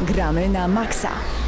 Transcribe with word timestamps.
Gramy 0.00 0.48
na 0.48 0.64
maksa. 0.64 1.39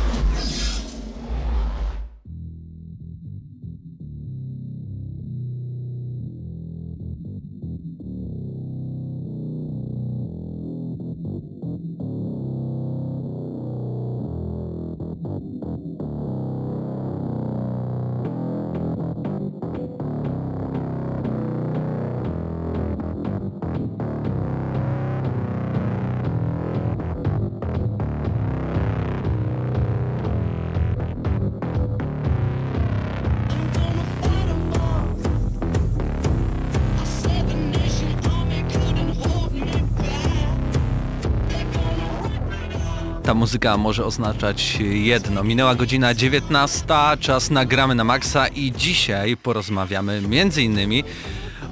Muzyka 43.52 43.76
może 43.76 44.04
oznaczać 44.04 44.78
jedno. 44.80 45.44
Minęła 45.44 45.74
godzina 45.74 46.14
19, 46.14 46.84
czas 47.20 47.50
nagramy 47.50 47.94
na 47.94 48.04
maksa 48.04 48.48
i 48.48 48.72
dzisiaj 48.72 49.36
porozmawiamy 49.36 50.20
między 50.20 50.62
innymi 50.62 51.04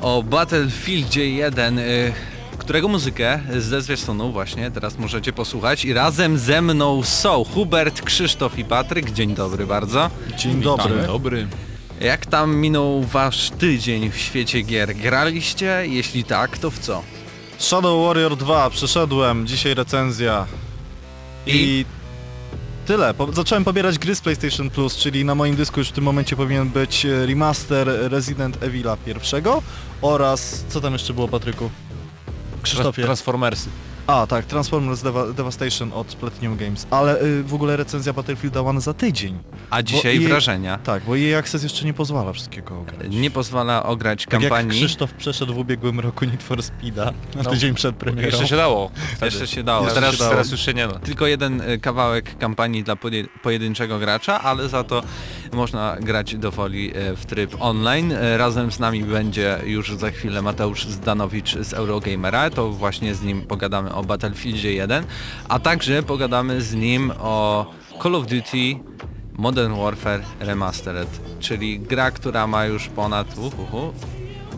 o 0.00 0.22
Battlefieldzie 0.22 1.30
1, 1.30 1.78
y, 1.78 2.12
którego 2.58 2.88
muzykę 2.88 3.40
ze 3.58 3.82
zwiastunu 3.82 4.32
właśnie 4.32 4.70
teraz 4.70 4.98
możecie 4.98 5.32
posłuchać 5.32 5.84
i 5.84 5.92
razem 5.92 6.38
ze 6.38 6.62
mną 6.62 7.02
są 7.02 7.44
Hubert, 7.44 8.02
Krzysztof 8.02 8.58
i 8.58 8.64
Patryk. 8.64 9.10
Dzień 9.10 9.34
dobry 9.34 9.66
bardzo. 9.66 10.10
Dzień 10.36 10.60
dobry. 10.60 11.06
dobry. 11.06 11.46
Jak 12.00 12.26
tam 12.26 12.56
minął 12.56 13.02
wasz 13.02 13.50
tydzień 13.50 14.10
w 14.10 14.16
świecie 14.16 14.62
gier? 14.62 14.96
Graliście? 14.96 15.82
Jeśli 15.86 16.24
tak, 16.24 16.58
to 16.58 16.70
w 16.70 16.78
co? 16.78 17.02
Shadow 17.58 18.06
Warrior 18.06 18.36
2 18.36 18.70
przeszedłem, 18.70 19.46
dzisiaj 19.46 19.74
recenzja. 19.74 20.46
I, 21.54 21.84
tyle. 22.86 23.14
Po, 23.14 23.32
zacząłem 23.32 23.64
pobierać 23.64 23.98
gry 23.98 24.14
z 24.14 24.20
PlayStation 24.20 24.70
Plus, 24.70 24.96
czyli 24.96 25.24
na 25.24 25.34
moim 25.34 25.56
dysku 25.56 25.80
już 25.80 25.88
w 25.88 25.92
tym 25.92 26.04
momencie 26.04 26.36
powinien 26.36 26.68
być 26.68 27.06
e, 27.06 27.26
remaster 27.26 27.88
Resident 28.10 28.60
Evil'a 28.60 28.96
pierwszego 29.06 29.62
oraz 30.02 30.64
co 30.68 30.80
tam 30.80 30.92
jeszcze 30.92 31.12
było 31.12 31.28
Patryku? 31.28 31.70
Krzysztofie. 32.62 33.02
Transformersy. 33.02 33.68
A 34.10 34.26
tak, 34.26 34.44
Transformers 34.46 35.02
Deva 35.02 35.32
Devastation 35.32 35.92
od 35.92 36.06
Platinum 36.14 36.56
Games, 36.56 36.86
ale 36.90 37.22
y, 37.22 37.42
w 37.42 37.54
ogóle 37.54 37.76
recenzja 37.76 38.12
Battlefielda 38.12 38.60
One 38.60 38.80
za 38.80 38.94
tydzień. 38.94 39.38
A 39.70 39.82
dzisiaj 39.82 40.16
jej- 40.20 40.28
wrażenia? 40.28 40.78
Tak, 40.78 41.02
bo 41.04 41.16
jej 41.16 41.34
Access 41.34 41.62
jeszcze 41.62 41.84
nie 41.84 41.94
pozwala 41.94 42.32
wszystkiego 42.32 42.78
ograć. 42.80 43.10
Nie 43.10 43.30
pozwala 43.30 43.82
ograć 43.82 44.24
Tak 44.24 44.32
jak 44.32 44.40
kampanii. 44.42 44.80
Krzysztof 44.80 45.12
przeszedł 45.14 45.54
w 45.54 45.58
ubiegłym 45.58 46.00
roku 46.00 46.24
Need 46.24 46.42
for 46.42 46.62
Speeda 46.62 47.04
na 47.34 47.42
No, 47.42 47.50
tydzień 47.50 47.74
przed 47.74 47.96
premierą. 47.96 48.26
Jeszcze 48.28 48.46
się 48.48 48.56
dało. 48.56 48.90
Jeszcze 49.22 49.46
się 49.46 49.62
dało. 49.62 49.84
Jeszcze 49.84 50.00
Teraz, 50.00 50.12
się 50.14 50.18
dało. 50.18 50.30
teraz 50.30 50.50
już 50.50 50.60
się 50.60 50.74
nie 50.74 50.88
da. 50.88 50.98
Tylko 50.98 51.26
jeden 51.26 51.60
y, 51.60 51.78
kawałek 51.78 52.38
kampanii 52.38 52.84
dla 52.84 52.94
poje- 52.96 53.28
pojedynczego 53.42 53.98
gracza, 53.98 54.40
ale 54.40 54.68
za 54.68 54.84
to 54.84 55.02
można 55.52 55.96
grać 56.00 56.36
do 56.36 56.50
woli 56.50 56.96
y, 56.96 57.16
w 57.16 57.26
tryb 57.26 57.56
online. 57.60 58.12
Y, 58.12 58.36
Razem 58.38 58.72
z 58.72 58.78
nami 58.78 59.04
będzie 59.04 59.58
już 59.64 59.96
za 59.96 60.10
chwilę 60.10 60.42
Mateusz 60.42 60.86
Zdanowicz 60.86 61.56
z 61.58 61.72
Eurogamera, 61.72 62.50
to 62.50 62.68
właśnie 62.70 63.14
z 63.14 63.22
nim 63.22 63.42
pogadamy 63.42 63.94
o 63.94 63.99
Battlefieldzie 64.02 64.72
1, 64.72 65.04
a 65.48 65.58
także 65.58 66.02
pogadamy 66.02 66.60
z 66.62 66.74
nim 66.74 67.12
o 67.18 67.66
Call 68.02 68.14
of 68.14 68.26
Duty 68.26 68.78
Modern 69.32 69.74
Warfare 69.80 70.22
Remastered, 70.40 71.20
czyli 71.40 71.80
gra, 71.80 72.10
która 72.10 72.46
ma 72.46 72.64
już 72.64 72.88
ponad 72.88 73.38
uhuhu, 73.38 73.92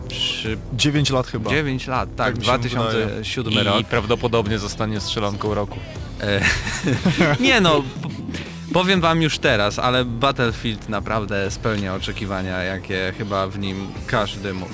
trzy- 0.07 0.57
9 0.73 1.09
lat 1.09 1.27
chyba. 1.27 1.49
9 1.49 1.87
lat, 1.87 2.09
tak, 2.15 2.17
Tak 2.17 2.35
mi 2.35 2.41
się 2.41 2.45
2007 2.51 3.53
I 3.53 3.63
rok. 3.63 3.87
prawdopodobnie 3.87 4.59
zostanie 4.59 4.99
strzelanką 4.99 5.53
roku. 5.53 5.79
E, 6.21 6.41
nie 7.43 7.61
no, 7.61 7.83
powiem 8.73 9.01
wam 9.01 9.21
już 9.21 9.39
teraz, 9.39 9.79
ale 9.79 10.05
Battlefield 10.05 10.89
naprawdę 10.89 11.51
spełnia 11.51 11.95
oczekiwania, 11.95 12.63
jakie 12.63 13.13
chyba 13.17 13.47
w 13.47 13.59
nim 13.59 13.87
każdy 14.07 14.53
mógł 14.53 14.73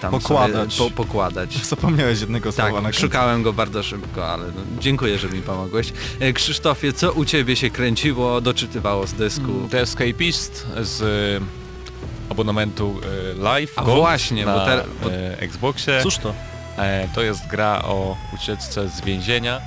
tam 0.00 0.10
Pokładać. 0.10 0.74
Sobie 0.74 0.90
po, 0.90 1.04
pokładać. 1.04 1.54
Zapomniałeś 1.66 2.20
jednego 2.20 2.52
słowa 2.52 2.68
na 2.68 2.74
Tak, 2.74 2.82
końcu. 2.84 3.00
szukałem 3.00 3.42
go 3.42 3.52
bardzo 3.52 3.82
szybko, 3.82 4.28
ale 4.28 4.46
no, 4.46 4.60
dziękuję, 4.80 5.18
że 5.18 5.28
mi 5.28 5.42
pomogłeś. 5.42 5.92
E, 6.20 6.32
Krzysztofie, 6.32 6.92
co 6.92 7.12
u 7.12 7.24
ciebie 7.24 7.56
się 7.56 7.70
kręciło, 7.70 8.40
doczytywało 8.40 9.06
z 9.06 9.12
dysku? 9.12 9.68
The 9.70 9.80
Escapist 9.80 10.66
z 10.80 11.02
e, 11.02 12.30
abonamentu 12.32 13.00
e, 13.32 13.42
Live 13.42 13.72
A 13.78 13.82
Gold 13.84 13.98
właśnie, 13.98 14.44
na 14.46 14.54
bo 14.54 14.64
ter- 14.66 14.84
bo- 15.02 15.12
e, 15.12 15.38
Xboxie. 15.40 16.00
Cóż 16.02 16.16
to? 16.18 16.34
E, 16.78 17.08
to 17.14 17.22
jest 17.22 17.46
gra 17.46 17.82
o 17.84 18.16
ucieczce 18.34 18.88
z 18.88 19.00
więzienia 19.00 19.60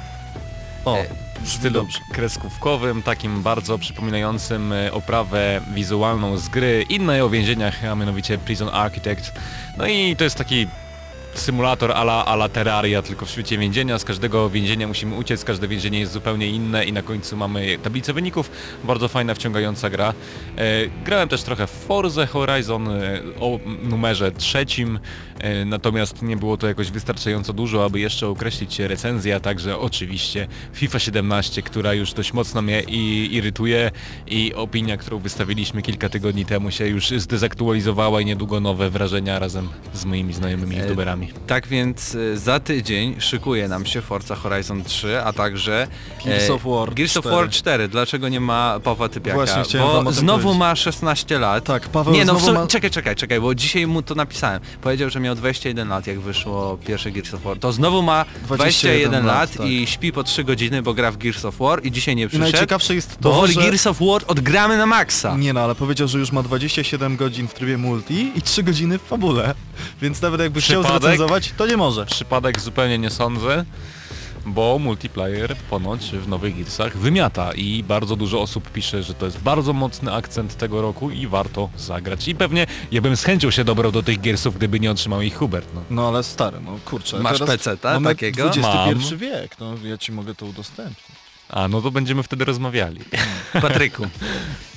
O, 0.86 0.98
E, 0.98 1.06
w 1.44 1.50
stylu 1.50 1.88
kreskówkowym, 2.12 3.04
takim 3.04 3.44
bardzo 3.44 3.78
przypominającym 3.78 4.74
e, 4.74 4.94
oprawę 4.94 5.62
wizualną 5.74 6.38
z 6.38 6.50
gry 6.50 6.86
innej 6.90 7.22
o 7.22 7.30
więzieniach, 7.30 7.86
a 7.86 7.96
mianowicie 7.96 8.38
Prison 8.38 8.70
Architect. 8.70 9.31
No 9.78 9.88
i 9.88 10.16
to 10.16 10.24
jest 10.24 10.36
taki 10.36 10.68
symulator 11.34 11.92
ala, 11.92 12.26
ala 12.26 12.50
Terraria, 12.50 13.02
tylko 13.02 13.26
w 13.26 13.30
świecie 13.30 13.58
więzienia. 13.58 14.00
Z 14.00 14.06
każdego 14.06 14.50
więzienia 14.50 14.88
musimy 14.88 15.16
uciec, 15.16 15.44
każde 15.44 15.68
więzienie 15.68 16.00
jest 16.00 16.12
zupełnie 16.12 16.48
inne 16.48 16.86
i 16.86 16.94
na 16.94 17.02
końcu 17.02 17.38
mamy 17.38 17.78
tablicę 17.78 18.14
wyników. 18.14 18.52
Bardzo 18.84 19.08
fajna, 19.08 19.34
wciągająca 19.34 19.90
gra. 19.90 20.14
E, 20.58 20.88
grałem 21.06 21.30
też 21.30 21.44
trochę 21.44 21.68
w 21.68 21.72
Forza 21.72 22.26
Horizon 22.26 22.88
e, 22.88 23.22
o 23.40 23.60
numerze 23.84 24.32
trzecim, 24.32 25.00
e, 25.40 25.66
natomiast 25.66 26.22
nie 26.22 26.38
było 26.38 26.58
to 26.58 26.68
jakoś 26.68 26.92
wystarczająco 26.92 27.54
dużo, 27.54 27.86
aby 27.86 28.00
jeszcze 28.00 28.28
określić 28.28 28.80
recenzję, 28.80 29.36
a 29.36 29.40
także 29.40 29.80
oczywiście 29.80 30.48
FIFA 30.74 31.00
17, 31.00 31.62
która 31.62 31.94
już 31.94 32.14
dość 32.14 32.34
mocno 32.34 32.62
mnie 32.62 32.84
i 32.88 33.30
irytuje 33.36 33.92
i 34.28 34.54
opinia, 34.54 34.98
którą 34.98 35.20
wystawiliśmy 35.20 35.82
kilka 35.82 36.10
tygodni 36.10 36.46
temu 36.46 36.72
się 36.72 36.88
już 36.88 37.10
zdezaktualizowała 37.10 38.22
i 38.22 38.26
niedługo 38.26 38.60
nowe 38.60 38.90
wrażenia 38.90 39.40
razem 39.40 39.70
z 39.94 40.06
moimi 40.06 40.34
znajomymi 40.34 40.74
E, 40.84 41.22
Tak 41.47 41.67
więc 41.67 42.16
y, 42.16 42.38
za 42.38 42.59
tydzień 42.59 43.16
szykuje 43.19 43.67
nam 43.67 43.85
się 43.85 44.01
Forza 44.01 44.35
Horizon 44.35 44.84
3, 44.84 45.22
a 45.22 45.34
także 45.34 45.88
Gears 46.25 46.50
of 46.50 46.63
War 46.66 46.94
Gears 46.94 47.17
of 47.17 47.23
4. 47.25 47.35
War 47.35 47.50
4. 47.50 47.88
Dlaczego 47.88 48.29
nie 48.29 48.39
ma 48.39 48.79
Pawła 48.84 49.09
Typiaka? 49.09 49.35
Właśnie 49.35 49.79
bo 49.79 50.11
znowu 50.11 50.44
powiedzieć. 50.44 50.59
ma 50.59 50.75
16 50.75 51.39
lat. 51.39 51.63
Tak, 51.63 51.89
Paweł 51.89 52.13
Nie 52.13 52.25
no, 52.25 52.39
znowu 52.39 52.59
ma... 52.59 52.67
czekaj, 52.67 52.89
czekaj, 52.91 53.16
czekaj, 53.16 53.41
bo 53.41 53.56
dzisiaj 53.56 53.88
mu 53.88 54.01
to 54.01 54.16
napisałem. 54.16 54.61
Powiedział, 54.81 55.09
że 55.09 55.19
miał 55.19 55.35
21 55.35 55.89
lat, 55.89 56.07
jak 56.07 56.19
wyszło 56.19 56.78
pierwsze 56.88 57.11
Gears 57.11 57.34
of 57.34 57.41
War. 57.41 57.59
To 57.59 57.72
znowu 57.73 58.01
ma 58.01 58.25
21, 58.44 59.11
21 59.11 59.25
lat, 59.25 59.57
tak. 59.57 59.67
i 59.67 59.88
śpi 59.88 60.11
po 60.11 60.23
3 60.23 60.44
godziny, 60.44 60.81
bo 60.81 60.94
gra 60.94 61.11
w 61.11 61.17
Gears 61.17 61.45
of 61.45 61.57
War 61.57 61.85
i 61.85 61.91
dzisiaj 61.91 62.16
nie 62.16 62.23
I 62.23 62.28
przyszedł. 62.28 62.51
najciekawsze 62.51 62.95
jest 62.95 63.17
Bo 63.22 63.29
to, 63.29 63.35
woli 63.35 63.53
że... 63.53 63.61
Gears 63.61 63.88
of 63.88 64.00
War 64.00 64.22
odgramy 64.28 64.78
na 64.78 64.85
maksa. 64.85 65.38
Nie 65.38 65.53
no, 65.53 65.59
ale 65.59 65.75
powiedział, 65.75 66.07
że 66.07 66.19
już 66.19 66.31
ma 66.31 66.44
27 66.44 67.17
godzin 67.17 67.47
w 67.47 67.53
trybie 67.53 67.78
multi 67.78 68.31
i 68.35 68.41
3 68.41 68.63
godziny 68.63 69.00
w 69.00 69.01
fabule. 69.01 69.55
Więc 70.01 70.22
nawet 70.22 70.41
jakby 70.41 70.61
chciał 70.61 70.84
Przypadek? 70.84 71.12
To 71.57 71.68
nie 71.68 71.78
może. 71.78 72.06
Przypadek 72.06 72.62
zupełnie 72.62 72.97
nie 72.97 73.09
sądzę, 73.09 73.66
bo 74.46 74.79
multiplayer 74.79 75.56
ponoć 75.56 76.12
w 76.12 76.28
nowych 76.28 76.56
Gearsach 76.56 76.97
wymiata 76.97 77.53
i 77.53 77.84
bardzo 77.84 78.16
dużo 78.16 78.41
osób 78.41 78.72
pisze, 78.72 79.03
że 79.03 79.13
to 79.13 79.25
jest 79.25 79.40
bardzo 79.40 79.73
mocny 79.73 80.13
akcent 80.13 80.57
tego 80.57 80.81
roku 80.81 81.12
i 81.12 81.28
warto 81.28 81.69
zagrać. 81.78 82.28
I 82.28 82.35
pewnie 82.35 82.68
ja 82.91 83.02
bym 83.02 83.18
z 83.18 83.23
chęcią 83.23 83.52
się 83.52 83.63
dobrał 83.63 83.91
do 83.91 84.03
tych 84.03 84.22
Gearsów, 84.22 84.56
gdyby 84.56 84.79
nie 84.79 84.91
otrzymał 84.91 85.22
ich 85.22 85.35
Hubert. 85.38 85.68
No. 85.75 85.81
No 85.90 86.07
ale 86.07 86.23
stary, 86.23 86.57
no 86.66 86.79
kurczę. 86.85 87.19
Masz 87.19 87.40
peceta 87.40 87.94
mamy 87.94 88.09
takiego? 88.09 88.46
XXI 88.47 88.62
Mam. 88.62 89.18
wiek, 89.18 89.59
no 89.59 89.75
ja 89.84 89.97
ci 89.97 90.12
mogę 90.12 90.35
to 90.35 90.46
udostępnić. 90.46 91.23
A, 91.50 91.68
no 91.68 91.81
to 91.81 91.91
będziemy 91.91 92.23
wtedy 92.23 92.46
rozmawiali. 92.46 92.99
Patryku, 93.61 94.03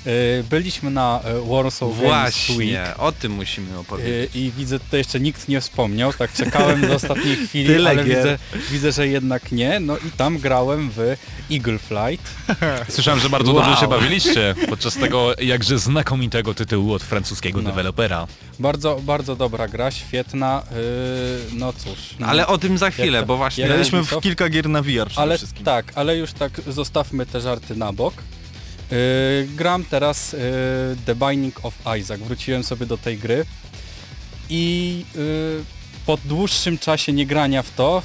Byliśmy 0.50 0.90
na 0.90 1.20
e, 1.24 1.40
Warsaw 1.50 1.88
Games 1.88 1.98
Week 2.00 2.10
właśnie, 2.10 2.84
o 2.98 3.12
tym 3.12 3.32
musimy 3.32 3.74
e, 3.74 3.78
opowiedzieć. 3.78 4.30
i 4.36 4.52
widzę, 4.56 4.80
tutaj 4.80 5.00
jeszcze 5.00 5.20
nikt 5.20 5.48
nie 5.48 5.60
wspomniał, 5.60 6.12
tak 6.12 6.32
czekałem 6.32 6.80
do 6.88 6.94
ostatniej 6.94 7.36
chwili, 7.46 7.66
Tyle 7.66 7.90
ale 7.90 8.04
widzę, 8.04 8.38
widzę, 8.70 8.92
że 8.92 9.08
jednak 9.08 9.52
nie. 9.52 9.80
No 9.80 9.96
i 9.98 10.10
tam 10.16 10.38
grałem 10.38 10.90
w 10.90 11.16
Eagle 11.52 11.78
Flight. 11.78 12.34
Słyszałem, 12.94 13.20
że 13.20 13.28
bardzo 13.28 13.52
Wow. 13.52 13.62
dobrze 13.64 13.80
się 13.80 13.88
bawiliście 13.88 14.54
podczas 14.68 14.94
tego 14.96 15.34
jakże 15.40 15.78
znakomitego 15.78 16.54
tytułu 16.54 16.92
od 16.92 17.02
francuskiego 17.02 17.62
No. 17.62 17.68
dewelopera. 17.70 18.26
Bardzo, 18.58 19.00
bardzo 19.02 19.36
dobra 19.36 19.68
gra, 19.68 19.90
świetna. 19.90 20.62
e, 20.72 20.74
No 21.52 21.72
cóż. 21.72 21.98
No. 22.18 22.26
Ale 22.26 22.46
o 22.46 22.58
tym 22.58 22.78
za 22.78 22.90
chwilę, 22.90 23.26
bo 23.26 23.36
właśnie... 23.36 23.64
Graliśmy 23.66 24.02
w 24.04 24.20
kilka 24.20 24.48
gier 24.48 24.68
na 24.68 24.82
VR 24.82 25.06
przede 25.06 25.22
Ale 25.22 25.36
wszystkim. 25.38 25.64
tak, 25.64 25.92
ale 25.94 26.16
już 26.16 26.32
tak 26.32 26.60
zostawmy 26.68 27.26
te 27.26 27.40
żarty 27.40 27.76
na 27.76 27.92
bok. 27.92 28.14
Yy, 28.90 29.48
gram 29.56 29.84
teraz 29.84 30.32
yy, 30.32 30.38
The 31.06 31.14
Binding 31.14 31.64
of 31.64 31.74
Isaac. 32.00 32.20
Wróciłem 32.20 32.64
sobie 32.64 32.86
do 32.86 32.98
tej 32.98 33.18
gry 33.18 33.46
i 34.50 35.04
yy, 35.14 35.64
po 36.06 36.18
dłuższym 36.24 36.78
czasie 36.78 37.12
nie 37.12 37.26
grania 37.26 37.62
w 37.62 37.70
to 37.70 38.02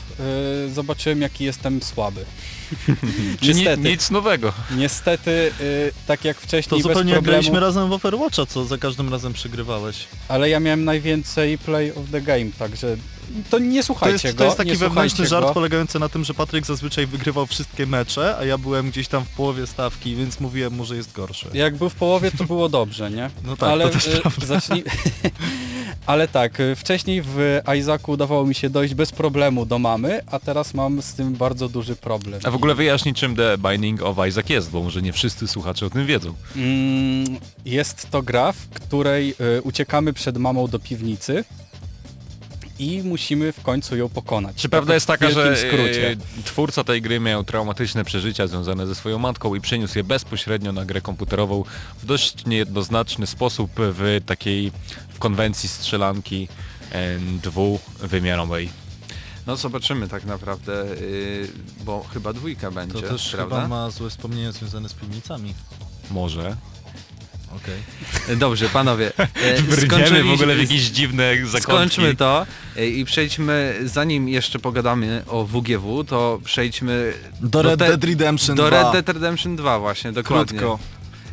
y, 0.68 0.74
zobaczyłem 0.74 1.22
jaki 1.22 1.44
jestem 1.44 1.81
słaby. 1.83 2.25
Niestety. 3.42 3.81
nic 3.81 4.12
nowego. 4.12 4.54
Niestety, 4.72 5.51
y, 5.62 5.92
tak 6.07 6.25
jak 6.25 6.38
To 6.38 6.44
wcześniej 6.48 6.78
bez 6.78 6.88
zupełnie 6.88 7.12
jak 7.12 7.19
problemu, 7.19 7.42
graliśmy 7.42 7.60
razem 7.60 7.89
w 7.89 7.94
Overwatcha, 7.94 8.45
co 8.45 8.66
za 8.66 8.78
każdym 8.78 9.10
razem 9.10 9.33
przegrywałeś. 9.33 10.07
ale 10.28 10.50
ja 10.50 10.60
miałem 10.60 10.83
najwięcej 10.83 11.57
play 11.57 11.92
of 11.92 12.06
the 12.12 12.22
game, 12.22 12.45
także 12.60 12.98
to 13.50 13.60
nie 13.60 13.80
To 13.80 13.86
słuchajcie 13.86 14.28
jest, 14.28 14.38
go. 14.38 14.44
to 14.44 14.45
jest 14.45 14.57
taki 14.57 14.75
wewnętrzny 14.75 15.28
żart 15.28 15.45
go. 15.45 15.54
polegający 15.54 16.00
na 16.00 16.10
tym, 16.10 16.24
że 16.24 16.33
Patryk 16.33 16.66
zazwyczaj 16.66 17.07
wygrywał 17.07 17.45
wszystkie 17.45 17.86
mecze, 17.86 18.38
a 18.38 18.45
ja 18.45 18.57
byłem 18.57 18.89
gdzieś 18.92 19.07
tam 19.07 19.25
w 19.25 19.30
połowie 19.30 19.68
stawki, 19.68 20.16
więc 20.16 20.39
mówiłem 20.39 20.74
mu, 20.74 20.86
że 20.86 20.95
jest 20.95 21.12
gorszy. 21.12 21.48
Jak 21.54 21.75
był 21.75 21.89
w 21.89 21.95
połowie, 21.95 22.31
to 22.31 22.44
było 22.44 22.69
dobrze, 22.69 23.12
nie? 23.12 23.30
No 23.45 23.57
tak, 23.57 23.69
ale 23.69 23.83
to 23.86 23.89
też 23.89 24.07
y, 24.07 24.19
prawda. 24.22 24.45
zacznij... 24.45 24.83
Ale 26.06 26.28
tak, 26.28 26.60
y, 26.60 26.75
wcześniej 26.75 27.22
w 27.25 27.60
Isaacu 27.80 28.12
udawało 28.12 28.45
mi 28.45 28.56
się 28.56 28.69
dojść 28.69 28.94
bez 28.94 29.12
problemu 29.12 29.66
do 29.66 29.80
mamy, 29.80 30.22
a 30.31 30.39
teraz 30.39 30.74
mam 30.74 31.01
z 31.01 31.13
tym 31.13 31.33
bardzo 31.33 31.69
duży 31.69 31.95
problem. 31.95 32.42
A 32.44 32.51
w 32.51 32.56
ogóle 32.56 32.75
wyjaśnij 32.75 33.13
czym 33.13 33.36
The 33.36 33.57
Binding 33.57 34.01
of 34.01 34.18
Isaac 34.30 34.50
jest, 34.50 34.69
bo 34.72 34.83
może 34.83 35.01
nie 35.01 35.13
wszyscy 35.13 35.48
słuchacze 35.48 35.86
o 35.86 35.89
tym 35.89 36.06
wiedzą. 36.06 36.33
Mm, 36.56 37.39
Jest 37.66 38.10
to 38.12 38.22
gra, 38.22 38.51
w 38.51 38.68
której 38.69 39.36
y, 39.57 39.62
uciekamy 39.62 40.13
przed 40.13 40.38
mamą 40.38 40.68
do 40.68 40.80
piwnicy 40.80 41.44
i 42.81 43.04
musimy 43.04 43.51
w 43.51 43.62
końcu 43.62 43.95
ją 43.98 44.10
pokonać. 44.10 44.56
Czy 44.56 44.69
prawda 44.69 44.94
jest 44.94 45.06
taka, 45.07 45.28
w 45.30 45.31
że 45.31 45.44
wielkim 45.44 45.69
skrócie. 45.69 46.12
e, 46.12 46.44
twórca 46.44 46.83
tej 46.83 47.01
gry 47.01 47.19
miał 47.19 47.44
traumatyczne 47.44 48.04
przeżycia 48.06 48.48
związane 48.48 48.88
ze 48.88 48.95
swoją 48.95 49.19
matką 49.19 49.56
i 49.56 49.62
przeniósł 49.62 49.98
je 49.98 50.04
bezpośrednio 50.04 50.72
na 50.72 50.86
grę 50.86 51.01
komputerową 51.01 51.63
w 52.01 52.06
dość 52.06 52.45
niejednoznaczny 52.45 53.28
sposób 53.28 53.72
w 53.78 54.22
takiej 54.25 54.72
w 55.10 55.19
konwencji 55.19 55.69
strzelanki 55.69 56.48
e, 56.92 57.18
dwuwymiarowej. 57.19 58.69
No 59.48 59.56
zobaczymy 59.56 60.07
tak 60.07 60.25
naprawdę, 60.25 60.86
yy, 61.01 61.48
bo 61.86 62.04
chyba 62.13 62.33
dwójka 62.33 62.72
będzie, 62.72 63.01
To 63.01 63.07
też 63.10 63.30
prawda? 63.31 63.56
chyba 63.56 63.68
ma 63.68 63.89
złe 63.89 64.10
wspomnienia 64.10 64.51
związane 64.51 64.89
z 64.89 64.94
piwnicami. 64.94 65.54
Może. 66.12 66.56
Okej. 67.56 68.38
Dobrze, 68.38 68.69
panowie. 68.69 69.12
e, 69.18 69.62
Brniemy 69.88 70.24
w 70.24 70.31
ogóle 70.31 70.56
w 70.56 70.59
jakieś 70.59 70.81
dziwne 70.81 71.36
zakątki. 71.36 71.62
Skończmy 71.62 72.15
to 72.15 72.45
e, 72.77 72.88
i 72.88 73.06
przejdźmy, 73.06 73.80
zanim 73.86 74.30
jeszcze 74.30 74.59
pogadamy 74.59 75.24
o 75.27 75.44
WGW, 75.45 76.03
to 76.03 76.39
przejdźmy 76.44 77.13
Do 77.42 77.62
Red 77.62 77.80
te- 77.80 77.88
Dead 77.88 78.03
Redemption 78.03 78.56
do 78.56 78.68
2. 78.68 78.81
Red 78.83 78.92
Dead 78.94 79.15
Redemption 79.15 79.56
2 79.56 79.80
właśnie, 79.80 80.12
dokładnie. 80.12 80.59
Krótko. 80.59 80.80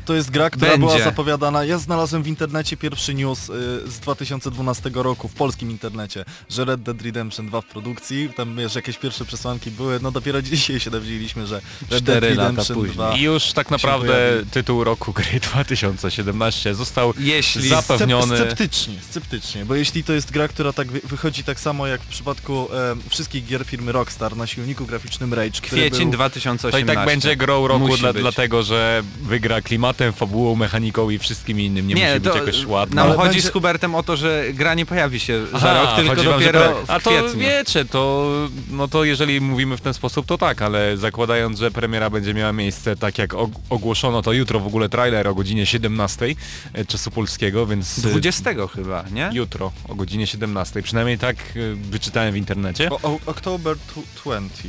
To 0.08 0.14
jest 0.14 0.30
gra, 0.30 0.50
która 0.50 0.70
Będzie. 0.70 0.86
była 0.86 0.98
zapowiadana. 0.98 1.64
Ja 1.64 1.78
znalazłem 1.78 2.22
w 2.22 2.26
internecie 2.26 2.76
pierwszy 2.76 3.14
news 3.14 3.48
y, 3.48 3.52
z 3.90 3.98
2012 4.00 4.90
roku, 4.94 5.28
w 5.28 5.34
polskim 5.34 5.70
internecie, 5.70 6.24
że 6.50 6.64
Red 6.64 6.82
Dead 6.82 7.02
Redemption 7.02 7.46
2 7.46 7.60
w 7.60 7.64
produkcji. 7.64 8.30
Tam 8.36 8.56
wiesz, 8.56 8.74
jakieś 8.74 8.98
pierwsze 8.98 9.24
przesłanki 9.24 9.70
były. 9.70 10.00
No 10.02 10.10
dopiero 10.10 10.42
dzisiaj 10.42 10.80
się 10.80 10.90
dowiedzieliśmy, 10.90 11.46
że 11.46 11.60
Red 11.90 12.04
Dead 12.04 12.22
Redemption 12.22 12.76
później. 12.76 12.94
2 12.94 13.16
I 13.16 13.22
już 13.22 13.52
tak 13.52 13.70
naprawdę 13.70 14.42
tytuł 14.50 14.84
roku 14.84 15.12
gry 15.12 15.40
2017 15.52 16.74
został 16.74 17.14
Jeśli 17.18 17.70
Zap- 17.70 17.82
zapewniony- 17.82 18.36
Sceptycznie, 18.36 18.94
sceptycznie, 19.10 19.64
bo 19.64 19.74
jeśli 19.74 20.04
to 20.04 20.12
jest 20.12 20.30
gra, 20.30 20.48
która 20.48 20.72
tak 20.72 20.92
wy- 20.92 21.00
wychodzi 21.04 21.44
tak 21.44 21.60
samo 21.60 21.86
jak 21.86 22.00
w 22.00 22.06
przypadku 22.06 22.68
e, 22.74 22.96
wszystkich 23.08 23.46
gier 23.46 23.64
firmy 23.64 23.92
Rockstar 23.92 24.36
na 24.36 24.46
silniku 24.46 24.86
graficznym 24.86 25.34
Rage, 25.34 25.60
który 25.60 25.82
kwiecień 25.82 26.04
był, 26.04 26.12
2018. 26.12 26.70
To 26.86 26.92
i 26.92 26.96
tak 26.96 27.06
będzie 27.06 27.36
grą 27.36 27.68
roku 27.68 27.96
dla, 27.96 28.12
dlatego, 28.12 28.62
że 28.62 29.02
wygra 29.22 29.62
klimatem, 29.98 30.12
fabułą, 30.12 30.54
mechaniką 30.56 31.10
i 31.10 31.18
wszystkim 31.18 31.60
innym. 31.60 31.86
Nie, 31.88 31.94
musi 31.94 32.20
być 32.20 32.34
jakoś 32.34 32.66
ładna. 32.66 33.02
nam 33.02 33.06
Ale 33.10 33.16
chodzi 33.16 33.28
będzie- 33.34 33.48
z 33.48 33.52
Hubertem 33.52 33.94
o 33.94 34.02
to, 34.02 34.16
że 34.16 34.44
gra 34.54 34.74
nie 34.74 34.86
pojawi 34.86 35.20
się 35.20 35.46
za 35.46 35.56
Aha, 35.56 35.74
rok, 35.82 35.96
tylko 35.96 36.14
wam, 36.14 36.24
dopiero 36.40 36.60
pre- 36.60 36.86
w 36.86 36.90
A 36.90 37.00
to 37.00 37.10
wiecie, 37.36 37.84
to, 37.84 38.30
no 38.70 38.88
to 38.88 39.04
jeżeli 39.04 39.40
mówimy 39.40 39.76
w 39.76 39.80
ten 39.80 39.94
sposób, 39.94 40.26
to 40.26 40.38
tak, 40.38 40.62
ale 40.62 40.96
zakładając, 40.96 41.58
że 41.58 41.70
premiera 41.70 42.10
będzie 42.10 42.34
miała 42.34 42.52
miejsce 42.52 42.96
tak 42.96 43.18
jak 43.18 43.30
og- 43.34 43.58
ogłoszono, 43.70 44.22
to 44.22 44.32
jutro 44.32 44.60
w 44.60 44.66
ogóle 44.66 44.88
trailer 44.88 45.28
o 45.28 45.34
godzinie 45.34 45.66
17 45.66 46.26
e, 46.72 46.84
czasu 46.84 47.10
polskiego, 47.10 47.66
więc... 47.66 47.98
e, 47.98 48.02
20 48.08 48.50
chyba, 48.74 49.04
nie? 49.12 49.30
Jutro 49.32 49.72
o 49.88 49.94
godzinie 49.94 50.26
17, 50.26 50.82
przynajmniej 50.82 51.18
tak 51.18 51.36
e, 51.36 51.74
wyczytałem 51.90 52.32
w 52.32 52.36
internecie. 52.36 52.90
o, 52.90 52.98
o, 53.02 53.18
October 53.26 53.76
tw- 53.76 54.02
20, 54.24 54.68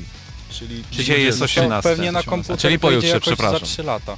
czyli... 0.52 0.84
Dzisiaj 0.92 1.24
jest 1.24 1.40
To 1.40 1.46
18. 1.46 1.90
Pewnie 1.90 2.12
na 2.12 2.24
komputer 2.24 2.58
Czyli 2.58 2.80
pojutrze, 2.80 3.20
przepraszam. 3.20 3.60
za 3.60 3.66
3 3.66 3.84
lata. 3.84 4.18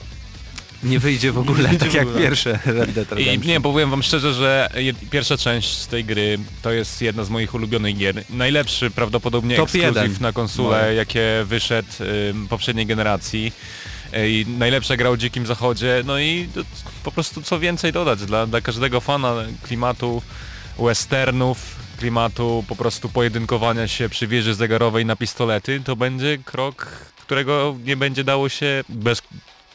Nie 0.84 1.00
wyjdzie 1.00 1.32
w 1.32 1.38
ogóle, 1.38 1.58
wyjdzie 1.70 1.78
tak 1.80 1.90
w 1.90 1.94
jak 1.94 2.08
ogóle. 2.08 2.22
pierwsze 2.22 2.60
Red 2.66 2.92
Dead 2.92 3.12
I 3.12 3.16
Redemption. 3.16 3.48
nie, 3.54 3.62
powiem 3.62 3.90
wam 3.90 4.04
szczerze, 4.04 4.34
że 4.34 4.70
pierwsza 5.12 5.38
część 5.38 5.78
z 5.78 5.88
tej 5.88 6.06
gry 6.06 6.40
to 6.62 6.72
jest 6.72 7.02
jedna 7.02 7.24
z 7.24 7.30
moich 7.30 7.54
ulubionych 7.54 7.98
gier. 7.98 8.24
Najlepszy 8.30 8.92
prawdopodobnie 8.92 9.56
Top 9.56 9.66
ekskluzyw 9.66 9.96
jeden. 9.96 10.12
na 10.22 10.34
konsolę, 10.34 10.82
Moje. 10.82 10.94
jakie 10.94 11.22
wyszedł 11.46 11.88
ym, 12.30 12.48
poprzedniej 12.48 12.86
generacji. 12.86 13.52
E, 14.14 14.30
I 14.30 14.46
najlepsza 14.58 14.98
gra 14.98 15.10
o 15.10 15.18
Dzikim 15.18 15.46
Zachodzie, 15.46 16.04
no 16.06 16.20
i 16.20 16.50
po 17.04 17.12
prostu 17.12 17.42
co 17.42 17.60
więcej 17.60 17.92
dodać 17.94 18.20
dla, 18.20 18.48
dla 18.48 18.62
każdego 18.62 19.02
fana 19.02 19.36
klimatu 19.64 20.22
westernów, 20.80 21.76
klimatu 22.00 22.64
po 22.68 22.76
prostu 22.76 23.10
pojedynkowania 23.10 23.88
się 23.88 24.10
przy 24.10 24.28
wieży 24.28 24.54
zegarowej 24.54 25.06
na 25.06 25.16
pistolety, 25.16 25.82
to 25.86 25.96
będzie 25.96 26.38
krok, 26.46 26.86
którego 27.22 27.76
nie 27.86 27.98
będzie 27.98 28.24
dało 28.24 28.50
się 28.50 28.84
bez 28.90 29.22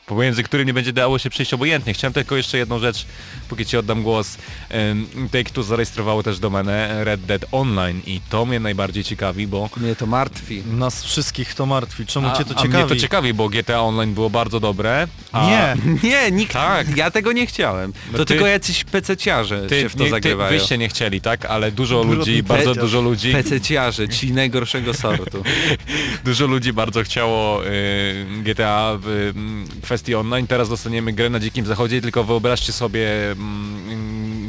pomiędzy 0.07 0.43
którym 0.43 0.67
nie 0.67 0.75
będzie 0.75 0.93
dało 0.93 1.19
się 1.19 1.31
przejść 1.31 1.55
obojętnie. 1.55 1.95
Chciałem 1.95 2.13
tylko 2.13 2.37
jeszcze 2.37 2.59
jedną 2.59 2.79
rzecz, 2.79 3.07
póki 3.47 3.67
ci 3.67 3.77
oddam 3.77 4.03
głos. 4.03 4.39
Em, 4.69 5.07
Take-Two 5.33 5.63
zarejestrowało 5.63 6.23
też 6.23 6.39
domenę 6.39 7.05
Red 7.05 7.21
Dead 7.21 7.45
Online 7.53 8.01
i 8.07 8.21
to 8.31 8.45
mnie 8.47 8.61
najbardziej 8.61 9.05
ciekawi, 9.05 9.47
bo 9.47 9.71
Mnie 9.77 9.97
to 9.97 10.07
martwi. 10.07 10.63
Nas 10.67 11.05
wszystkich 11.05 11.55
to 11.55 11.67
martwi. 11.67 12.07
Czemu 12.07 12.29
a, 12.29 12.37
cię 12.37 12.45
to 12.45 12.51
a 12.59 12.63
ciekawi? 12.63 12.85
mnie 12.85 12.95
to 12.95 12.97
ciekawi, 12.97 13.35
bo 13.35 13.49
GTA 13.49 13.81
Online 13.81 14.15
było 14.15 14.31
bardzo 14.31 14.61
dobre. 14.61 15.09
A 15.33 15.47
Nie! 15.47 15.77
Nie, 16.11 16.31
nikt, 16.31 16.53
Tak. 16.53 16.97
ja 16.97 17.11
tego 17.11 17.33
nie 17.33 17.47
chciałem. 17.47 17.93
No 18.13 18.19
to 18.19 18.25
ty- 18.25 18.35
tylko 18.35 18.47
jacyś 18.47 18.85
pececiarze 18.85 19.67
Ty, 19.69 19.81
się 19.81 19.89
w 19.89 19.93
to 19.93 19.99
nie, 19.99 20.05
ty, 20.05 20.11
zagrywają. 20.11 20.51
wyście 20.59 20.79
nie 20.79 20.89
chcieli, 20.89 21.21
tak? 21.21 21.45
Ale 21.45 21.73
dużo 21.73 22.01
Brudny 22.05 22.17
ludzi, 22.17 22.43
bardzo 22.43 22.75
dużo 22.75 23.01
ludzi, 23.01 23.33
Pececiarze, 23.33 24.09
ci 24.09 24.33
najgorszego 24.33 24.95
sortu. 24.95 25.43
dużo 26.25 26.47
ludzi 26.47 26.73
bardzo 26.73 27.03
chciało 27.03 27.67
y, 27.67 28.27
GTA 28.43 28.99
w 29.01 29.09
y, 29.09 29.35
kwestii 29.83 30.15
online. 30.15 30.47
Teraz 30.47 30.69
dostaniemy 30.69 31.13
grę 31.13 31.31
na 31.31 31.41
Dzikim 31.41 31.67
Zachodzie, 31.67 32.01
tylko 32.01 32.25
wyobraźcie 32.25 32.73
sobie 32.73 33.09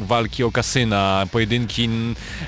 walki 0.06 0.44
o 0.44 0.52
kasyna, 0.52 1.26
pojedynki 1.32 1.88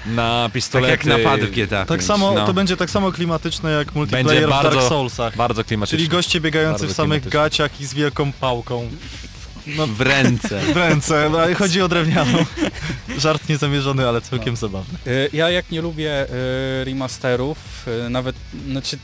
na 0.07 0.43
Tak 0.45 0.53
pistolety. 0.53 0.91
jak 0.91 1.05
napady 1.05 1.47
w 1.47 1.51
GTA 1.51 1.85
Tak 1.87 1.99
5, 1.99 2.05
samo, 2.05 2.33
no. 2.33 2.47
to 2.47 2.53
będzie 2.55 2.77
tak 2.77 2.91
samo 2.91 3.13
klimatyczne 3.13 3.71
jak 3.71 3.95
multiplayer 3.95 4.27
Będzie 4.27 4.47
w 4.47 4.51
Dark 4.51 4.65
bardzo- 4.65 4.89
Soulsach. 4.89 5.37
Bardzo 5.37 5.65
klimatyczne. 5.65 5.99
Czyli 5.99 6.09
goście 6.09 6.41
biegający 6.41 6.81
Bardzo 6.81 6.95
w 6.95 6.97
samych 6.97 7.29
gaciach 7.29 7.81
i 7.81 7.87
z 7.87 7.95
wielką 7.95 8.33
pałką. 8.33 8.91
No, 9.67 9.87
W 9.87 10.01
ręce. 10.01 10.61
w 10.75 10.77
ręce, 10.77 11.31
ale 11.35 11.55
chodzi 11.55 11.82
o 11.82 11.89
drewnianą. 11.89 12.39
Żart 13.19 13.49
niezamierzony, 13.49 14.09
ale 14.09 14.20
całkiem 14.20 14.56
zabawny. 14.56 14.99
Y, 15.06 15.31
Ja 15.32 15.51
jak 15.51 15.70
nie 15.70 15.81
lubię 15.82 16.27
y, 16.81 16.85
remasterów, 16.85 17.59
y, 18.06 18.11
nawet, 18.11 18.37
znaczy 18.70 18.99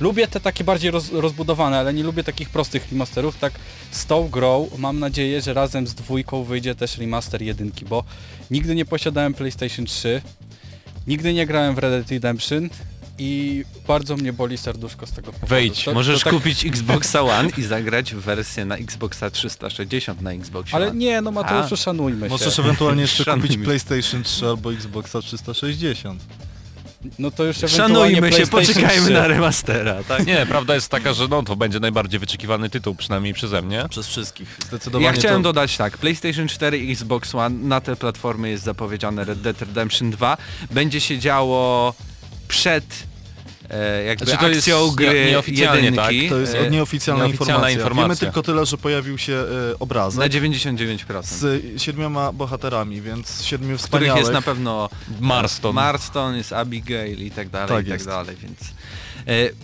lubię 0.00 0.28
te 0.28 0.40
takie 0.40 0.64
bardziej 0.64 0.90
roz, 0.90 1.12
rozbudowane, 1.12 1.78
ale 1.78 1.94
nie 1.94 2.02
lubię 2.02 2.24
takich 2.24 2.50
prostych 2.50 2.86
remasterów, 2.92 3.36
tak 3.38 3.52
z 3.90 4.06
tą 4.06 4.28
grą 4.28 4.68
mam 4.78 4.98
nadzieję, 4.98 5.40
że 5.42 5.54
razem 5.54 5.86
z 5.86 5.94
dwójką 5.94 6.44
wyjdzie 6.44 6.74
też 6.74 6.98
remaster 6.98 7.42
jedynki, 7.42 7.84
bo 7.84 8.04
nigdy 8.50 8.74
nie 8.74 8.84
posiadałem 8.84 9.34
PlayStation 9.34 9.86
3, 9.86 10.22
nigdy 11.06 11.34
nie 11.34 11.46
grałem 11.46 11.74
w 11.74 11.78
Red 11.78 11.92
Dead 11.92 12.10
Redemption 12.10 12.68
i 13.20 13.64
bardzo 13.88 14.16
mnie 14.16 14.32
boli 14.32 14.58
serduszko 14.58 15.06
z 15.06 15.12
tego 15.12 15.32
powodu. 15.32 15.46
Wejdź, 15.46 15.84
To- 15.84 15.94
Możesz 15.94 16.18
to 16.18 16.24
tak- 16.24 16.32
kupić 16.34 16.66
Xboxa 16.66 17.22
One 17.22 17.48
i 17.58 17.62
zagrać 17.62 18.14
w 18.14 18.18
wersję 18.20 18.64
na 18.64 18.76
Xboxa 18.76 19.30
360 19.30 20.20
na 20.20 20.32
Xboxie 20.32 20.74
Ale 20.74 20.86
One. 20.88 20.96
nie, 20.98 21.20
no 21.20 21.30
Mateuszu, 21.30 21.74
A. 21.74 21.76
szanujmy 21.76 22.26
się. 22.26 22.30
Możesz 22.30 22.58
ewentualnie 22.58 23.02
jeszcze 23.02 23.24
kupić. 23.24 23.56
PlayStation 23.56 24.22
3 24.22 24.46
albo 24.46 24.72
Xboxa 24.72 25.22
360. 25.22 26.22
No 27.18 27.30
to 27.30 27.44
już 27.44 27.56
Szanujmy 27.56 28.32
się, 28.32 28.46
poczekajmy 28.46 29.04
3. 29.04 29.12
na 29.12 29.26
remastera, 29.26 30.04
tak? 30.04 30.26
Nie, 30.26 30.46
prawda 30.46 30.74
jest 30.74 30.90
taka, 30.90 31.12
że 31.12 31.28
no 31.28 31.42
to 31.42 31.56
będzie 31.56 31.80
najbardziej 31.80 32.20
wyczekiwany 32.20 32.70
tytuł, 32.70 32.94
przynajmniej 32.94 33.34
przeze 33.34 33.62
mnie. 33.62 33.84
Przez 33.90 34.06
wszystkich. 34.06 34.58
Zdecydowanie 34.66 35.06
Ja 35.06 35.12
chciałem 35.12 35.42
to... 35.42 35.48
dodać 35.48 35.76
tak, 35.76 35.98
PlayStation 35.98 36.48
4 36.48 36.78
i 36.78 36.92
Xbox 36.92 37.34
One, 37.34 37.58
na 37.68 37.80
te 37.80 37.96
platformy 37.96 38.50
jest 38.50 38.64
zapowiedziane 38.64 39.24
Red 39.24 39.40
Dead 39.40 39.60
Redemption 39.60 40.10
2. 40.10 40.36
Będzie 40.70 41.00
się 41.00 41.18
działo 41.18 41.94
przed 42.48 42.84
jakby 44.06 44.24
Znaczy, 44.24 44.40
to 44.40 44.48
jest 44.48 44.58
akcją 44.60 44.86
nie- 44.86 44.96
gry 44.96 45.26
nieoficjalnie, 45.30 45.84
jedynki. 45.84 46.20
tak? 46.20 46.30
To 46.30 46.38
jest 46.40 46.54
e, 46.54 46.70
nieoficjalna, 46.70 47.24
nieoficjalna 47.24 47.70
informacja. 47.70 47.70
informacja. 47.70 48.04
Wiemy 48.06 48.16
tylko 48.16 48.42
tyle, 48.42 48.66
że 48.66 48.76
pojawił 48.78 49.18
się 49.18 49.32
e, 49.32 49.78
obrazek 49.78 50.20
na 50.20 50.28
99%. 50.28 51.22
z 51.22 51.82
siedmioma 51.82 52.32
bohaterami, 52.32 53.00
więc 53.00 53.44
siedmiu 53.44 53.78
z 53.78 53.82
których 53.82 53.82
wspaniałych. 54.08 54.20
jest 54.20 54.32
na 54.32 54.42
pewno 54.42 54.88
Marston. 55.20 55.74
Marston, 55.74 56.36
jest 56.36 56.52
Abigail 56.52 57.26
i 57.26 57.30
tak 57.30 57.48
dalej, 57.48 57.68
Tak 57.68 57.86
i 57.86 57.88
tak 57.88 57.94
jest. 57.98 58.06
dalej, 58.06 58.36
więc 58.42 58.58
E, 58.60 58.64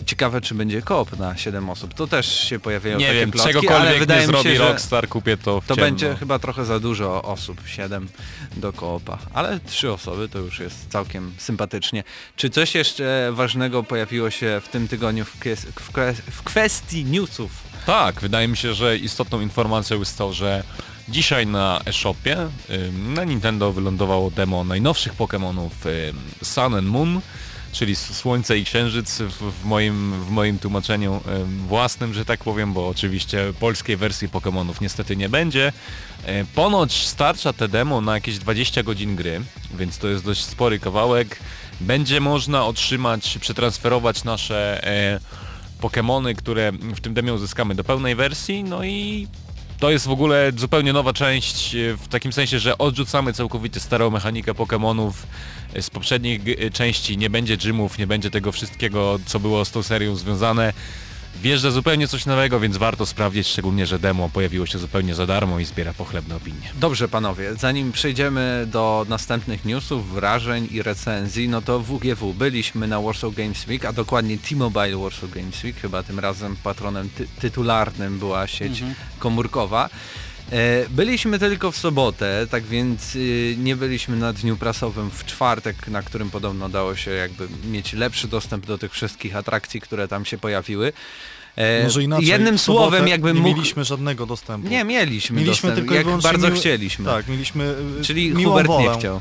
ciekawe, 0.06 0.40
czy 0.40 0.54
będzie 0.54 0.82
koop 0.82 1.18
na 1.18 1.36
7 1.36 1.70
osób. 1.70 1.94
To 1.94 2.06
też 2.06 2.40
się 2.40 2.58
pojawiają 2.60 2.98
Nie 2.98 3.06
takie 3.06 3.18
wiem, 3.20 3.30
plotki, 3.30 3.50
ale 3.52 3.60
czegokolwiek 3.62 3.98
wydaje 3.98 4.20
nie 4.20 4.26
mi 4.26 4.32
zrobi 4.32 4.48
się, 4.50 4.56
że 4.56 4.68
Rockstar, 4.68 5.08
kupię 5.08 5.36
to 5.36 5.60
w 5.60 5.66
to 5.66 5.74
ciemno. 5.74 5.86
będzie 5.90 6.16
chyba 6.16 6.38
trochę 6.38 6.64
za 6.64 6.80
dużo 6.80 7.22
osób, 7.22 7.60
7 7.66 8.08
do 8.56 8.72
koopa. 8.72 9.18
Ale 9.34 9.60
trzy 9.66 9.92
osoby 9.92 10.28
to 10.28 10.38
już 10.38 10.58
jest 10.58 10.88
całkiem 10.90 11.34
sympatycznie. 11.38 12.04
Czy 12.36 12.50
coś 12.50 12.74
jeszcze 12.74 13.30
ważnego 13.32 13.82
pojawiło 13.82 14.30
się 14.30 14.60
w 14.64 14.68
tym 14.68 14.88
tygodniu 14.88 15.24
w, 15.24 15.40
kies- 15.40 15.66
w, 15.80 16.20
w 16.30 16.42
kwestii 16.42 17.04
newsów? 17.04 17.50
Tak, 17.86 18.20
wydaje 18.20 18.48
mi 18.48 18.56
się, 18.56 18.74
że 18.74 18.96
istotną 18.96 19.40
informacją 19.40 19.98
jest 19.98 20.18
to, 20.18 20.32
że 20.32 20.62
dzisiaj 21.08 21.46
na 21.46 21.80
eShopie 21.84 22.36
na 23.14 23.24
Nintendo 23.24 23.72
wylądowało 23.72 24.30
demo 24.30 24.64
najnowszych 24.64 25.14
Pokémonów 25.16 25.70
Sun 26.42 26.74
and 26.74 26.88
Moon, 26.88 27.20
czyli 27.74 27.96
Słońce 27.96 28.58
i 28.58 28.64
Księżyc 28.64 29.18
w, 29.20 29.64
moim, 29.64 30.24
w 30.24 30.30
moim 30.30 30.58
tłumaczeniu 30.58 31.20
ym, 31.42 31.58
własnym, 31.58 32.14
że 32.14 32.24
tak 32.24 32.44
powiem, 32.44 32.72
bo 32.72 32.88
oczywiście 32.88 33.52
polskiej 33.60 33.96
wersji 33.96 34.28
Pokémonów 34.28 34.74
niestety 34.80 35.16
nie 35.16 35.28
będzie. 35.28 35.72
E, 36.26 36.44
Ponoć 36.44 37.06
starcza 37.06 37.52
te 37.52 37.68
demo 37.68 38.00
na 38.00 38.14
jakieś 38.14 38.38
20 38.38 38.82
godzin 38.82 39.16
gry, 39.16 39.40
więc 39.78 39.98
to 39.98 40.08
jest 40.08 40.24
dość 40.24 40.44
spory 40.44 40.78
kawałek. 40.78 41.40
Będzie 41.80 42.20
można 42.20 42.66
otrzymać, 42.66 43.38
przetransferować 43.38 44.24
nasze 44.24 44.86
e, 44.86 45.20
Pokémony, 45.80 46.34
które 46.34 46.72
w 46.72 47.00
tym 47.00 47.14
demie 47.14 47.34
uzyskamy 47.34 47.74
do 47.74 47.84
pełnej 47.84 48.14
wersji, 48.14 48.64
no 48.64 48.84
i 48.84 49.28
to 49.84 49.90
jest 49.90 50.06
w 50.06 50.10
ogóle 50.10 50.52
zupełnie 50.56 50.92
nowa 50.92 51.12
część, 51.12 51.74
e, 51.74 51.96
w 51.96 52.08
takim 52.08 52.32
sensie, 52.32 52.58
że 52.58 52.78
odrzucamy 52.78 53.32
całkowicie 53.32 53.80
starą 53.80 54.10
mechanikę 54.10 54.52
Pokémonów 54.52 55.12
e, 55.74 55.82
z 55.82 55.90
poprzednich 55.90 56.40
e, 56.48 56.70
części, 56.70 57.18
nie 57.18 57.30
będzie 57.30 57.56
gymów, 57.56 57.98
nie 57.98 58.06
będzie 58.06 58.30
tego 58.30 58.52
wszystkiego, 58.52 59.18
co 59.26 59.40
było 59.40 59.64
z 59.64 59.70
tą 59.70 59.82
serią 59.82 60.16
związane. 60.16 60.72
Wjeżdża 61.44 61.70
zupełnie 61.70 62.08
coś 62.08 62.26
nowego, 62.26 62.60
więc 62.60 62.76
warto 62.76 63.06
sprawdzić, 63.06 63.46
szczególnie, 63.46 63.86
że 63.86 63.98
demo 63.98 64.28
pojawiło 64.28 64.66
się 64.66 64.78
zupełnie 64.78 65.14
za 65.14 65.26
darmo 65.26 65.58
i 65.58 65.64
zbiera 65.64 65.92
pochlebne 65.92 66.36
opinie. 66.36 66.72
Dobrze 66.74 67.08
panowie, 67.08 67.54
zanim 67.54 67.92
przejdziemy 67.92 68.66
do 68.70 69.06
następnych 69.08 69.64
newsów, 69.64 70.12
wrażeń 70.14 70.68
i 70.70 70.82
recenzji, 70.82 71.48
no 71.48 71.62
to 71.62 71.80
WGW 71.80 72.34
byliśmy 72.34 72.88
na 72.88 73.00
Warsaw 73.00 73.34
Games 73.34 73.66
Week, 73.66 73.84
a 73.84 73.92
dokładnie 73.92 74.38
T-Mobile 74.38 74.96
Warsaw 74.96 75.30
Games 75.30 75.64
Week, 75.64 75.76
chyba 75.76 76.02
tym 76.02 76.18
razem 76.18 76.56
patronem 76.56 77.08
ty 77.08 77.26
tytularnym 77.40 78.18
była 78.18 78.46
sieć 78.46 78.82
komórkowa. 79.18 79.90
E, 80.52 80.88
Byliśmy 80.88 81.38
tylko 81.38 81.72
w 81.72 81.76
sobotę, 81.76 82.46
tak 82.50 82.64
więc 82.64 83.16
y, 83.16 83.56
nie 83.58 83.76
byliśmy 83.76 84.16
na 84.16 84.32
dniu 84.32 84.56
prasowym 84.56 85.10
w 85.10 85.24
czwartek, 85.24 85.88
na 85.88 86.02
którym 86.02 86.30
podobno 86.30 86.68
dało 86.68 86.96
się 86.96 87.10
jakby 87.10 87.48
mieć 87.64 87.92
lepszy 87.92 88.28
dostęp 88.28 88.66
do 88.66 88.78
tych 88.78 88.92
wszystkich 88.92 89.36
atrakcji, 89.36 89.80
które 89.80 90.08
tam 90.08 90.24
się 90.24 90.38
pojawiły. 90.38 90.92
E, 91.56 91.84
Może 91.84 92.02
inaczej. 92.02 92.26
Jednym 92.28 92.58
słowem 92.58 93.08
jakbym 93.08 93.36
nie 93.36 93.42
mógł... 93.42 93.56
mieliśmy 93.56 93.84
żadnego 93.84 94.26
dostępu. 94.26 94.68
Nie, 94.68 94.84
mieliśmy, 94.84 95.36
Mieliśmy 95.36 95.52
dostęp, 95.52 95.74
tylko 95.74 95.94
jak 95.94 96.04
wyłącznie 96.04 96.30
bardzo 96.30 96.46
miły- 96.48 96.58
chcieliśmy. 96.60 97.04
Tak, 97.04 97.28
mieliśmy 97.28 97.74
y, 98.00 98.04
Czyli 98.04 98.30
miłą 98.34 98.50
Hubert 98.50 98.66
wolę. 98.68 98.92
nie 98.92 98.98
chciał. 98.98 99.20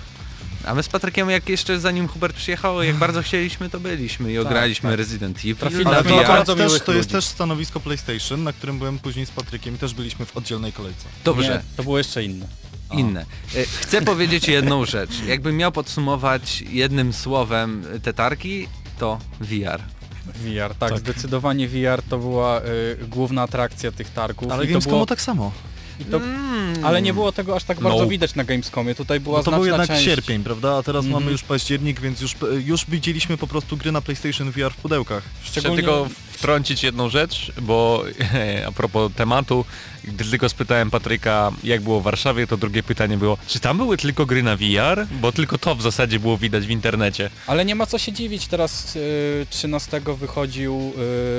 A 0.65 0.75
my 0.75 0.83
z 0.83 0.87
Patrykiem, 0.87 1.29
jak 1.29 1.49
jeszcze 1.49 1.79
zanim 1.79 2.07
Hubert 2.07 2.35
przyjechał, 2.35 2.83
jak 2.83 2.95
bardzo 2.95 3.21
chcieliśmy, 3.21 3.69
to 3.69 3.79
byliśmy 3.79 4.31
i 4.33 4.37
ograliśmy 4.39 4.89
tak. 4.89 4.97
Resident 4.99 5.37
Evil 5.39 5.87
Ale 5.87 6.03
to, 6.03 6.17
VR. 6.17 6.27
bardzo 6.27 6.55
też, 6.55 6.81
to 6.85 6.93
jest 6.93 7.09
też 7.11 7.25
stanowisko 7.25 7.79
PlayStation, 7.79 8.43
na 8.43 8.53
którym 8.53 8.79
byłem 8.79 8.99
później 8.99 9.25
z 9.25 9.29
Patrykiem 9.31 9.75
i 9.75 9.77
też 9.77 9.93
byliśmy 9.93 10.25
w 10.25 10.37
oddzielnej 10.37 10.73
kolejce. 10.73 11.05
Dobrze, 11.23 11.47
Nie, 11.67 11.75
to 11.77 11.83
było 11.83 11.97
jeszcze 11.97 12.23
inne. 12.23 12.47
inne. 12.91 13.25
E, 13.55 13.65
Chcę 13.65 14.01
powiedzieć 14.01 14.47
jedną 14.47 14.85
rzecz. 14.85 15.11
Jakbym 15.27 15.57
miał 15.57 15.71
podsumować 15.71 16.61
jednym 16.69 17.13
słowem 17.13 17.83
te 18.03 18.13
targi, 18.13 18.67
to 18.99 19.19
VR. 19.41 19.81
VR, 20.25 20.75
tak, 20.79 20.89
Tak. 20.89 20.99
zdecydowanie 20.99 21.67
VR 21.67 22.01
to 22.09 22.17
była 22.17 22.61
y, 22.61 22.63
główna 23.07 23.41
atrakcja 23.41 23.91
tych 23.91 24.09
targów. 24.09 24.51
Ale 24.51 24.67
Gamescomu 24.67 24.95
było, 24.95 25.05
tak 25.05 25.21
samo. 25.21 25.51
i 25.99 26.05
to, 26.05 26.17
Mm. 26.17 26.85
ale 26.85 27.01
nie 27.01 27.13
było 27.13 27.31
tego 27.31 27.55
aż 27.55 27.63
tak 27.63 27.79
bardzo 27.79 27.99
No. 27.99 28.07
widać 28.07 28.35
na 28.35 28.43
Gamescomie. 28.43 28.95
Tutaj 28.95 29.19
była 29.19 29.37
Bo 29.39 29.43
to 29.43 29.51
był 29.51 29.65
jednak 29.65 29.87
część. 29.87 30.03
sierpień, 30.05 30.43
prawda? 30.43 30.77
A 30.77 30.83
teraz 30.83 31.05
Mhm. 31.05 31.21
mamy 31.23 31.31
już 31.31 31.43
październik, 31.43 32.01
więc 32.01 32.21
już, 32.21 32.35
już 32.65 32.85
widzieliśmy 32.89 33.37
po 33.37 33.47
prostu 33.47 33.77
gry 33.77 33.91
na 33.91 34.01
PlayStation 34.01 34.51
VR 34.51 34.71
w 34.73 34.75
pudełkach. 34.77 35.23
Szczególnie 35.43 35.75
tylko 35.77 36.07
wtrącić 36.33 36.83
jedną 36.83 37.09
rzecz, 37.09 37.51
bo 37.61 38.03
a 38.67 38.71
propos 38.71 39.11
tematu, 39.15 39.65
gdy 40.03 40.25
tylko 40.25 40.49
spytałem 40.49 40.91
Patryka, 40.91 41.51
jak 41.63 41.81
było 41.81 41.99
w 42.01 42.03
Warszawie, 42.03 42.47
to 42.47 42.57
drugie 42.57 42.83
pytanie 42.83 43.17
było, 43.17 43.37
czy 43.47 43.59
tam 43.59 43.77
były 43.77 43.97
tylko 43.97 44.25
gry 44.25 44.43
na 44.43 44.55
VR? 44.57 45.07
Bo 45.21 45.31
tylko 45.31 45.57
to 45.57 45.75
w 45.75 45.81
zasadzie 45.81 46.19
było 46.19 46.37
widać 46.37 46.65
w 46.65 46.69
internecie. 46.69 47.29
Ale 47.47 47.65
nie 47.65 47.75
ma 47.75 47.85
co 47.85 47.97
się 47.97 48.11
dziwić, 48.11 48.47
teraz 48.47 48.95
y, 48.95 49.47
13 49.49 50.01
wychodził 50.17 50.93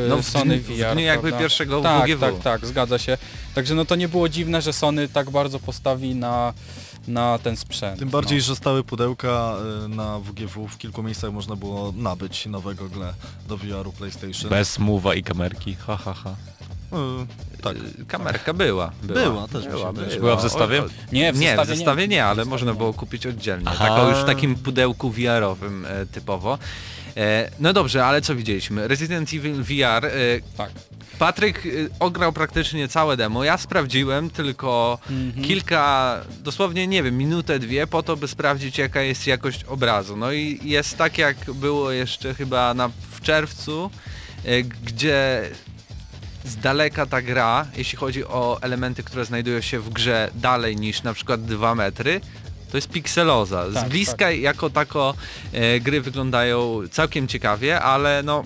y, 0.06 0.08
No 0.08 0.22
Sony 0.22 0.56
dniu- 0.58 0.60
w 0.60 0.66
VR. 0.78 0.94
dniu 0.94 1.04
jakby 1.04 1.28
prawda? 1.28 1.38
pierwszego 1.38 1.80
tak, 1.82 2.08
WGW. 2.10 2.20
Tak, 2.20 2.38
tak, 2.42 2.66
zgadza 2.66 2.98
się. 2.98 3.18
Także 3.54 3.74
no 3.74 3.84
to 3.84 3.96
nie 3.96 4.08
było 4.08 4.28
dziwne, 4.28 4.62
że 4.62 4.72
Sony 4.72 5.08
tak 5.08 5.30
bardzo 5.30 5.60
postawi 5.60 6.14
na, 6.14 6.52
na 7.08 7.38
ten 7.38 7.56
sprzęt. 7.56 7.98
Tym 7.98 8.08
bardziej, 8.08 8.40
że 8.40 8.56
stały 8.56 8.84
pudełka 8.84 9.54
y, 9.84 9.88
na 9.88 10.18
WGW 10.18 10.68
w 10.68 10.78
kilku 10.78 11.02
miejscach 11.02 11.32
można 11.32 11.56
było 11.56 11.92
nabyć 11.96 12.46
nowe 12.46 12.74
gogle 12.74 13.14
do 13.48 13.56
VR-u 13.56 13.92
PlayStation. 13.92 14.50
Bez 14.50 14.78
mowa 14.78 15.14
i 15.14 15.22
kamerki, 15.22 15.74
ha 15.74 15.96
ha 15.96 16.14
ha. 16.14 16.30
Y, 16.30 17.62
tak. 17.62 17.76
Y, 17.76 18.04
Kamerka 18.06 18.52
była. 18.54 18.92
Była, 19.02 19.20
Była, 19.20 19.48
też 19.48 19.64
się 19.64 19.92
wydaje. 19.92 20.20
Była 20.20 20.36
w 20.36 20.42
zestawie? 20.42 20.82
O, 20.82 20.84
o, 20.84 20.88
Nie, 21.12 21.32
w 21.32 21.38
nie, 21.38 21.48
zestawie 21.48 21.74
w 21.74 21.76
zestawie 21.76 22.08
nie, 22.08 22.24
ale 22.24 22.44
W 22.44 22.48
można 22.48 22.74
było 22.74 22.88
nie. 22.90 22.94
kupić 22.94 23.26
oddzielnie. 23.26 23.64
Aha. 23.68 23.88
Taką 23.88 24.08
już 24.10 24.18
w 24.18 24.24
takim 24.24 24.54
pudełku 24.54 25.10
VR-owym 25.10 25.86
e, 25.86 26.06
typowo. 26.06 26.58
E, 27.16 27.50
no 27.60 27.72
dobrze, 27.72 28.04
ale 28.06 28.20
co 28.22 28.34
widzieliśmy? 28.36 28.88
Resident 28.88 29.32
Evil 29.34 29.62
VR. 29.62 30.06
E, 30.06 30.10
Tak. 30.56 30.70
Patryk 31.18 31.66
y, 31.66 31.90
ograł 32.00 32.32
praktycznie 32.32 32.88
całe 32.88 33.16
demo. 33.16 33.44
Ja 33.44 33.58
sprawdziłem 33.58 34.30
tylko 34.30 34.98
Mhm. 35.10 35.44
kilka, 35.44 36.20
dosłownie 36.40 36.86
nie 36.86 37.02
wiem, 37.02 37.16
minutę, 37.18 37.58
dwie 37.58 37.86
po 37.86 38.02
to, 38.02 38.16
by 38.16 38.28
sprawdzić 38.28 38.78
jaka 38.78 39.02
jest 39.02 39.26
jakość 39.26 39.64
obrazu. 39.64 40.16
No 40.16 40.32
i 40.32 40.60
jest 40.64 40.96
tak 40.98 41.18
jak 41.18 41.36
było 41.54 41.90
jeszcze 41.90 42.34
chyba 42.34 42.74
na, 42.74 42.88
w 43.10 43.20
czerwcu, 43.20 43.90
gdzie 44.84 45.42
z 46.44 46.56
daleka 46.56 47.06
ta 47.06 47.22
gra, 47.22 47.66
jeśli 47.76 47.98
chodzi 47.98 48.24
o 48.24 48.58
elementy, 48.62 49.02
które 49.02 49.24
znajdują 49.24 49.60
się 49.60 49.80
w 49.80 49.90
grze 49.90 50.30
dalej 50.34 50.76
niż 50.76 51.02
na 51.02 51.14
przykład 51.14 51.44
2 51.44 51.74
metry, 51.74 52.20
to 52.74 52.78
jest 52.78 52.88
pikseloza. 52.88 53.70
Z 53.70 53.74
Tak, 53.74 53.88
bliska 53.88 54.30
jako 54.30 54.70
tako 54.70 55.14
e, 55.52 55.80
gry 55.80 56.00
wyglądają 56.00 56.80
całkiem 56.90 57.28
ciekawie, 57.28 57.80
ale 57.80 58.22
no 58.22 58.44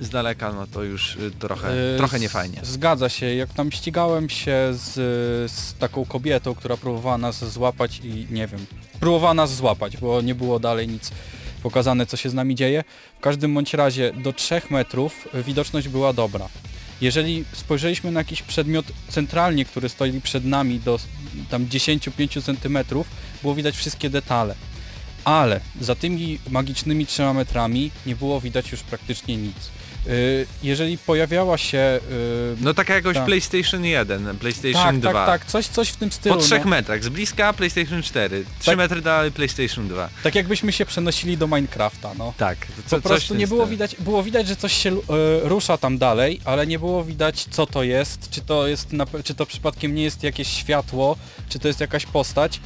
z 0.00 0.08
daleka 0.08 0.52
no 0.52 0.66
to 0.66 0.82
już 0.82 1.16
y, 1.16 1.30
trochę, 1.30 1.94
Y, 1.94 1.96
trochę 1.96 2.20
niefajnie. 2.20 2.60
Zgadza 2.62 3.08
się, 3.08 3.34
jak 3.34 3.52
tam 3.52 3.72
ścigałem 3.72 4.28
się 4.28 4.56
z, 4.72 4.92
z 5.50 5.74
taką 5.74 6.04
kobietą, 6.04 6.54
która 6.54 6.76
próbowała 6.76 7.18
nas 7.18 7.44
złapać 7.44 8.00
i 8.04 8.26
nie 8.30 8.46
wiem, 8.46 8.66
próbowała 9.00 9.34
nas 9.34 9.54
złapać, 9.54 9.96
bo 9.96 10.20
nie 10.20 10.34
było 10.34 10.60
dalej 10.60 10.88
nic 10.88 11.10
pokazane, 11.62 12.06
co 12.06 12.16
się 12.16 12.30
z 12.30 12.34
nami 12.34 12.54
dzieje. 12.54 12.84
W 13.18 13.20
każdym 13.20 13.54
bądź 13.54 13.74
razie 13.74 14.12
do 14.12 14.32
3 14.32 14.62
metrów 14.70 15.28
widoczność 15.34 15.88
była 15.88 16.12
dobra. 16.12 16.48
Jeżeli 17.04 17.44
spojrzeliśmy 17.52 18.12
na 18.12 18.20
jakiś 18.20 18.42
przedmiot 18.42 18.86
centralnie, 19.08 19.64
który 19.64 19.88
stoi 19.88 20.20
przed 20.20 20.44
nami 20.44 20.80
do 20.80 20.98
tam 21.50 21.66
10-5 21.66 22.42
centymetrów, 22.42 23.06
było 23.42 23.54
widać 23.54 23.76
wszystkie 23.76 24.10
detale. 24.10 24.54
Ale 25.24 25.60
za 25.80 25.94
tymi 25.94 26.38
magicznymi 26.50 27.06
3 27.06 27.22
metrami 27.34 27.90
nie 28.06 28.16
było 28.16 28.40
widać 28.40 28.72
już 28.72 28.82
praktycznie 28.82 29.36
nic. 29.36 29.56
Y, 30.06 30.46
Jeżeli 30.62 30.98
pojawiała 30.98 31.58
się... 31.58 32.00
y, 32.12 32.56
No 32.60 32.74
taka 32.74 32.94
jakoś. 32.94 33.16
PlayStation 33.18 33.84
1, 33.84 34.38
PlayStation 34.38 34.82
tak, 34.82 34.98
2. 34.98 35.12
tak, 35.12 35.26
tak, 35.26 35.44
coś, 35.50 35.66
coś 35.66 35.88
w 35.88 35.96
tym 35.96 36.12
stylu. 36.12 36.34
Po 36.34 36.40
3 36.40 36.58
no. 36.58 36.64
metrach, 36.64 37.04
z 37.04 37.08
bliska 37.08 37.52
PlayStation 37.52 38.02
4, 38.02 38.44
3 38.58 38.66
Tak. 38.70 38.78
metry 38.78 39.02
dalej 39.02 39.32
PlayStation 39.32 39.88
2. 39.88 40.08
Tak 40.22 40.34
jakbyśmy 40.34 40.72
się 40.72 40.86
przenosili 40.86 41.36
do 41.38 41.46
Minecrafta, 41.46 42.10
no. 42.18 42.32
Tak, 42.36 42.58
Po 42.66 42.90
co, 42.90 42.98
w 42.98 43.02
prostu 43.02 43.34
nie 43.34 43.46
było 43.46 43.60
stylu. 43.60 43.70
widać, 43.70 43.96
było 43.98 44.22
widać, 44.22 44.48
że 44.48 44.56
coś 44.56 44.72
się 44.72 44.90
e, 44.90 44.94
rusza 45.42 45.78
tam 45.78 45.98
dalej, 45.98 46.40
ale 46.44 46.66
nie 46.66 46.78
było 46.78 47.04
widać 47.04 47.46
co 47.50 47.66
to 47.66 47.82
jest, 47.82 48.30
czy 48.30 48.40
to 48.40 48.66
jest, 48.66 48.92
na, 48.92 49.06
czy 49.24 49.34
to 49.34 49.46
przypadkiem 49.46 49.94
nie 49.94 50.02
jest 50.02 50.22
jakieś 50.22 50.48
światło, 50.48 51.16
czy 51.48 51.58
to 51.58 51.68
jest 51.68 51.80
jakaś 51.80 52.06
postać. 52.06 52.60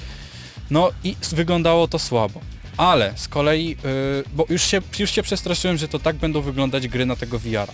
No 0.70 0.90
i 1.04 1.16
wyglądało 1.32 1.88
to 1.88 1.98
słabo. 1.98 2.40
Ale 2.78 3.12
z 3.16 3.28
kolei, 3.28 3.76
y, 3.84 4.24
bo 4.34 4.46
już 4.48 4.62
się, 4.62 4.82
już 4.98 5.10
się 5.10 5.22
przestraszyłem, 5.22 5.76
że 5.76 5.88
to 5.88 5.98
tak 5.98 6.16
będą 6.16 6.40
wyglądać 6.40 6.88
gry 6.88 7.06
na 7.06 7.16
tego 7.16 7.38
VR-a. 7.38 7.72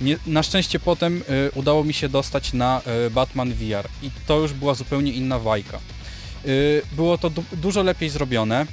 Nie, 0.00 0.16
na 0.26 0.42
szczęście 0.42 0.80
potem 0.80 1.22
y, 1.30 1.50
udało 1.54 1.84
mi 1.84 1.94
się 1.94 2.08
dostać 2.08 2.52
na 2.52 2.82
y, 3.06 3.10
Batman 3.10 3.52
VR 3.52 3.88
i 4.02 4.10
to 4.26 4.38
już 4.38 4.52
była 4.52 4.74
zupełnie 4.74 5.12
inna 5.12 5.38
bajka. 5.38 5.80
Y, 6.46 6.82
było 6.92 7.18
to 7.18 7.30
du 7.30 7.44
dużo 7.52 7.82
lepiej 7.82 8.08
zrobione. 8.08 8.66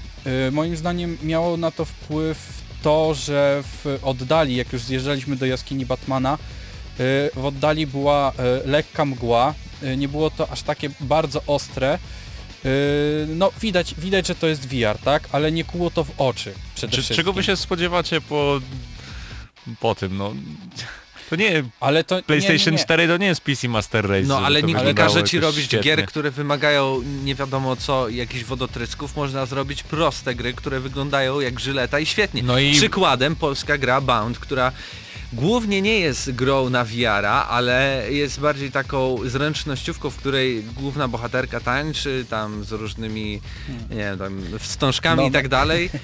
Moim 0.52 0.78
zdaniem 0.78 1.18
miało 1.24 1.58
na 1.58 1.72
to 1.72 1.86
wpływ 1.86 2.64
to, 2.82 3.14
że 3.14 3.64
w 3.64 4.00
oddali, 4.02 4.56
jak 4.56 4.74
już 4.74 4.82
zjeżdżaliśmy 4.82 5.36
do 5.36 5.46
jaskini 5.46 5.86
Batmana, 5.86 6.38
w 7.36 7.46
oddali 7.46 7.88
była 7.88 8.34
lekka 8.66 9.06
mgła, 9.06 9.54
nie 9.98 10.08
było 10.08 10.30
to 10.30 10.50
aż 10.50 10.62
takie 10.62 10.90
bardzo 11.00 11.42
ostre. 11.48 12.00
Y, 12.66 13.28
No 13.30 13.52
widać, 13.62 13.96
widać, 13.98 14.28
że 14.28 14.36
to 14.36 14.48
jest 14.48 14.68
VR, 14.68 14.98
tak? 15.04 15.30
Ale 15.32 15.52
nie 15.52 15.64
kuło 15.64 15.92
to 15.92 16.04
w 16.04 16.12
oczy 16.18 16.54
przede 16.76 16.92
Czy, 16.92 16.98
wszystkim. 16.98 17.16
czego 17.18 17.34
wy 17.34 17.44
się 17.44 17.56
spodziewacie 17.56 18.22
po 18.22 18.60
po 19.80 19.96
tym, 19.96 20.18
no. 20.18 20.34
To 21.30 21.36
nie, 21.36 21.64
Ale 21.80 22.04
to 22.04 22.24
PlayStation 22.24 22.58
nie, 22.66 22.72
nie, 22.72 22.78
nie. 22.78 22.84
4 22.84 23.08
to 23.08 23.18
nie 23.18 23.26
jest 23.28 23.42
PC 23.42 23.68
Master 23.70 24.10
Race. 24.10 24.28
No 24.28 24.38
ale 24.40 24.64
nikt 24.64 24.86
nie 24.86 24.94
każe 24.94 25.24
ci 25.24 25.40
robić 25.40 25.66
świetnie. 25.66 25.84
gier, 25.84 26.06
które 26.06 26.32
wymagają 26.32 27.02
nie 27.24 27.36
wiadomo 27.36 27.76
co, 27.76 28.10
jakichś 28.10 28.44
wodotrysków. 28.44 29.16
Można 29.16 29.46
zrobić 29.46 29.84
proste 29.84 30.36
gry, 30.36 30.54
które 30.54 30.80
wyglądają 30.80 31.40
jak 31.40 31.60
żyleta 31.60 32.00
i 32.00 32.06
świetnie. 32.06 32.44
No 32.44 32.60
i- 32.60 32.72
Przykładem 32.74 33.36
polska 33.36 33.78
gra 33.78 34.02
Bound, 34.02 34.40
która 34.40 34.72
głównie 35.34 35.82
nie 35.82 36.00
jest 36.00 36.32
grą 36.32 36.70
na 36.70 36.84
VR-a, 36.86 37.48
ale 37.48 38.05
jest 38.10 38.39
bardziej 38.39 38.72
taką 38.72 39.17
zręcznościówką, 39.25 40.10
w 40.10 40.15
której 40.17 40.63
główna 40.63 41.08
bohaterka 41.08 41.60
tańczy 41.60 42.25
tam 42.29 42.63
z 42.63 42.72
różnymi 42.72 43.41
nie 43.89 43.96
wiem, 43.98 44.17
tam 44.20 44.41
wstążkami 44.60 45.22
No. 45.22 45.27
i 45.27 45.32
tak 45.32 45.48
dalej. 45.48 45.89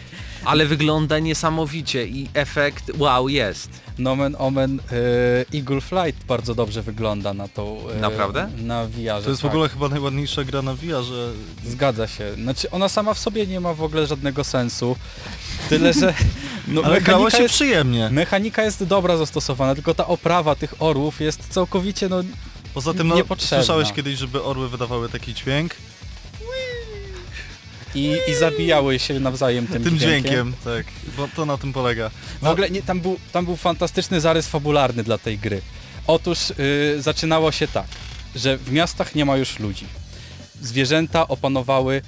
Ale 0.46 0.66
wygląda 0.66 1.20
niesamowicie 1.20 2.08
i 2.08 2.30
efekt 2.34 2.92
wow 2.98 3.30
jest. 3.30 3.70
Nomen 3.98 4.36
Omen 4.40 4.80
e, 5.54 5.58
Eagle 5.58 5.82
Flight 5.82 6.24
bardzo 6.28 6.56
dobrze 6.56 6.82
wygląda 6.82 7.34
na 7.34 7.48
tą... 7.48 7.90
e, 7.90 8.00
Naprawdę? 8.00 8.50
Na 8.58 8.86
VR-ze, 8.86 9.24
To 9.24 9.30
jest 9.30 9.42
w 9.42 9.44
tak. 9.44 9.52
ogóle 9.52 9.70
chyba 9.70 9.90
najładniejsza 9.90 10.44
gra 10.44 10.62
na 10.62 10.74
VR, 10.76 11.04
że 11.04 11.32
Zgadza 11.66 12.08
się. 12.08 12.34
Znaczy 12.34 12.72
ona 12.72 12.90
sama 12.90 13.14
w 13.14 13.20
sobie 13.20 13.48
nie 13.48 13.60
ma 13.60 13.74
w 13.74 13.84
ogóle 13.84 14.08
żadnego 14.08 14.44
sensu. 14.44 14.96
Tyle, 15.70 15.94
że... 15.94 16.14
No, 16.68 16.82
ale 16.82 17.02
grało 17.02 17.30
się 17.30 17.44
jest, 17.44 17.56
przyjemnie. 17.56 18.10
mechanika 18.12 18.64
jest 18.64 18.84
dobra 18.84 19.18
zastosowana, 19.18 19.76
tylko 19.76 19.94
ta 19.94 20.08
oprawa 20.08 20.56
tych 20.56 20.74
orłów 20.80 21.22
jest 21.22 21.48
całkowicie 21.50 22.10
no... 22.10 22.24
Poza 22.74 22.94
tym 22.94 23.08
no, 23.08 23.16
słyszałeś 23.38 23.94
kiedyś, 23.94 24.20
żeby 24.20 24.44
orły 24.44 24.70
wydawały 24.70 25.10
taki 25.10 25.34
dźwięk? 25.34 25.76
I, 27.96 28.18
i 28.28 28.36
zabijały 28.36 29.00
się 29.00 29.20
nawzajem 29.20 29.68
tym, 29.68 29.84
Tym 29.84 30.00
dźwiękiem. 30.00 30.22
dźwiękiem, 30.32 30.54
tak. 30.64 30.86
Bo 31.18 31.28
to 31.36 31.46
na 31.46 31.58
tym 31.58 31.74
polega. 31.74 32.12
W 32.42 32.48
ogóle 32.48 32.70
nie, 32.70 32.82
tam, 32.82 33.02
był, 33.02 33.20
tam 33.32 33.46
był 33.46 33.56
fantastyczny 33.56 34.22
zarys 34.22 34.48
fabularny 34.48 35.04
dla 35.04 35.18
tej 35.18 35.38
gry. 35.38 35.62
Otóż 36.08 36.50
y, 36.50 37.02
zaczynało 37.02 37.52
się 37.52 37.68
tak, 37.68 37.88
że 38.36 38.58
w 38.58 38.72
miastach 38.72 39.16
nie 39.16 39.26
ma 39.26 39.38
już 39.38 39.60
ludzi. 39.60 39.86
Zwierzęta 40.62 41.28
opanowały 41.28 42.02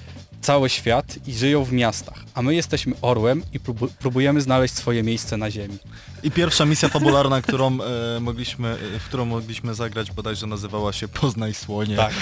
cały 0.43 0.69
świat 0.69 1.05
i 1.27 1.33
żyją 1.33 1.63
w 1.63 1.71
miastach, 1.73 2.23
a 2.33 2.41
my 2.41 2.55
jesteśmy 2.55 2.93
orłem 3.01 3.43
i 3.53 3.59
próbu- 3.59 3.87
próbujemy 3.99 4.41
znaleźć 4.41 4.73
swoje 4.73 5.03
miejsce 5.03 5.37
na 5.37 5.51
ziemi. 5.51 5.77
I 6.23 6.31
pierwsza 6.31 6.65
misja 6.65 6.89
fabularna, 6.89 7.41
którą 7.47 7.77
e, 7.81 8.19
mogliśmy, 8.19 8.69
e, 8.95 8.99
w 8.99 9.03
którą 9.03 9.25
mogliśmy 9.25 9.75
zagrać 9.75 10.11
bodajże 10.11 10.47
nazywała 10.47 10.93
się 10.93 11.07
Poznaj 11.07 11.53
Słonie. 11.53 11.95
Tak. 11.95 12.13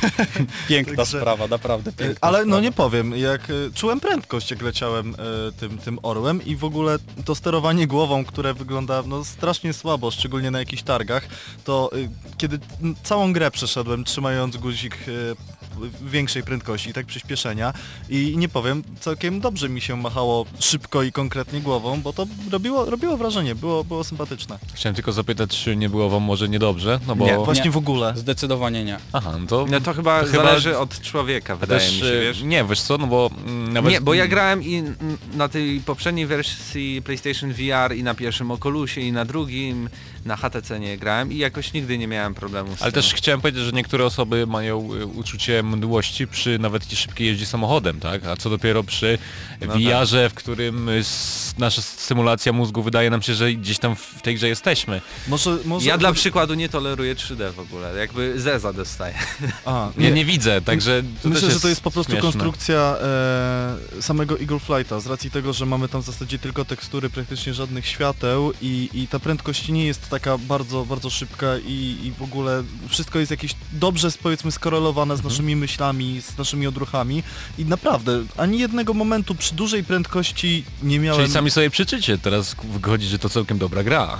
piękna 0.68 0.96
Także- 0.96 1.18
sprawa, 1.18 1.46
naprawdę 1.48 1.90
E, 1.90 1.92
piękna 1.92 2.28
Ale 2.28 2.38
no 2.38 2.44
sprawa. 2.44 2.60
nie 2.60 2.72
powiem, 2.72 3.16
jak 3.18 3.50
e, 3.50 3.54
czułem 3.74 4.00
prędkość 4.00 4.50
jak 4.50 4.62
leciałem 4.62 5.14
e, 5.14 5.52
tym, 5.52 5.78
tym 5.78 5.98
orłem 6.02 6.44
i 6.44 6.56
w 6.56 6.64
ogóle 6.64 6.96
to 7.24 7.34
sterowanie 7.34 7.86
głową, 7.86 8.24
które 8.24 8.54
wygląda 8.54 9.02
no 9.06 9.24
strasznie 9.24 9.72
słabo, 9.72 10.10
szczególnie 10.10 10.50
na 10.50 10.58
jakichś 10.58 10.82
targach, 10.82 11.28
to 11.64 11.90
kiedy 12.38 12.58
całą 13.02 13.32
grę 13.32 13.50
przeszedłem 13.50 14.04
trzymając 14.04 14.56
guzik 14.56 14.96
większej 16.02 16.42
prędkości, 16.42 16.92
tak 16.92 17.06
przyspieszenia 17.06 17.72
i 18.08 18.34
nie 18.36 18.48
powiem, 18.48 18.82
całkiem 19.00 19.40
dobrze 19.40 19.68
mi 19.68 19.80
się 19.80 19.96
machało 19.96 20.46
szybko 20.58 21.02
i 21.02 21.12
konkretnie 21.12 21.60
głową, 21.60 22.00
bo 22.00 22.12
to 22.12 22.26
robiło, 22.50 22.84
robiło 22.84 23.16
wrażenie, 23.16 23.54
było, 23.54 23.84
było 23.84 24.04
sympatyczne. 24.04 24.58
Chciałem 24.74 24.94
tylko 24.96 25.12
zapytać, 25.12 25.50
czy 25.64 25.76
nie 25.76 25.88
było 25.88 26.10
wam 26.10 26.22
może 26.22 26.48
niedobrze? 26.48 27.00
No 27.06 27.16
bo... 27.16 27.26
Nie, 27.26 27.36
Właśnie 27.38 27.64
Nie. 27.64 27.70
w 27.70 27.76
ogóle. 27.76 28.12
Zdecydowanie 28.16 28.84
nie. 28.84 28.98
Aha, 29.12 29.32
no 29.40 29.46
to... 29.46 29.66
No 29.70 29.80
to 29.80 29.94
chyba 29.94 30.20
To 30.20 30.26
chyba- 30.26 30.44
zależy 30.44 30.78
od 30.78 31.00
człowieka, 31.00 31.56
wydaje 31.56 31.80
też, 31.80 31.92
mi 31.92 31.98
się, 31.98 32.06
e, 32.06 32.20
wiesz. 32.20 32.42
Nie, 32.42 32.64
wiesz 32.64 32.80
co, 32.80 32.98
no 32.98 33.06
bo 33.06 33.30
mm, 33.46 33.72
nawet... 33.72 33.92
Nie, 33.92 34.00
bo 34.00 34.14
ja 34.14 34.28
grałem 34.28 34.62
i 34.62 34.82
na 35.34 35.48
tej 35.48 35.80
poprzedniej 35.80 36.26
wersji 36.26 37.02
PlayStation 37.02 37.52
VR 37.52 37.94
i 37.96 38.02
na 38.02 38.14
pierwszym 38.14 38.50
Oculusie 38.50 39.00
i 39.00 39.12
na 39.12 39.24
drugim, 39.24 39.88
na 40.24 40.36
HTC 40.36 40.80
nie 40.80 40.98
grałem 40.98 41.32
i 41.32 41.36
jakoś 41.38 41.72
nigdy 41.72 41.98
nie 41.98 42.06
miałem 42.08 42.34
problemu 42.34 42.76
z 42.76 42.82
Ale 42.82 42.92
tym. 42.92 43.02
też 43.02 43.14
chciałem 43.14 43.40
powiedzieć, 43.40 43.62
że 43.64 43.72
niektóre 43.72 44.04
osoby 44.04 44.46
mają 44.46 44.94
y, 44.94 45.06
uczucie 45.06 45.62
mdłości 45.62 46.26
przy 46.26 46.58
nawet 46.58 46.92
szybkiej 46.92 47.26
jeździ 47.26 47.46
samochodem, 47.46 48.00
tak? 48.00 48.26
A 48.26 48.36
co 48.36 48.50
dopiero 48.50 48.84
przy 48.84 49.18
No 49.66 49.74
VR-ze, 49.74 50.28
w 50.30 50.34
którym 50.34 50.88
y, 50.88 50.92
s- 50.98 51.54
nasza 51.58 51.82
symulacja 51.82 52.52
mózgu 52.52 52.82
wydaje 52.82 53.10
nam 53.10 53.22
się, 53.22 53.34
że 53.34 53.52
gdzieś 53.52 53.78
tam 53.78 53.96
w 53.96 54.22
tej 54.22 54.34
grze 54.34 54.48
jesteśmy. 54.48 55.00
Może, 55.28 55.58
może... 55.64 55.86
Ja 55.88 55.98
dla 55.98 56.12
przykładu 56.12 56.54
nie 56.54 56.68
toleruję 56.68 57.14
3D 57.14 57.52
w 57.52 57.58
ogóle, 57.60 57.96
jakby 57.98 58.40
zeza 58.40 58.72
dostaję. 58.72 59.14
A, 59.64 59.88
Ja 59.98 60.10
nie 60.10 60.24
widzę, 60.24 60.60
także 60.60 61.02
to 61.22 61.28
Myślę, 61.28 61.42
też 61.48 61.54
że 61.54 61.60
to 61.60 61.68
jest 61.68 61.80
po 61.80 61.90
prostu 61.90 62.12
śmieszne. 62.12 62.30
konstrukcja 62.32 62.96
e, 63.98 64.02
samego 64.02 64.40
Eagle 64.40 64.58
Flighta, 64.58 65.00
z 65.00 65.06
racji 65.06 65.30
tego, 65.30 65.52
że 65.52 65.66
mamy 65.66 65.88
tam 65.88 66.02
w 66.02 66.06
zasadzie 66.06 66.38
tylko 66.38 66.64
tekstury, 66.64 67.10
praktycznie 67.10 67.54
żadnych 67.54 67.86
świateł 67.86 68.52
i, 68.62 68.88
i 68.94 69.08
ta 69.08 69.18
prędkość 69.18 69.68
nie 69.68 69.86
jest 69.86 70.09
taka 70.10 70.38
bardzo, 70.38 70.84
bardzo 70.84 71.10
szybka 71.10 71.46
i, 71.66 71.96
i 72.04 72.12
w 72.18 72.22
ogóle 72.22 72.62
wszystko 72.88 73.18
jest 73.18 73.30
jakieś 73.30 73.54
dobrze, 73.72 74.08
powiedzmy, 74.22 74.52
skorelowane 74.52 75.14
Mhm. 75.14 75.20
z 75.30 75.32
naszymi 75.32 75.56
myślami, 75.56 76.22
z 76.22 76.38
naszymi 76.38 76.66
odruchami 76.66 77.22
i 77.58 77.64
naprawdę 77.64 78.22
ani 78.36 78.58
jednego 78.58 78.94
momentu 78.94 79.34
przy 79.34 79.54
dużej 79.54 79.84
prędkości 79.84 80.64
nie 80.82 80.98
miałem... 80.98 81.20
Czyli 81.20 81.32
sami 81.32 81.50
sobie 81.50 81.70
przeczycie, 81.70 82.18
teraz 82.18 82.56
wychodzi, 82.64 83.06
że 83.06 83.18
to 83.18 83.28
całkiem 83.28 83.58
dobra 83.58 83.82
gra. 83.82 84.18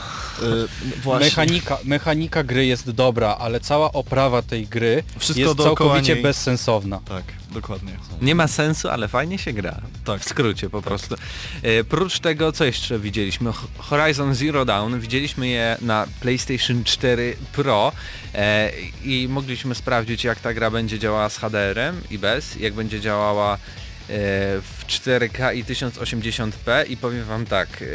właśnie. 1.03 1.27
Mechanika, 1.27 1.79
mechanika 1.85 2.45
gry 2.45 2.67
jest 2.67 2.91
dobra, 2.91 3.37
ale 3.41 3.61
cała 3.61 3.93
oprawa 3.93 4.43
tej 4.43 4.67
gry 4.67 5.03
Wszystko 5.19 5.41
jest 5.41 5.57
całkowicie 5.63 6.15
niej. 6.15 6.23
bezsensowna. 6.23 7.01
Tak, 7.05 7.25
dokładnie. 7.51 7.93
Nie 8.23 8.35
ma 8.35 8.49
sensu, 8.49 8.89
ale 8.89 9.09
fajnie 9.09 9.39
się 9.39 9.53
gra. 9.53 9.81
Tak. 10.05 10.21
W 10.21 10.29
skrócie 10.29 10.71
po 10.71 10.83
prostu. 10.83 11.15
E, 11.63 11.85
prócz 11.85 12.19
tego, 12.21 12.53
co 12.53 12.65
jeszcze 12.65 12.99
widzieliśmy? 12.99 13.53
Ho- 13.53 13.69
Horizon 13.79 14.35
Zero 14.35 14.65
Dawn, 14.65 14.99
widzieliśmy 15.01 15.49
je 15.49 15.77
na 15.81 16.07
PlayStation 16.21 16.85
4 16.85 17.37
Pro 17.53 17.93
e, 18.35 18.73
i 19.05 19.29
mogliśmy 19.29 19.75
sprawdzić 19.75 20.25
jak 20.25 20.41
ta 20.41 20.55
gra 20.55 20.71
będzie 20.71 20.99
działała 20.99 21.29
z 21.29 21.37
HDR-em 21.39 22.01
i 22.11 22.19
bez, 22.19 22.57
jak 22.57 22.73
będzie 22.75 23.01
działała 23.01 23.55
e, 23.55 23.59
w 24.61 24.85
4K 24.87 25.57
i 25.57 25.65
1080p 25.65 26.89
i 26.89 26.97
powiem 26.97 27.25
wam 27.25 27.47
tak, 27.47 27.83
e, 27.83 27.87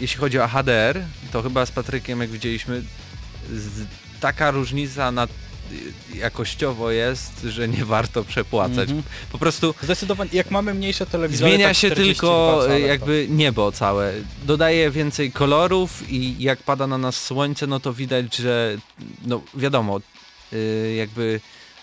jeśli 0.00 0.20
chodzi 0.20 0.38
o 0.38 0.48
HDR, 0.48 1.00
to 1.32 1.42
chyba 1.42 1.66
z 1.66 1.70
Patrykiem 1.70 2.20
jak 2.20 2.30
widzieliśmy 2.30 2.82
taka 4.20 4.50
różnica 4.50 5.12
na 5.12 5.28
jakościowo 6.14 6.90
jest, 6.90 7.42
że 7.42 7.68
nie 7.68 7.84
warto 7.84 8.24
przepłacać. 8.24 8.88
Mhm. 8.88 9.02
Po 9.32 9.38
prostu 9.38 9.74
Zdecydowanie, 9.82 10.30
jak 10.32 10.50
mamy 10.50 10.74
mniejsze 10.74 11.06
telewizory, 11.06 11.50
Zmienia 11.50 11.68
tak 11.68 11.76
się 11.76 11.90
42 11.90 12.04
tylko 12.14 12.64
e, 12.64 12.68
to- 12.68 12.78
jakby 12.86 13.26
niebo 13.30 13.72
całe. 13.72 14.12
Dodaje 14.44 14.90
więcej 14.90 15.32
kolorów 15.32 16.10
i 16.12 16.42
jak 16.42 16.62
pada 16.62 16.86
na 16.86 16.98
nas 16.98 17.22
słońce, 17.22 17.66
no 17.66 17.80
to 17.80 17.92
widać, 17.92 18.36
że 18.36 18.76
no 19.26 19.40
wiadomo, 19.54 20.00
y, 20.52 20.94
jakby 20.96 21.40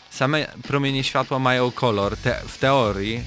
same 0.10 0.47
promienie 0.67 1.04
światła 1.04 1.39
mają 1.39 1.71
kolor 1.71 2.17
te, 2.17 2.41
w 2.47 2.58
teorii, 2.58 3.21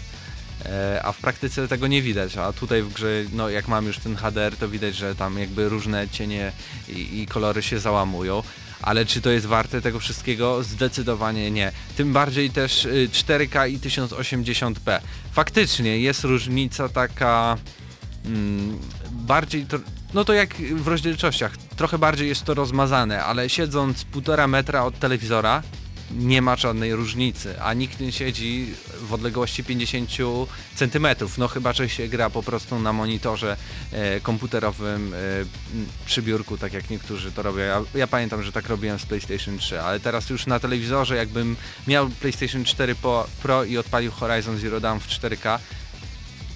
e, 0.66 1.00
a 1.04 1.12
w 1.12 1.18
praktyce 1.18 1.68
tego 1.68 1.86
nie 1.86 2.02
widać, 2.02 2.36
a 2.36 2.52
tutaj 2.52 2.82
w 2.82 2.92
grze, 2.92 3.24
no 3.32 3.48
jak 3.48 3.68
mam 3.68 3.86
już 3.86 3.98
ten 3.98 4.16
HDR, 4.16 4.56
to 4.56 4.68
widać, 4.68 4.96
że 4.96 5.14
tam 5.14 5.38
jakby 5.38 5.68
różne 5.68 6.08
cienie 6.08 6.52
i, 6.88 7.20
i 7.22 7.26
kolory 7.26 7.62
się 7.62 7.78
załamują. 7.78 8.42
Ale 8.82 9.06
czy 9.06 9.20
to 9.20 9.30
jest 9.30 9.46
warte 9.46 9.80
tego 9.80 10.00
wszystkiego? 10.00 10.62
Zdecydowanie 10.62 11.50
nie. 11.50 11.72
Tym 11.96 12.12
bardziej 12.12 12.50
też 12.50 12.84
y, 12.84 13.08
4K 13.12 13.70
i 13.70 13.78
1080p. 13.78 15.00
Faktycznie 15.32 15.98
jest 15.98 16.24
różnica 16.24 16.88
taka 16.88 17.56
mm, 18.24 18.78
bardziej 19.12 19.66
to, 19.66 19.78
no 20.14 20.24
to 20.24 20.32
jak 20.32 20.54
w 20.54 20.88
rozdzielczościach, 20.88 21.56
trochę 21.56 21.98
bardziej 21.98 22.28
jest 22.28 22.44
to 22.44 22.54
rozmazane, 22.54 23.24
ale 23.24 23.48
siedząc 23.48 24.04
półtora 24.04 24.46
metra 24.46 24.84
od 24.84 24.98
telewizora 24.98 25.62
nie 26.18 26.42
ma 26.42 26.56
żadnej 26.56 26.94
różnicy, 26.94 27.62
a 27.62 27.74
nikt 27.74 28.00
nie 28.00 28.12
siedzi 28.12 28.74
w 29.00 29.14
odległości 29.14 29.64
50 29.64 30.10
centymetrów, 30.74 31.38
no 31.38 31.48
chyba, 31.48 31.72
że 31.72 31.88
się 31.88 32.08
gra 32.08 32.30
po 32.30 32.42
prostu 32.42 32.78
na 32.78 32.92
monitorze 32.92 33.56
e, 33.92 34.20
komputerowym 34.20 35.14
e, 35.14 35.16
przy 36.06 36.22
biurku, 36.22 36.58
tak 36.58 36.72
jak 36.72 36.90
niektórzy 36.90 37.32
to 37.32 37.42
robią. 37.42 37.60
Ja, 37.62 37.82
ja 37.94 38.06
pamiętam, 38.06 38.42
że 38.42 38.52
tak 38.52 38.68
robiłem 38.68 38.98
z 38.98 39.06
PlayStation 39.06 39.58
3, 39.58 39.80
ale 39.80 40.00
teraz 40.00 40.30
już 40.30 40.46
na 40.46 40.60
telewizorze, 40.60 41.16
jakbym 41.16 41.56
miał 41.86 42.08
PlayStation 42.08 42.64
4 42.64 42.94
Pro, 42.94 43.26
Pro 43.42 43.64
i 43.64 43.78
odpalił 43.78 44.10
Horizon 44.12 44.58
Zero 44.58 44.80
Dawn 44.80 45.00
w 45.00 45.08
4K, 45.08 45.58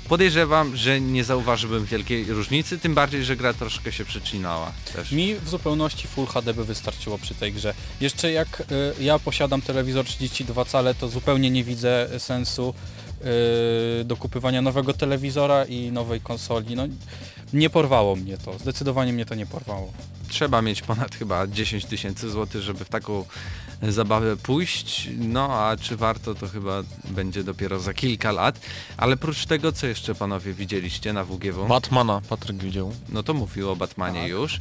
podejrzewam, 0.08 0.76
że 0.76 1.00
nie 1.00 1.24
zauważyłbym 1.24 1.84
wielkiej 1.84 2.24
różnicy, 2.24 2.78
tym 2.78 2.94
bardziej, 2.94 3.24
że 3.24 3.36
gra 3.36 3.54
troszkę 3.54 3.92
się 3.92 4.04
przycinała 4.04 4.72
też. 4.94 5.12
Mi 5.12 5.34
w 5.34 5.48
zupełności 5.48 6.08
Full 6.08 6.26
HD 6.26 6.54
by 6.54 6.64
wystarczyło 6.64 7.18
przy 7.18 7.34
tej 7.34 7.52
grze. 7.52 7.74
Jeszcze 8.00 8.32
jak 8.32 8.60
y, 9.00 9.04
ja 9.04 9.18
posiadam 9.18 9.62
telewizor 9.62 10.04
32 10.04 10.64
cale, 10.64 10.94
to 10.94 11.08
zupełnie 11.08 11.50
nie 11.50 11.64
widzę 11.64 12.08
sensu 12.18 12.74
y, 14.00 14.04
dokupywania 14.04 14.62
nowego 14.62 14.92
telewizora 14.94 15.64
i 15.64 15.92
nowej 15.92 16.20
konsoli. 16.20 16.76
No, 16.76 16.86
nie 17.52 17.70
porwało 17.70 18.16
mnie 18.16 18.38
to, 18.38 18.58
zdecydowanie 18.58 19.12
mnie 19.12 19.26
to 19.26 19.34
nie 19.34 19.46
porwało. 19.46 19.92
Trzeba 20.28 20.62
mieć 20.62 20.82
ponad 20.82 21.14
chyba 21.14 21.46
10 21.46 21.84
tysięcy 21.84 22.30
złotych, 22.30 22.62
żeby 22.62 22.84
w 22.84 22.88
taką 22.88 23.24
zabawę 23.82 24.36
pójść, 24.36 25.08
no 25.18 25.52
a 25.52 25.76
czy 25.76 25.96
warto 25.96 26.34
to 26.34 26.48
chyba 26.48 26.82
będzie 27.04 27.44
dopiero 27.44 27.78
za 27.80 27.94
kilka 27.94 28.32
lat, 28.32 28.60
ale 28.96 29.16
prócz 29.16 29.46
tego 29.46 29.72
co 29.72 29.86
jeszcze 29.86 30.14
panowie 30.14 30.52
widzieliście 30.52 31.12
na 31.12 31.24
WGW? 31.24 31.66
Batmana 31.68 32.20
Patryk 32.28 32.56
widział. 32.56 32.92
No 33.08 33.22
to 33.22 33.34
mówił 33.34 33.70
o 33.70 33.76
Batmanie 33.76 34.20
Tak. 34.20 34.30
już, 34.30 34.60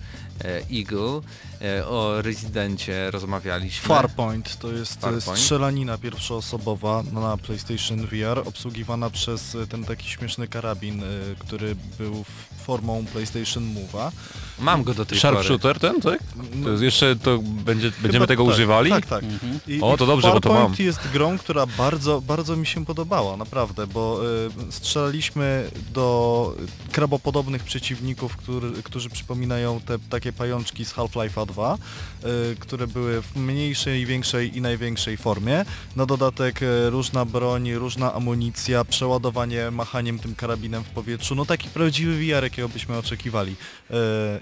Eagle, 0.71 1.21
e, 1.61 1.87
o 1.87 2.21
Rezydencie 2.21 3.11
rozmawialiśmy. 3.11 3.87
Farpoint 3.87 4.57
to 4.59 4.71
jest 4.71 4.97
e, 4.97 4.99
Farpoint. 5.01 5.39
strzelanina 5.39 5.97
pierwszoosobowa 5.97 7.03
na 7.11 7.37
PlayStation 7.37 8.07
VR, 8.07 8.39
obsługiwana 8.45 9.09
przez 9.09 9.55
e, 9.55 9.67
ten 9.67 9.83
taki 9.85 10.09
śmieszny 10.09 10.47
karabin, 10.47 11.03
e, 11.03 11.05
który 11.39 11.75
był 11.99 12.25
formą 12.65 13.05
PlayStation 13.13 13.63
Move'a. 13.63 14.11
Mam 14.59 14.83
go 14.83 14.93
do 14.93 15.05
tej 15.05 15.19
pory. 15.19 15.33
Sharpshooter 15.33 15.79
ten, 15.79 16.01
tak? 16.01 16.19
To 16.63 16.69
jest 16.69 16.83
jeszcze 16.83 17.15
to 17.15 17.37
będzie, 17.43 17.91
będziemy 17.91 18.11
chyba 18.13 18.27
tego 18.27 18.43
tak, 18.45 18.53
używali? 18.53 18.89
Tak, 18.89 19.05
tak. 19.05 19.23
Mhm. 19.23 19.59
I, 19.67 19.81
O, 19.81 19.97
to 19.97 20.05
dobrze, 20.05 20.27
bo 20.31 20.39
to 20.41 20.49
Farpoint 20.49 20.79
mam. 20.79 20.85
jest 20.85 20.99
grą, 21.13 21.37
która 21.37 21.65
bardzo, 21.65 22.21
bardzo 22.21 22.55
mi 22.55 22.65
się 22.67 22.85
podobała, 22.85 23.37
naprawdę, 23.37 23.87
bo 23.87 24.21
y, 24.69 24.71
strzelaliśmy 24.71 25.71
do 25.93 26.55
krabopodobnych 26.91 27.63
przeciwników, 27.63 28.37
który, 28.37 28.71
którzy 28.83 29.09
przypominają 29.09 29.79
te 29.81 29.99
takie 30.23 30.33
pajączki 30.33 30.85
z 30.85 30.93
Half-Life'a 30.93 31.45
2, 31.47 31.77
y, 31.77 32.55
które 32.59 32.87
były 32.87 33.21
w 33.21 33.35
mniejszej, 33.35 34.05
większej 34.05 34.57
i 34.57 34.61
największej 34.61 35.17
formie. 35.17 35.65
Na 35.95 36.05
dodatek 36.05 36.61
y, 36.61 36.89
różna 36.89 37.25
broń, 37.25 37.73
różna 37.73 38.13
amunicja, 38.13 38.85
przeładowanie 38.85 39.71
machaniem 39.71 40.19
tym 40.19 40.35
karabinem 40.35 40.83
w 40.83 40.89
powietrzu, 40.89 41.35
no 41.35 41.45
taki 41.45 41.69
prawdziwy 41.69 42.17
VR, 42.17 42.43
jakiego 42.43 42.69
byśmy 42.69 42.97
oczekiwali. 42.97 43.51
Y, 43.51 43.95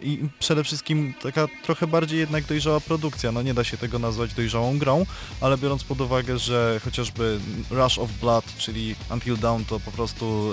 I 0.03 0.19
przede 0.39 0.63
wszystkim 0.63 1.13
taka 1.23 1.47
trochę 1.63 1.87
bardziej 1.87 2.19
jednak 2.19 2.43
dojrzała 2.43 2.79
produkcja, 2.79 3.31
no 3.31 3.41
nie 3.41 3.53
da 3.53 3.63
się 3.63 3.77
tego 3.77 3.99
nazwać 3.99 4.33
dojrzałą 4.33 4.77
grą, 4.79 5.05
ale 5.41 5.57
biorąc 5.57 5.83
pod 5.83 6.01
uwagę, 6.01 6.39
że 6.39 6.79
chociażby 6.83 7.39
Rush 7.71 7.97
of 7.97 8.11
Blood, 8.11 8.45
czyli 8.57 8.95
Until 9.13 9.37
Dawn 9.37 9.65
to 9.65 9.79
po 9.79 9.91
prostu 9.91 10.51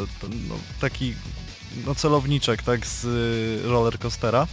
no, 0.49 0.55
taki 0.81 1.15
no, 1.87 1.95
celowniczek 1.95 2.63
tak 2.63 2.87
z 2.87 3.05
roller 3.65 3.99
coastera, 3.99 4.47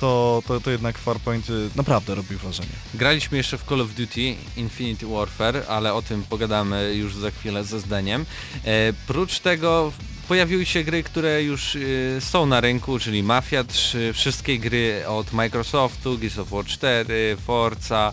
to, 0.00 0.42
to, 0.46 0.60
to 0.60 0.70
jednak 0.70 0.98
Farpoint 0.98 1.50
y, 1.50 1.70
naprawdę 1.76 2.14
robi 2.14 2.36
wrażenie. 2.36 2.68
Graliśmy 2.94 3.36
jeszcze 3.36 3.58
w 3.58 3.64
Call 3.64 3.80
of 3.80 3.94
Duty 3.94 4.34
Infinity 4.56 5.06
Warfare, 5.06 5.62
ale 5.68 5.94
o 5.94 6.02
tym 6.02 6.22
pogadamy 6.22 6.94
już 6.94 7.14
za 7.14 7.30
chwilę 7.30 7.64
ze 7.64 7.80
Zdeniem. 7.80 8.26
E, 8.64 8.92
prócz 9.06 9.40
tego 9.40 9.92
pojawiły 10.28 10.66
się 10.66 10.84
gry, 10.84 11.02
które 11.02 11.42
już 11.42 11.76
e, 11.76 11.80
są 12.20 12.46
na 12.46 12.60
rynku, 12.60 12.98
czyli 12.98 13.22
Mafia 13.22 13.64
3, 13.64 14.12
wszystkie 14.12 14.58
gry 14.58 15.06
od 15.06 15.32
Microsoftu, 15.32 16.18
Gears 16.18 16.38
of 16.38 16.50
War 16.50 16.64
4, 16.64 17.36
Forza, 17.46 18.12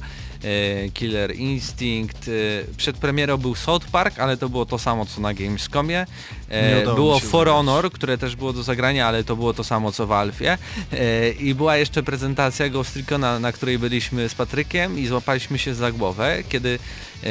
Killer 0.93 1.35
Instinct. 1.35 2.27
E, 2.27 2.31
przed 2.77 2.97
premierą 2.97 3.37
był 3.37 3.55
South 3.55 3.85
Park, 3.91 4.19
ale 4.19 4.37
to 4.37 4.49
było 4.49 4.65
to 4.65 4.79
samo 4.79 5.05
co 5.05 5.21
na 5.21 5.33
Gamescomie. 5.33 6.05
E, 6.49 6.83
było 6.95 7.19
For. 7.19 7.47
Honor, 7.47 7.91
które 7.91 8.17
też 8.17 8.35
było 8.35 8.53
do 8.53 8.63
zagrania, 8.63 9.07
ale 9.07 9.23
to 9.23 9.35
było 9.35 9.53
to 9.53 9.63
samo 9.63 9.91
co 9.91 10.07
w 10.07 10.11
Alfie. 10.11 10.57
E, 10.93 11.29
I 11.29 11.53
była 11.55 11.77
jeszcze 11.77 12.03
prezentacja 12.03 12.69
Ghost 12.69 12.95
Recona, 12.95 13.39
na 13.39 13.51
której 13.51 13.79
byliśmy 13.79 14.29
z 14.29 14.35
Patrykiem 14.35 14.99
i 14.99 15.07
złapaliśmy 15.07 15.59
się 15.59 15.73
za 15.75 15.91
głowę, 15.91 16.37
kiedy 16.49 16.79
e, 17.23 17.27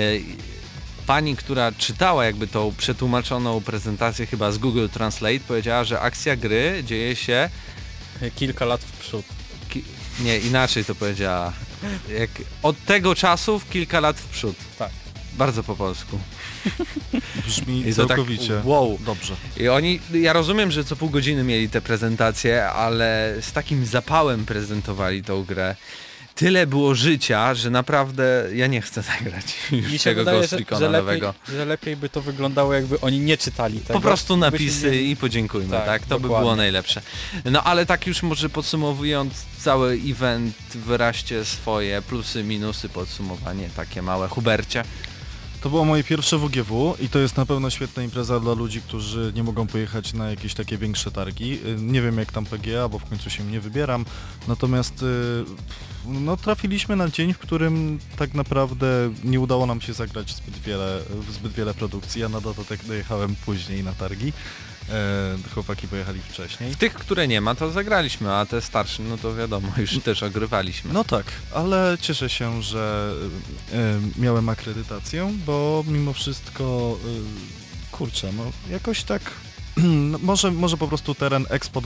pani, 1.06 1.36
która 1.36 1.72
czytała 1.72 2.24
jakby 2.24 2.46
tą 2.46 2.74
przetłumaczoną 2.78 3.60
prezentację 3.60 4.26
chyba 4.26 4.52
z 4.52 4.58
Google 4.58 4.88
Translate 4.88 5.40
powiedziała, 5.48 5.84
że 5.84 6.00
akcja 6.00 6.36
gry 6.36 6.82
dzieje 6.86 7.16
się 7.16 7.50
Kilka 8.36 8.64
lat 8.64 8.80
w 8.80 8.92
przód. 8.98 9.24
ki- 9.70 9.84
nie, 10.20 10.38
inaczej 10.38 10.84
to 10.84 10.94
powiedziała. 10.94 11.52
Jak 12.18 12.30
od 12.62 12.84
tego 12.84 13.14
czasu 13.14 13.58
w 13.58 13.70
kilka 13.70 14.00
lat 14.00 14.16
w 14.16 14.26
przód. 14.28 14.56
Tak. 14.78 14.90
Bardzo 15.36 15.62
po 15.62 15.76
polsku. 15.76 16.18
Brzmi 17.46 17.80
I 17.80 17.84
tak, 17.84 17.94
całkowicie 17.94 18.60
wow. 18.64 18.98
dobrze. 19.06 19.34
I 19.56 19.68
oni, 19.68 20.00
ja 20.12 20.32
rozumiem, 20.32 20.70
że 20.70 20.84
co 20.84 20.96
pół 20.96 21.10
godziny 21.10 21.44
mieli 21.44 21.68
te 21.68 21.80
prezentacje, 21.80 22.66
ale 22.66 23.34
z 23.40 23.52
takim 23.52 23.86
zapałem 23.86 24.46
prezentowali 24.46 25.22
tą 25.22 25.44
grę. 25.44 25.76
Tyle 26.36 26.66
było 26.66 26.94
życia, 26.94 27.54
że 27.54 27.70
naprawdę 27.70 28.48
ja 28.54 28.66
nie 28.66 28.80
chcę 28.82 29.02
zagrać 29.02 29.44
już 29.72 29.92
Mi 29.92 29.98
się 29.98 30.04
tego 30.04 30.20
wydaje, 30.20 30.38
Ghost 30.38 30.50
że, 30.50 30.56
Recona 30.58 30.78
że, 30.80 30.88
lepiej, 30.88 31.02
nowego. 31.06 31.34
że 31.48 31.64
lepiej 31.64 31.96
by 31.96 32.08
to 32.08 32.20
wyglądało 32.22 32.74
jakby 32.74 33.00
oni 33.00 33.18
nie 33.20 33.36
czytali 33.38 33.78
tego. 33.80 33.92
Po 33.94 34.00
prostu 34.00 34.36
napisy 34.36 34.90
mieli- 34.90 35.10
i 35.10 35.16
podziękujmy, 35.16 35.70
tak? 35.70 35.86
Tak, 35.86 36.02
To 36.06 36.16
by 36.16 36.22
dokładnie. 36.22 36.42
było 36.44 36.56
najlepsze. 36.56 37.02
No 37.44 37.62
ale 37.64 37.86
tak 37.86 38.06
już 38.06 38.22
może 38.22 38.48
podsumowując 38.48 39.32
cały 39.58 40.00
event, 40.06 40.56
wyraźcie 40.74 41.44
swoje 41.44 42.02
plusy, 42.02 42.44
minusy, 42.44 42.88
podsumowanie 42.88 43.68
takie 43.76 44.02
małe. 44.02 44.28
Hubercie. 44.28 44.84
To 45.60 45.70
było 45.70 45.84
moje 45.84 46.04
pierwsze 46.04 46.38
WGW 46.38 46.96
i 47.00 47.08
to 47.08 47.18
jest 47.18 47.36
na 47.36 47.46
pewno 47.46 47.70
świetna 47.70 48.02
impreza 48.02 48.40
dla 48.40 48.52
ludzi, 48.54 48.82
którzy 48.82 49.32
nie 49.34 49.42
mogą 49.42 49.66
pojechać 49.66 50.12
na 50.12 50.30
jakieś 50.30 50.54
takie 50.54 50.78
większe 50.78 51.10
targi. 51.10 51.52
Y, 51.66 51.76
Nie 51.78 52.02
wiem 52.02 52.18
jak 52.18 52.32
tam 52.32 52.46
PGA, 52.46 52.88
bo 52.88 52.98
w 52.98 53.04
końcu 53.04 53.30
się 53.30 53.44
nie 53.44 53.60
wybieram. 53.60 54.04
Natomiast 54.48 55.02
y, 55.02 55.06
no, 56.08 56.36
trafiliśmy 56.36 56.96
na 56.96 57.08
dzień, 57.08 57.32
w 57.32 57.38
którym 57.38 57.98
tak 58.16 58.34
naprawdę 58.34 58.86
nie 59.24 59.40
udało 59.40 59.66
nam 59.66 59.80
się 59.80 59.92
zagrać 59.92 60.34
zbyt 60.34 60.58
wiele, 60.58 61.00
w 61.10 61.32
zbyt 61.32 61.52
wiele 61.52 61.74
produkcji. 61.74 62.20
Ja 62.20 62.28
na 62.28 62.40
dodatek 62.40 62.84
dojechałem 62.84 63.36
później 63.44 63.84
na 63.84 63.92
targi. 63.92 64.32
E, 64.90 65.38
chłopaki 65.54 65.88
pojechali 65.88 66.20
wcześniej. 66.20 66.72
W 66.72 66.76
tych, 66.76 66.94
które 66.94 67.28
nie 67.28 67.40
ma, 67.40 67.54
to 67.54 67.70
zagraliśmy, 67.70 68.32
a 68.32 68.46
te 68.46 68.60
starsze, 68.62 69.02
no 69.02 69.18
to 69.18 69.34
wiadomo, 69.34 69.68
już 69.76 69.98
też 69.98 70.22
ogrywaliśmy. 70.22 70.92
No 70.92 71.04
tak, 71.04 71.26
ale 71.54 71.98
cieszę 72.00 72.28
się, 72.28 72.62
że 72.62 73.12
y, 73.72 74.20
miałem 74.20 74.48
akredytację, 74.48 75.32
bo 75.46 75.84
mimo 75.88 76.12
wszystko, 76.12 76.96
y, 77.88 77.90
kurczę, 77.92 78.32
no 78.32 78.52
jakoś 78.70 79.02
tak, 79.02 79.22
no, 80.10 80.18
może, 80.22 80.50
może 80.50 80.76
po 80.76 80.88
prostu 80.88 81.14
teren 81.14 81.46
Expo 81.50 81.82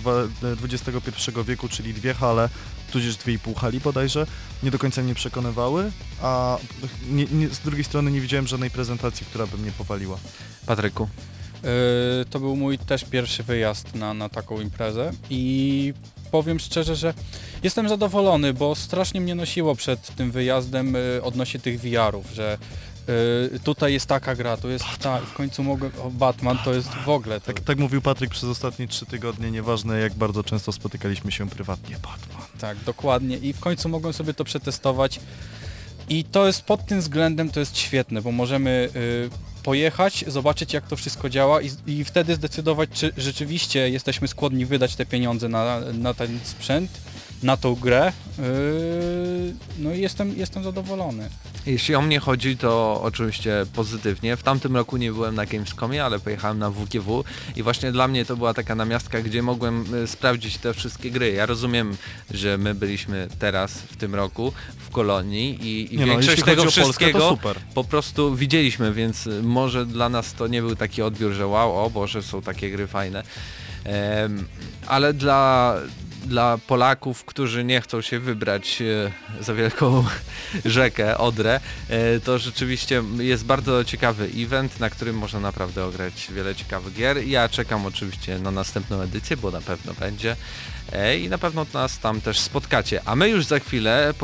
XXI 0.62 1.30
wieku, 1.46 1.68
czyli 1.68 1.94
dwie 1.94 2.14
hale, 2.14 2.48
tudzież 2.92 3.16
dwie 3.16 3.32
i 3.32 3.38
pół 3.38 3.54
hali 3.54 3.80
bodajże, 3.80 4.26
nie 4.62 4.70
do 4.70 4.78
końca 4.78 5.02
mnie 5.02 5.14
przekonywały, 5.14 5.92
a 6.22 6.58
nie, 7.10 7.24
nie, 7.24 7.48
z 7.48 7.58
drugiej 7.58 7.84
strony 7.84 8.10
nie 8.10 8.20
widziałem 8.20 8.46
żadnej 8.46 8.70
prezentacji, 8.70 9.26
która 9.26 9.46
by 9.46 9.58
mnie 9.58 9.72
powaliła. 9.72 10.18
Patryku. 10.66 11.08
Yy, 11.62 12.24
to 12.30 12.40
był 12.40 12.56
mój 12.56 12.78
też 12.78 13.04
pierwszy 13.04 13.42
wyjazd 13.42 13.94
na, 13.94 14.14
na 14.14 14.28
taką 14.28 14.60
imprezę 14.60 15.12
i 15.30 15.94
powiem 16.30 16.58
szczerze, 16.58 16.96
że 16.96 17.14
jestem 17.62 17.88
zadowolony, 17.88 18.54
bo 18.54 18.74
strasznie 18.74 19.20
mnie 19.20 19.34
nosiło 19.34 19.74
przed 19.74 20.14
tym 20.16 20.30
wyjazdem 20.30 20.94
yy, 20.94 21.22
odnośnie 21.22 21.60
tych 21.60 21.80
VR-ów, 21.80 22.26
że 22.34 22.58
yy, 23.08 23.60
tutaj 23.64 23.92
jest 23.92 24.06
taka 24.06 24.34
gra, 24.34 24.56
tu 24.56 24.70
jest 24.70 24.84
ta 25.00 25.20
w 25.20 25.32
końcu 25.32 25.62
mogę... 25.62 25.90
O, 26.02 26.10
Batman 26.10 26.58
to 26.64 26.74
jest 26.74 26.88
w 26.88 27.08
ogóle... 27.08 27.40
To, 27.40 27.46
Tak, 27.46 27.60
tak 27.60 27.78
mówił 27.78 28.02
Patryk 28.02 28.30
przez 28.30 28.44
ostatnie 28.44 28.88
trzy 28.88 29.06
tygodnie, 29.06 29.50
nieważne 29.50 30.00
jak 30.00 30.14
bardzo 30.14 30.44
często 30.44 30.72
spotykaliśmy 30.72 31.32
się 31.32 31.48
prywatnie, 31.48 31.96
Batman. 31.96 32.46
Tak, 32.60 32.78
dokładnie. 32.78 33.36
I 33.36 33.52
w 33.52 33.60
końcu 33.60 33.88
mogłem 33.88 34.12
sobie 34.12 34.34
to 34.34 34.44
przetestować. 34.44 35.20
I 36.08 36.24
to 36.24 36.46
jest 36.46 36.62
pod 36.62 36.86
tym 36.86 37.00
względem 37.00 37.50
to 37.50 37.60
jest 37.60 37.78
świetne, 37.78 38.22
bo 38.22 38.32
możemy 38.32 38.88
y, 38.96 39.30
pojechać, 39.62 40.24
zobaczyć 40.26 40.72
jak 40.72 40.86
to 40.86 40.96
wszystko 40.96 41.28
działa 41.28 41.62
i, 41.62 41.70
i 41.86 42.04
wtedy 42.04 42.34
zdecydować, 42.34 42.90
czy 42.92 43.12
rzeczywiście 43.16 43.90
jesteśmy 43.90 44.28
skłonni 44.28 44.66
wydać 44.66 44.96
te 44.96 45.06
pieniądze 45.06 45.48
na, 45.48 45.80
na 45.80 46.14
ten 46.14 46.40
sprzęt, 46.44 46.90
na 47.42 47.56
tą 47.56 47.74
grę. 47.74 48.12
Y, 48.38 49.54
no 49.78 49.92
i 49.92 50.00
jestem, 50.00 50.38
jestem 50.38 50.64
zadowolony. 50.64 51.28
Jeśli 51.66 51.94
o 51.94 52.02
mnie 52.02 52.20
chodzi, 52.20 52.56
to 52.56 53.00
oczywiście 53.02 53.66
pozytywnie. 53.74 54.36
W 54.36 54.42
tamtym 54.42 54.76
roku 54.76 54.96
nie 54.96 55.12
byłem 55.12 55.34
na 55.34 55.46
Gamescomie, 55.46 56.04
ale 56.04 56.18
pojechałem 56.18 56.58
na 56.58 56.70
WGW 56.70 57.24
i 57.56 57.62
właśnie 57.62 57.92
dla 57.92 58.08
mnie 58.08 58.24
to 58.24 58.36
była 58.36 58.54
taka 58.54 58.74
namiastka, 58.74 59.20
gdzie 59.22 59.42
mogłem 59.42 59.84
e, 59.94 60.06
sprawdzić 60.06 60.58
te 60.58 60.74
wszystkie 60.74 61.10
gry. 61.10 61.32
Ja 61.32 61.46
rozumiem, 61.46 61.96
że 62.30 62.58
my 62.58 62.74
byliśmy 62.74 63.28
teraz 63.38 63.72
w 63.72 63.96
tym 63.96 64.14
roku 64.14 64.52
w 64.78 64.90
Kolonii 64.90 65.58
i, 65.62 65.94
i 65.94 65.98
Nie 65.98 66.06
no, 66.06 66.12
większość 66.12 66.38
jeśli 66.38 66.44
tego 66.44 66.64
chodzi 66.64 66.80
o 66.80 66.84
Polskę, 66.84 67.04
wszystkiego 67.04 67.38
po 67.74 67.84
prostu 67.84 68.36
widzieliśmy, 68.36 68.92
więc 68.92 69.26
y, 69.26 69.42
może 69.42 69.86
dla 69.86 70.08
nas 70.08 70.32
to 70.32 70.46
nie 70.46 70.62
był 70.62 70.76
taki 70.76 71.02
odbiór, 71.02 71.32
że 71.32 71.46
wow, 71.46 71.84
o 71.84 71.90
Boże, 71.90 72.22
są 72.22 72.42
takie 72.42 72.70
gry 72.70 72.86
fajne. 72.86 73.22
Em, 73.84 74.48
ale 74.86 75.14
dla, 75.14 75.76
dla 76.26 76.58
Polaków, 76.66 77.24
którzy 77.24 77.64
nie 77.64 77.80
chcą 77.80 78.00
się 78.00 78.18
wybrać 78.18 78.82
e, 78.82 79.42
za 79.42 79.54
wielką 79.54 80.04
rzekę 80.64 81.18
Odrę, 81.18 81.60
e, 81.88 82.20
to 82.20 82.38
rzeczywiście 82.38 83.02
jest 83.18 83.44
bardzo 83.44 83.84
ciekawy 83.84 84.30
event, 84.36 84.80
na 84.80 84.90
którym 84.90 85.18
można 85.18 85.40
naprawdę 85.40 85.84
ograć 85.84 86.28
wiele 86.34 86.54
ciekawych 86.54 86.94
gier. 86.94 87.26
Ja 87.26 87.48
czekam 87.48 87.86
oczywiście 87.86 88.38
na 88.38 88.50
następną 88.50 89.00
edycję, 89.00 89.36
bo 89.36 89.50
na 89.50 89.60
pewno 89.60 89.94
będzie 89.94 90.36
e, 90.92 91.18
i 91.18 91.28
na 91.28 91.38
pewno 91.38 91.66
nas 91.74 91.98
tam 91.98 92.20
też 92.20 92.38
spotkacie. 92.40 93.00
A 93.04 93.16
my 93.16 93.28
już 93.28 93.44
za 93.46 93.58
chwilę 93.58 94.14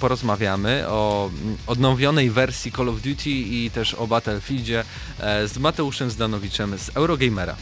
porozmawiamy 0.00 0.88
o 0.88 1.30
mm, 1.42 1.56
odnowionej 1.66 2.30
wersji 2.30 2.72
Call 2.72 2.88
of 2.88 3.00
Duty 3.00 3.30
i 3.30 3.70
też 3.70 3.94
o 3.94 4.06
Battlefieldzie 4.06 4.84
z 5.46 5.58
Mateuszem 5.58 6.10
Zdanowiczem 6.10 6.78
z 6.78 6.90
Eurogamera. 6.96 7.56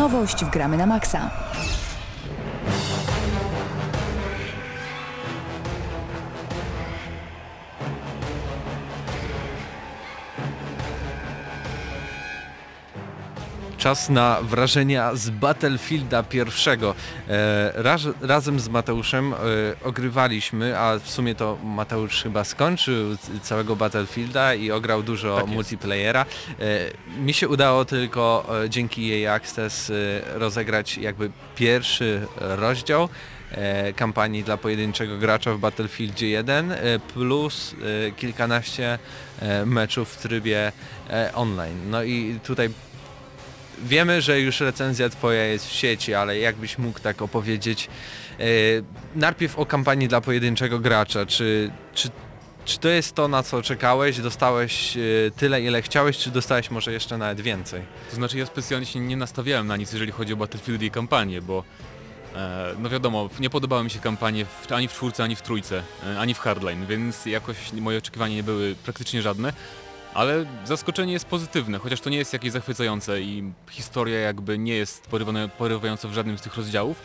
Nowość 0.00 0.44
w 0.44 0.50
gramy 0.50 0.76
na 0.76 0.86
maksa. 0.86 1.30
Czas 13.90 14.08
na 14.10 14.42
wrażenia 14.42 15.14
z 15.14 15.30
Battlefielda 15.30 16.22
pierwszego. 16.22 16.94
E, 17.28 17.72
raz, 17.74 18.02
razem 18.20 18.60
z 18.60 18.68
Mateuszem 18.68 19.34
e, 19.34 19.36
ogrywaliśmy, 19.84 20.78
a 20.78 20.98
w 20.98 21.10
sumie 21.10 21.34
to 21.34 21.58
Mateusz 21.64 22.22
chyba 22.22 22.44
skończył 22.44 23.16
całego 23.42 23.76
Battlefielda 23.76 24.54
i 24.54 24.70
ograł 24.70 25.02
dużo 25.02 25.36
Tak 25.36 25.46
multiplayera. 25.46 26.26
E, 26.60 27.20
mi 27.20 27.34
się 27.34 27.48
udało 27.48 27.84
tylko 27.84 28.46
dzięki 28.68 29.24
EA 29.24 29.34
Access 29.34 29.92
rozegrać 30.34 30.98
jakby 30.98 31.30
pierwszy 31.56 32.26
rozdział 32.36 33.08
kampanii 33.96 34.44
dla 34.44 34.56
pojedynczego 34.56 35.18
gracza 35.18 35.54
w 35.54 35.58
Battlefieldzie 35.58 36.28
1 36.28 36.72
e, 36.72 36.78
plus 37.14 37.74
kilkanaście 38.16 38.98
meczów 39.66 40.12
w 40.12 40.16
trybie 40.16 40.72
online. 41.34 41.90
No 41.90 42.02
i 42.02 42.38
tutaj 42.44 42.70
Wiemy, 43.84 44.22
że 44.22 44.40
już 44.40 44.60
recenzja 44.60 45.08
twoja 45.08 45.44
jest 45.44 45.66
w 45.68 45.72
sieci, 45.72 46.14
ale 46.14 46.38
jakbyś 46.38 46.78
mógł 46.78 47.00
tak 47.00 47.22
opowiedzieć 47.22 47.88
e, 48.38 48.44
najpierw 49.14 49.58
o 49.58 49.66
kampanii 49.66 50.08
dla 50.08 50.20
pojedynczego 50.20 50.78
gracza, 50.78 51.26
czy, 51.26 51.70
czy, 51.94 52.08
czy 52.64 52.78
to 52.78 52.88
jest 52.88 53.14
to 53.14 53.28
na 53.28 53.42
co 53.42 53.62
czekałeś, 53.62 54.20
dostałeś 54.20 54.96
e, 54.96 55.00
tyle 55.36 55.62
ile 55.62 55.82
chciałeś, 55.82 56.18
czy 56.18 56.30
dostałeś 56.30 56.70
może 56.70 56.92
jeszcze 56.92 57.18
nawet 57.18 57.40
więcej? 57.40 57.82
To 58.10 58.16
znaczy 58.16 58.38
ja 58.38 58.46
specjalnie 58.46 58.86
się 58.86 59.00
nie 59.00 59.16
nastawiałem 59.16 59.66
na 59.66 59.76
nic, 59.76 59.92
jeżeli 59.92 60.12
chodzi 60.12 60.32
o 60.32 60.36
Battlefield 60.36 60.82
i 60.82 60.90
kampanię, 60.90 61.42
bo 61.42 61.64
e, 62.36 62.74
no 62.78 62.90
wiadomo, 62.90 63.30
nie 63.40 63.50
podobały 63.50 63.84
mi 63.84 63.90
się 63.90 63.98
kampanie 63.98 64.44
w, 64.44 64.72
ani 64.72 64.88
w 64.88 64.92
czwórce, 64.92 65.24
ani 65.24 65.36
w 65.36 65.42
trójce, 65.42 65.82
ani 66.18 66.34
w 66.34 66.38
Hardline, 66.38 66.86
więc 66.86 67.26
jakoś 67.26 67.56
moje 67.72 67.98
oczekiwania 67.98 68.34
nie 68.34 68.42
były 68.42 68.74
praktycznie 68.84 69.22
żadne. 69.22 69.52
Ale 70.14 70.46
zaskoczenie 70.64 71.12
jest 71.12 71.24
pozytywne, 71.24 71.78
chociaż 71.78 72.00
to 72.00 72.10
nie 72.10 72.18
jest 72.18 72.32
jakieś 72.32 72.52
zachwycające 72.52 73.20
i 73.20 73.52
historia 73.70 74.18
jakby 74.18 74.58
nie 74.58 74.74
jest 74.74 75.08
porywająca 75.58 76.08
w 76.08 76.12
żadnym 76.12 76.38
z 76.38 76.42
tych 76.42 76.56
rozdziałów, 76.56 77.02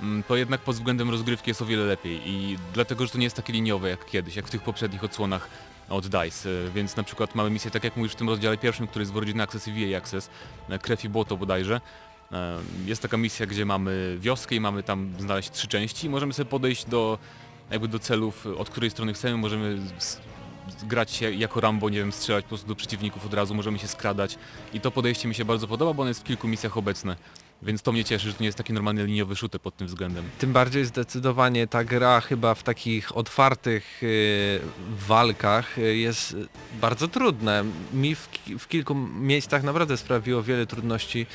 mm, 0.00 0.22
to 0.22 0.36
jednak 0.36 0.60
pod 0.60 0.76
względem 0.76 1.10
rozgrywki 1.10 1.50
jest 1.50 1.62
o 1.62 1.66
wiele 1.66 1.84
lepiej 1.84 2.20
i 2.24 2.58
dlatego, 2.74 3.06
że 3.06 3.12
to 3.12 3.18
nie 3.18 3.24
jest 3.24 3.36
takie 3.36 3.52
liniowe 3.52 3.88
jak 3.88 4.06
kiedyś, 4.06 4.36
jak 4.36 4.46
w 4.46 4.50
tych 4.50 4.62
poprzednich 4.62 5.04
odsłonach 5.04 5.48
od 5.88 6.06
DICE, 6.06 6.50
e, 6.50 6.70
więc 6.74 6.96
na 6.96 7.02
przykład 7.02 7.34
mamy 7.34 7.50
misję, 7.50 7.70
tak 7.70 7.84
jak 7.84 7.96
mówisz 7.96 8.12
w 8.12 8.16
tym 8.16 8.28
rozdziale 8.28 8.56
pierwszym, 8.58 8.86
który 8.86 9.02
jest 9.02 9.12
w 9.12 9.16
Origin 9.16 9.40
Access 9.40 9.68
i 9.68 9.92
VA 9.92 9.98
Access, 9.98 10.30
e, 10.68 10.78
Krew 10.78 11.04
i 11.04 11.08
Błoto 11.08 11.36
bodajże. 11.36 11.80
E, 12.32 12.58
Jest 12.86 13.02
taka 13.02 13.16
misja, 13.16 13.46
gdzie 13.46 13.64
mamy 13.64 14.16
wioskę 14.20 14.54
i 14.54 14.60
mamy 14.60 14.82
tam 14.82 15.14
znaleźć 15.18 15.50
trzy 15.50 15.68
części. 15.68 16.06
I 16.06 16.10
możemy 16.10 16.32
sobie 16.32 16.50
podejść 16.50 16.84
do 16.84 17.18
jakby 17.70 17.88
do 17.88 17.98
celów, 17.98 18.46
od 18.46 18.70
której 18.70 18.90
strony 18.90 19.12
chcemy, 19.12 19.36
możemy 19.36 19.78
grać 20.82 21.10
się 21.10 21.30
jako 21.30 21.60
Rambo, 21.60 21.90
nie 21.90 21.98
wiem, 21.98 22.12
strzelać 22.12 22.44
po 22.44 22.48
prostu 22.48 22.68
do 22.68 22.74
przeciwników 22.74 23.26
od 23.26 23.34
razu, 23.34 23.54
możemy 23.54 23.78
się 23.78 23.88
skradać 23.88 24.38
i 24.72 24.80
to 24.80 24.90
podejście 24.90 25.28
mi 25.28 25.34
się 25.34 25.44
bardzo 25.44 25.68
podoba, 25.68 25.94
bo 25.94 26.02
ono 26.02 26.08
jest 26.08 26.20
w 26.20 26.24
kilku 26.24 26.48
misjach 26.48 26.76
obecne. 26.76 27.16
Więc 27.62 27.82
to 27.82 27.92
mnie 27.92 28.04
cieszy, 28.04 28.28
że 28.28 28.34
to 28.34 28.42
nie 28.42 28.46
jest 28.46 28.58
taki 28.58 28.72
normalny 28.72 29.06
liniowy 29.06 29.36
shooter 29.36 29.60
pod 29.60 29.76
tym 29.76 29.86
względem. 29.86 30.24
Tym 30.38 30.52
bardziej 30.52 30.84
zdecydowanie 30.84 31.66
ta 31.66 31.84
gra 31.84 32.20
chyba 32.20 32.54
w 32.54 32.62
takich 32.62 33.16
otwartych 33.16 34.02
y, 34.02 34.60
walkach 35.08 35.78
y, 35.78 35.96
jest 35.96 36.36
bardzo 36.80 37.08
trudna. 37.08 37.64
Mi 37.92 38.14
w, 38.14 38.28
w 38.58 38.68
kilku 38.68 38.94
miejscach 38.94 39.62
naprawdę 39.62 39.96
sprawiło 39.96 40.42
wiele 40.42 40.66
trudności 40.66 41.26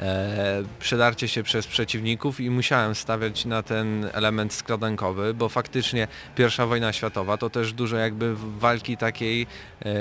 e, 0.00 0.62
przedarcie 0.78 1.28
się 1.28 1.42
przez 1.42 1.66
przeciwników 1.66 2.40
i 2.40 2.50
musiałem 2.50 2.94
stawiać 2.94 3.44
na 3.44 3.62
ten 3.62 4.10
element 4.12 4.52
skradankowy, 4.52 5.34
bo 5.34 5.48
faktycznie 5.48 6.08
pierwsza 6.36 6.66
wojna 6.66 6.92
światowa 6.92 7.36
to 7.36 7.50
też 7.50 7.72
dużo 7.72 7.96
jakby 7.96 8.36
walki 8.36 8.96
takiej 8.96 9.46
e, 9.84 9.94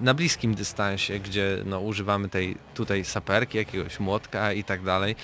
na 0.00 0.14
bliskim 0.14 0.54
dystansie, 0.54 1.20
gdzie 1.20 1.58
no, 1.64 1.80
używamy 1.80 2.28
tej 2.28 2.56
tutaj 2.74 3.04
saperki, 3.04 3.58
jakiegoś 3.58 4.00
młotka 4.00 4.52
i 4.52 4.64
tak 4.64 4.82
dalej. 4.82 5.16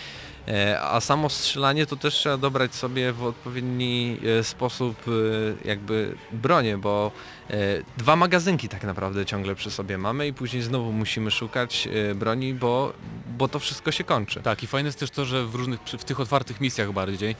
E, 0.48 0.80
A 0.80 1.00
samo 1.00 1.28
strzelanie 1.28 1.86
to 1.86 1.96
też 1.96 2.14
trzeba 2.14 2.36
dobrać 2.36 2.74
sobie 2.74 3.12
w 3.12 3.24
odpowiedni 3.24 4.16
e, 4.40 4.44
sposób 4.44 4.96
e, 5.08 5.68
jakby 5.68 6.14
bronię, 6.32 6.78
bo 6.78 7.12
dwa 7.96 8.16
magazynki 8.16 8.68
tak 8.68 8.84
naprawdę 8.84 9.26
ciągle 9.26 9.54
przy 9.54 9.70
sobie 9.70 9.98
mamy 9.98 10.26
i 10.26 10.32
później 10.32 10.62
znowu 10.62 10.92
musimy 10.92 11.30
szukać 11.30 11.88
broni, 12.14 12.54
bo, 12.54 12.92
bo 13.38 13.48
to 13.48 13.58
wszystko 13.58 13.92
się 13.92 14.04
kończy. 14.04 14.42
Tak, 14.42 14.62
i 14.62 14.66
fajne 14.66 14.86
jest 14.88 14.98
też 14.98 15.10
to, 15.10 15.24
że 15.24 15.46
w 15.46 15.54
różnych, 15.54 15.80
w 15.80 16.04
tych 16.04 16.20
otwartych 16.20 16.60
misjach 16.60 16.92
bardziej 16.92 17.36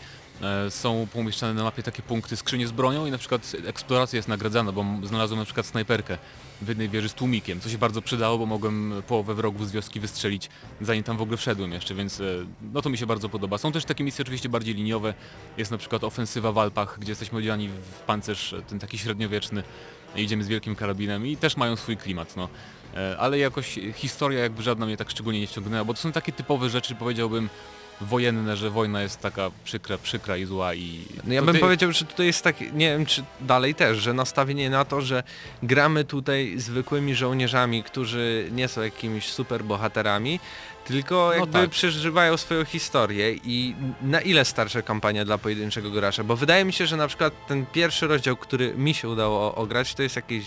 są 0.71 1.07
pomieszczane 1.13 1.55
na 1.55 1.63
mapie 1.63 1.83
takie 1.83 2.03
punkty 2.03 2.37
skrzynie 2.37 2.67
z 2.67 2.73
bronią 2.73 3.07
i 3.07 3.11
na 3.11 3.19
przykład 3.19 3.57
eksploracja 3.67 4.17
jest 4.17 4.29
nagradzana, 4.29 4.73
bo 4.73 4.85
znalazłem 5.05 5.39
na 5.39 5.45
przykład 5.45 5.67
snajperkę 5.67 6.19
w 6.63 6.69
jednej 6.69 6.89
wieży 6.89 7.09
z 7.09 7.15
tłumikiem, 7.15 7.61
co 7.61 7.69
się 7.69 7.79
bardzo 7.79 8.03
przydało, 8.03 8.39
bo 8.39 8.47
mogłem 8.47 9.03
połowę 9.07 9.35
wrogów 9.35 9.69
z 9.69 9.73
wioski 9.73 10.01
wystrzelić 10.01 10.49
zanim 10.81 11.03
tam 11.03 11.17
w 11.17 11.23
ogóle 11.23 11.37
wszedłem 11.37 11.73
jeszcze, 11.73 11.95
więc 11.95 12.21
e, 12.21 12.25
no 12.73 12.83
to 12.83 12.91
mi 12.91 12.99
się 12.99 13.07
bardzo 13.07 13.29
podoba. 13.29 13.59
Są 13.59 13.73
też 13.73 13.85
takie 13.85 14.05
misje 14.05 14.23
oczywiście 14.23 14.49
bardziej 14.49 14.75
liniowe, 14.75 15.15
jest 15.57 15.71
na 15.71 15.79
przykład 15.79 16.05
ofensywa 16.05 16.53
w 16.53 16.59
Alpach, 16.59 16.99
gdzie 17.01 17.13
jesteśmy 17.13 17.39
odziani 17.39 17.69
w 17.69 18.01
pancerz 18.07 18.53
e, 18.53 18.63
ten 18.63 18.79
taki 18.79 18.99
średniowieczny 18.99 19.63
idziemy 20.17 20.45
z 20.45 20.49
wielkim 20.49 20.77
karabinem 20.77 21.27
i 21.27 21.37
też 21.37 21.57
mają 21.57 21.77
swój 21.77 21.97
klimat, 21.97 22.37
no. 22.37 22.49
E, 22.97 23.17
Ale 23.19 23.39
jakoś 23.39 23.79
historia 23.95 24.41
jakby 24.41 24.63
żadna 24.63 24.87
mnie 24.87 24.97
tak 24.97 25.11
szczególnie 25.11 25.41
nie 25.41 25.47
wciągnęła, 25.47 25.85
bo 25.85 25.95
to 25.95 26.01
są 26.01 26.13
takie 26.13 26.33
typowe 26.33 26.71
rzeczy, 26.71 26.95
powiedziałbym, 26.95 27.49
wojenne, 28.01 28.57
że 28.57 28.71
wojna 28.71 29.03
jest 29.03 29.21
taka 29.21 29.51
przykra, 29.65 29.99
przykra 29.99 30.37
i 30.37 30.45
zła 30.45 30.75
i... 30.75 31.01
No 31.25 31.35
ja 31.35 31.43
bym 31.43 31.55
ty- 31.55 31.61
powiedział, 31.61 31.93
że 31.93 32.05
tutaj 32.05 32.27
jest 32.27 32.45
tak, 32.45 32.61
nie 32.61 32.91
wiem 32.91 33.07
czy 33.07 33.25
dalej 33.41 33.75
też, 33.75 33.99
że 33.99 34.15
nastawienie 34.15 34.71
na 34.71 34.85
to, 34.85 35.01
że 35.01 35.23
gramy 35.63 36.05
tutaj 36.05 36.55
zwykłymi 36.57 37.15
żołnierzami, 37.15 37.83
którzy 37.83 38.49
nie 38.53 38.69
są 38.69 38.83
jakimiś 38.83 39.29
super 39.33 39.65
bohaterami, 39.65 40.41
tylko 40.85 41.33
jakby 41.33 41.53
tak. 41.53 41.71
przeżywają 41.71 42.37
swoją 42.37 42.65
historię 42.65 43.35
i 43.45 43.75
na 44.03 44.21
ile 44.21 44.45
starsza 44.45 44.83
kampania 44.83 45.25
dla 45.25 45.39
pojedynczego 45.39 45.91
gracza, 45.91 46.25
bo 46.25 46.37
wydaje 46.37 46.65
mi 46.65 46.73
się, 46.73 46.87
że 46.87 46.97
na 46.97 47.09
przykład 47.09 47.47
ten 47.49 47.67
pierwszy 47.67 48.07
rozdział, 48.07 48.37
który 48.37 48.75
mi 48.75 48.95
się 48.95 49.09
udało 49.09 49.55
ograć, 49.55 49.95
to 49.95 50.03
jest 50.03 50.17
jakieś 50.17 50.45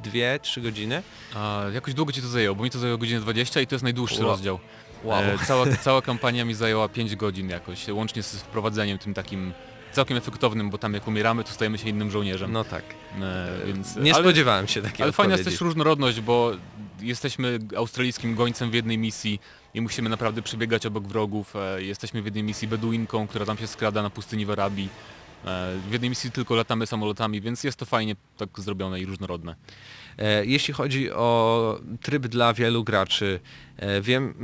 dwie, 0.00 0.38
trzy 0.42 0.60
godziny. 0.60 1.02
A, 1.34 1.62
jakoś 1.74 1.94
długo 1.94 2.12
ci 2.12 2.22
to 2.22 2.28
zajęło, 2.28 2.54
bo 2.56 2.64
mi 2.64 2.70
to 2.70 2.78
zajęło 2.78 2.98
godzinę 2.98 3.20
20 3.20 3.60
i 3.60 3.66
to 3.66 3.74
jest 3.74 3.82
najdłuższy 3.82 4.20
Wow. 4.20 4.30
rozdział. 4.30 4.58
Wow. 5.04 5.22
E, 5.22 5.38
cała, 5.46 5.66
cała 5.76 6.02
kampania 6.02 6.44
mi 6.44 6.54
zajęła 6.54 6.88
5 6.88 7.16
godzin 7.16 7.48
jakoś, 7.48 7.88
łącznie 7.88 8.22
z 8.22 8.36
wprowadzeniem 8.36 8.98
tym 8.98 9.14
takim 9.14 9.52
całkiem 9.92 10.16
efektownym, 10.16 10.70
bo 10.70 10.78
tam 10.78 10.94
jak 10.94 11.08
umieramy, 11.08 11.44
to 11.44 11.50
stajemy 11.50 11.78
się 11.78 11.88
innym 11.88 12.10
żołnierzem. 12.10 12.52
No 12.52 12.64
tak. 12.64 12.84
E, 13.20 13.66
więc, 13.66 13.96
Nie 13.96 14.14
ale, 14.14 14.24
spodziewałem 14.24 14.68
się 14.68 14.82
takiej 14.82 15.02
ale 15.02 15.12
fajna 15.12 15.32
jest 15.32 15.44
też 15.44 15.60
różnorodność, 15.60 16.20
bo 16.20 16.52
jesteśmy 17.00 17.58
australijskim 17.76 18.34
gońcem 18.34 18.70
w 18.70 18.74
jednej 18.74 18.98
misji 18.98 19.40
i 19.74 19.80
musimy 19.80 20.08
naprawdę 20.08 20.42
przebiegać 20.42 20.86
obok 20.86 21.04
wrogów. 21.04 21.56
E, 21.56 21.82
jesteśmy 21.82 22.22
w 22.22 22.24
jednej 22.24 22.42
misji 22.42 22.68
beduinką, 22.68 23.26
która 23.26 23.46
tam 23.46 23.58
się 23.58 23.66
skrada 23.66 24.02
na 24.02 24.10
pustyni 24.10 24.46
w 24.46 24.50
Arabii. 24.50 24.88
E, 25.44 25.76
w 25.88 25.92
jednej 25.92 26.10
misji 26.10 26.30
tylko 26.30 26.54
latamy 26.54 26.86
samolotami, 26.86 27.40
więc 27.40 27.64
jest 27.64 27.78
to 27.78 27.86
fajnie 27.86 28.16
tak 28.36 28.48
zrobione 28.56 29.00
i 29.00 29.06
różnorodne. 29.06 29.54
E, 30.18 30.44
Jeśli 30.44 30.74
chodzi 30.74 31.12
o 31.12 31.80
tryb 32.02 32.26
dla 32.26 32.54
wielu 32.54 32.84
graczy, 32.84 33.40
e, 33.76 34.00
wiem, 34.00 34.34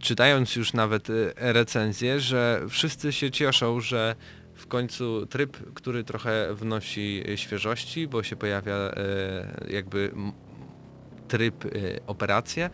czytając 0.00 0.56
już 0.56 0.72
nawet 0.72 1.10
e, 1.10 1.12
recenzję, 1.36 2.20
że 2.20 2.62
wszyscy 2.68 3.12
się 3.12 3.30
cieszą, 3.30 3.80
że 3.80 4.16
w 4.54 4.66
końcu 4.66 5.26
tryb, 5.26 5.56
który 5.74 6.04
trochę 6.04 6.54
wnosi 6.54 7.22
świeżości, 7.36 8.08
bo 8.08 8.22
się 8.22 8.36
pojawia 8.36 8.74
jakby 9.70 10.12
tryb 11.28 11.64
operacja. 12.06 12.70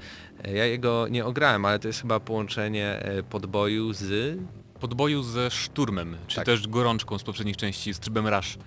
Ja 0.55 0.65
jego 0.67 1.09
nie 1.09 1.25
ograłem, 1.25 1.65
ale 1.65 1.79
to 1.79 1.89
jest 1.89 2.01
chyba 2.01 2.21
połączenie 2.21 3.03
podboju 3.31 3.93
z... 3.93 4.39
podboju 4.81 5.23
ze 5.23 5.51
szturmem, 5.51 6.17
czy 6.27 6.37
Tak. 6.37 6.47
też 6.47 6.69
gorączką 6.69 7.19
z 7.19 7.23
poprzednich 7.23 7.57
części, 7.57 7.95
z 7.95 7.99
trybem 7.99 8.27
Rush. 8.29 8.59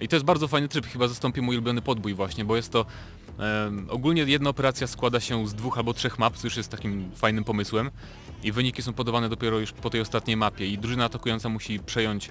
I 0.00 0.08
to 0.08 0.16
jest 0.16 0.26
bardzo 0.26 0.48
fajny 0.48 0.68
tryb, 0.68 0.86
chyba 0.86 1.08
zastąpi 1.08 1.40
mój 1.40 1.56
ulubiony 1.56 1.82
podbój 1.82 2.14
właśnie, 2.14 2.44
bo 2.44 2.56
jest 2.56 2.72
to 2.72 2.86
ogólnie 3.88 4.22
jedna 4.22 4.50
operacja 4.50 4.86
składa 4.86 5.20
się 5.20 5.48
z 5.48 5.54
dwóch 5.54 5.78
albo 5.78 5.94
trzech 5.94 6.18
map, 6.18 6.36
co 6.36 6.46
już 6.46 6.56
jest 6.56 6.68
takim 6.68 7.10
fajnym 7.14 7.44
pomysłem. 7.44 7.90
I 8.42 8.52
wyniki 8.52 8.82
są 8.82 8.92
podawane 8.92 9.28
dopiero 9.28 9.58
już 9.58 9.72
po 9.72 9.90
tej 9.90 10.00
ostatniej 10.00 10.36
mapie. 10.36 10.66
I 10.66 10.78
drużyna 10.78 11.04
atakująca 11.04 11.48
musi 11.48 11.80
przejąć 11.80 12.30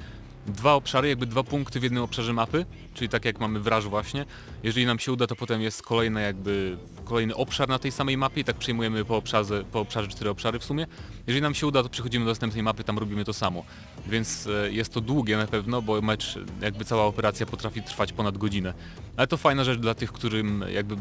dwa 0.52 0.74
obszary, 0.74 1.10
jakby 1.10 1.26
dwa 1.26 1.44
punkty 1.44 1.80
w 1.80 1.84
jednym 1.84 2.04
obszarze 2.04 2.34
mapy, 2.34 2.66
czyli 2.94 3.10
tak 3.10 3.26
jak 3.26 3.40
mamy 3.40 3.60
wraż 3.60 3.86
właśnie. 3.88 4.26
Jeżeli 4.64 4.86
nam 4.86 5.00
się 5.00 5.12
uda, 5.12 5.28
to 5.28 5.36
potem 5.36 5.62
jest 5.62 5.82
kolejny 5.82 6.22
jakby 6.22 6.78
kolejny 7.06 7.36
obszar 7.36 7.70
na 7.70 7.80
tej 7.80 7.92
samej 7.92 8.18
mapie 8.18 8.42
i 8.42 8.44
tak 8.44 8.56
przejmujemy 8.56 9.06
po 9.06 9.18
obszarze, 9.18 9.64
po 9.72 9.80
obszarze 9.80 10.08
cztery 10.08 10.30
obszary 10.30 10.60
w 10.60 10.64
sumie. 10.64 10.88
Jeżeli 11.28 11.42
nam 11.42 11.56
się 11.56 11.68
uda, 11.68 11.84
to 11.84 11.90
przechodzimy 11.90 12.26
do 12.26 12.32
następnej 12.32 12.64
mapy, 12.64 12.84
tam 12.84 12.98
robimy 12.98 13.26
to 13.26 13.34
samo. 13.34 13.64
Więc 14.08 14.48
e, 14.48 14.72
jest 14.72 14.94
to 14.94 15.02
długie 15.02 15.38
na 15.38 15.48
pewno, 15.48 15.82
bo 15.82 16.02
mecz, 16.02 16.40
jakby 16.62 16.86
cała 16.86 17.04
operacja 17.04 17.46
potrafi 17.46 17.84
trwać 17.84 18.14
ponad 18.14 18.38
godzinę. 18.38 18.74
Ale 19.18 19.28
to 19.28 19.38
fajna 19.38 19.64
rzecz 19.64 19.80
dla 19.80 19.94
tych, 19.94 20.12
którym 20.12 20.64
jakby 20.74 20.96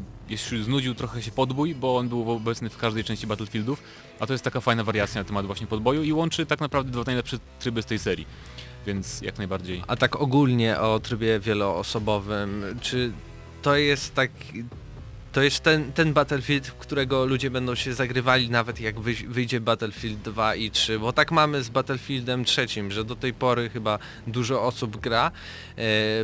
znudził 0.64 0.94
trochę 0.94 1.22
się 1.22 1.30
podbój, 1.30 1.74
bo 1.74 1.96
on 1.96 2.08
był 2.08 2.30
obecny 2.30 2.70
w 2.70 2.76
każdej 2.76 3.04
części 3.04 3.26
Battlefieldów, 3.26 3.82
a 4.20 4.26
to 4.26 4.32
jest 4.32 4.44
taka 4.44 4.60
fajna 4.60 4.84
wariacja 4.84 5.20
na 5.20 5.24
temat 5.24 5.46
właśnie 5.46 5.66
podboju 5.66 6.02
i 6.02 6.12
łączy 6.12 6.46
tak 6.46 6.60
naprawdę 6.60 6.92
dwa 6.92 7.02
najlepsze 7.06 7.38
tryby 7.58 7.82
z 7.82 7.86
tej 7.86 7.98
serii. 7.98 8.26
Więc 8.88 9.20
jak 9.20 9.38
najbardziej. 9.38 9.82
A 9.86 9.96
tak 9.96 10.16
ogólnie 10.16 10.80
o 10.80 11.00
trybie 11.00 11.40
wieloosobowym, 11.40 12.64
czy 12.80 13.12
to 13.62 13.76
jest 13.76 14.14
tak... 14.14 14.30
To 15.38 15.42
jest 15.42 15.60
ten, 15.60 15.92
ten 15.92 16.12
Battlefield, 16.12 16.66
w 16.66 16.74
którego 16.74 17.26
ludzie 17.26 17.50
będą 17.50 17.74
się 17.74 17.94
zagrywali 17.94 18.50
nawet 18.50 18.80
jak 18.80 18.96
wyj- 18.96 19.26
wyjdzie 19.28 19.60
Battlefield 19.60 20.18
2 20.18 20.54
i 20.54 20.70
3, 20.70 20.98
bo 20.98 21.12
tak 21.12 21.32
mamy 21.32 21.62
z 21.62 21.68
Battlefieldem 21.68 22.44
trzecim, 22.44 22.90
że 22.90 23.04
do 23.04 23.16
tej 23.16 23.34
pory 23.34 23.70
chyba 23.70 23.98
dużo 24.26 24.62
osób 24.62 24.96
gra 24.96 25.26
e, 25.26 25.30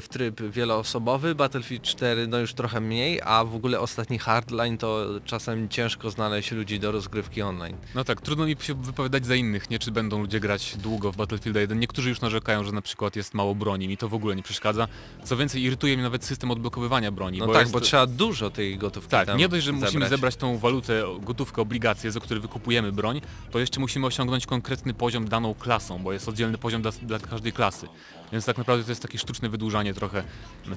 w 0.00 0.06
tryb 0.10 0.42
wieloosobowy, 0.42 1.34
Battlefield 1.34 1.82
4 1.82 2.26
no 2.26 2.38
już 2.38 2.54
trochę 2.54 2.80
mniej, 2.80 3.20
a 3.24 3.44
w 3.44 3.54
ogóle 3.54 3.80
ostatni 3.80 4.18
Hardline 4.18 4.78
to 4.78 5.06
czasem 5.24 5.68
ciężko 5.68 6.10
znaleźć 6.10 6.52
ludzi 6.52 6.80
do 6.80 6.92
rozgrywki 6.92 7.42
online. 7.42 7.76
No 7.94 8.04
tak, 8.04 8.20
trudno 8.20 8.46
mi 8.46 8.56
się 8.60 8.74
wypowiadać 8.74 9.26
za 9.26 9.34
innych, 9.34 9.70
nie 9.70 9.78
czy 9.78 9.90
będą 9.90 10.20
ludzie 10.20 10.40
grać 10.40 10.76
długo 10.76 11.12
w 11.12 11.16
Battlefield 11.16 11.56
1. 11.56 11.80
Niektórzy 11.80 12.08
już 12.08 12.20
narzekają, 12.20 12.64
że 12.64 12.72
na 12.72 12.82
przykład 12.82 13.16
jest 13.16 13.34
mało 13.34 13.54
broni, 13.54 13.88
mi 13.88 13.96
to 13.96 14.08
w 14.08 14.14
ogóle 14.14 14.36
nie 14.36 14.42
przeszkadza. 14.42 14.88
Co 15.24 15.36
więcej, 15.36 15.62
irytuje 15.62 15.94
mnie 15.94 16.02
nawet 16.02 16.24
system 16.24 16.50
odblokowywania 16.50 17.12
broni. 17.12 17.38
No 17.38 17.46
bo 17.46 17.52
tak, 17.52 17.62
jest... 17.62 17.72
bo 17.72 17.80
trzeba 17.80 18.06
dużo 18.06 18.50
tej 18.50 18.78
gotówki 19.04 19.26
Tak, 19.26 19.38
nie 19.38 19.48
dość, 19.48 19.64
że 19.64 19.72
musimy 19.72 20.08
zebrać. 20.08 20.36
tą 20.36 20.58
walutę, 20.58 21.02
gotówkę, 21.20 21.62
obligacje, 21.62 22.10
za 22.10 22.20
które 22.20 22.40
wykupujemy 22.40 22.92
broń, 22.92 23.20
to 23.50 23.58
jeszcze 23.58 23.80
musimy 23.80 24.06
osiągnąć 24.06 24.46
konkretny 24.46 24.94
poziom 24.94 25.28
daną 25.28 25.54
klasą, 25.54 25.98
bo 25.98 26.12
jest 26.12 26.28
oddzielny 26.28 26.58
poziom 26.58 26.82
dla, 26.82 26.90
dla 27.02 27.18
każdej 27.18 27.52
klasy. 27.52 27.88
Więc 28.32 28.44
tak 28.44 28.58
naprawdę 28.58 28.84
to 28.84 28.90
jest 28.90 29.02
takie 29.02 29.18
sztuczne 29.18 29.48
wydłużanie 29.48 29.94
trochę 29.94 30.24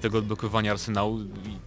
tego 0.01 0.17
odblokowywania 0.17 0.71
arsenału. 0.71 1.17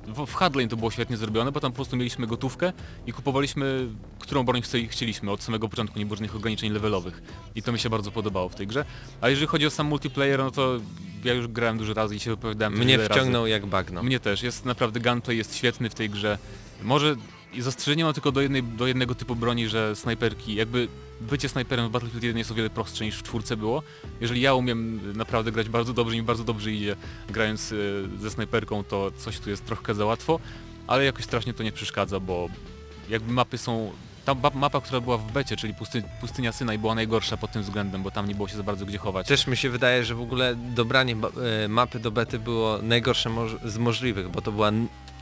W, 0.07 0.27
w 0.27 0.35
Hardline 0.35 0.69
to 0.69 0.77
było 0.77 0.91
świetnie 0.91 1.17
zrobione, 1.17 1.53
bo 1.53 1.61
tam 1.61 1.73
po 1.73 1.77
prostu 1.77 1.97
mieliśmy 1.97 2.27
gotówkę 2.27 2.73
i 3.07 3.13
kupowaliśmy, 3.13 3.89
którą 4.19 4.43
broń 4.45 4.63
chcieliśmy. 4.89 5.31
Od 5.31 5.43
samego 5.43 5.69
początku 5.69 5.99
nie 5.99 6.07
było 6.07 6.17
żadnych 6.17 6.37
ograniczeń 6.37 6.73
levelowych. 6.73 7.23
I 7.55 7.63
to 7.63 7.73
mi 7.73 7.79
się 7.79 7.91
bardzo 7.91 8.11
podobało 8.11 8.49
w 8.49 8.55
tej 8.55 8.67
grze. 8.67 8.85
A 9.21 9.29
jeżeli 9.29 9.47
chodzi 9.47 9.67
o 9.67 9.71
sam 9.71 9.87
multiplayer, 9.87 10.39
no 10.39 10.51
to 10.51 10.81
ja 11.25 11.33
już 11.35 11.47
grałem 11.49 11.79
dużo 11.79 11.95
razy 11.95 12.17
i 12.17 12.21
się 12.21 12.31
wypowiadałem 12.31 12.75
Mnie 12.75 12.87
wiele 12.87 13.09
razy. 13.09 13.21
wciągnął 13.21 13.47
jak 13.47 13.67
bagno. 13.67 14.03
Mnie 14.03 14.21
też, 14.21 14.43
jest 14.43 14.65
naprawdę 14.65 15.01
gunplay 15.01 15.37
jest 15.39 15.57
świetny 15.57 15.91
w 15.91 15.95
tej 15.95 16.11
grze. 16.11 16.39
Może 16.83 17.17
zastrzeżenie 17.59 18.05
mam 18.05 18.13
tylko 18.13 18.33
do, 18.33 18.41
jednej, 18.41 18.63
do 18.63 18.87
jednego 18.87 19.15
typu 19.15 19.37
broni, 19.37 19.69
że 19.69 19.97
snajperki, 19.97 20.55
jakby 20.55 20.89
bycie 21.21 21.49
snajperem 21.49 21.89
w 21.89 21.91
Battlefield 21.91 22.25
1 22.25 22.39
jest 22.39 22.51
o 22.51 22.55
wiele 22.55 22.71
prostsze 22.71 23.05
niż 23.05 23.17
w 23.17 23.23
czwórce 23.23 23.57
było. 23.57 23.83
Jeżeli 24.21 24.41
ja 24.41 24.55
umiem 24.55 25.01
naprawdę 25.17 25.53
grać 25.53 25.69
bardzo 25.69 25.93
dobrze 25.93 26.17
i 26.17 26.23
bardzo 26.23 26.45
dobrze 26.45 26.73
idzie 26.73 26.97
grając 27.29 27.73
y, 27.73 28.09
ze 28.19 28.31
snajperką, 28.31 28.85
to 28.85 29.11
coś 29.11 29.39
tu 29.39 29.51
jest 29.51 29.67
trochę 29.67 29.95
za 29.95 30.05
łatwo, 30.05 30.41
ale 30.87 31.05
jakoś 31.05 31.25
strasznie 31.25 31.55
to 31.55 31.63
nie 31.63 31.73
przeszkadza, 31.73 32.21
bo 32.21 32.49
jakby 33.09 33.33
mapy 33.33 33.59
są... 33.59 33.93
Ta 34.25 34.35
ma- 34.35 34.51
mapa, 34.55 34.81
która 34.81 35.01
była 35.01 35.19
w 35.19 35.33
becie, 35.33 35.57
czyli 35.57 35.75
pusty, 35.75 36.03
pustynia 36.21 36.53
Synaj 36.53 36.79
była 36.79 36.95
najgorsza 36.95 37.37
pod 37.37 37.53
tym 37.53 37.63
względem, 37.63 38.03
bo 38.03 38.11
tam 38.11 38.29
nie 38.29 38.35
było 38.35 38.49
się 38.49 38.57
za 38.57 38.63
bardzo 38.63 38.87
gdzie 38.87 38.99
chować. 38.99 39.27
Też 39.27 39.47
mi 39.47 39.57
się 39.57 39.71
wydaje, 39.71 40.05
że 40.05 40.15
w 40.15 40.21
ogóle 40.21 40.57
dobranie 40.57 41.17
e, 41.65 41.69
mapy 41.69 41.99
do 41.99 42.11
bety 42.11 42.39
było 42.39 42.79
najgorsze 42.83 43.31
z 43.65 43.79
możliwych, 43.79 44.29
bo 44.29 44.41
to 44.41 44.53
była... 44.53 44.73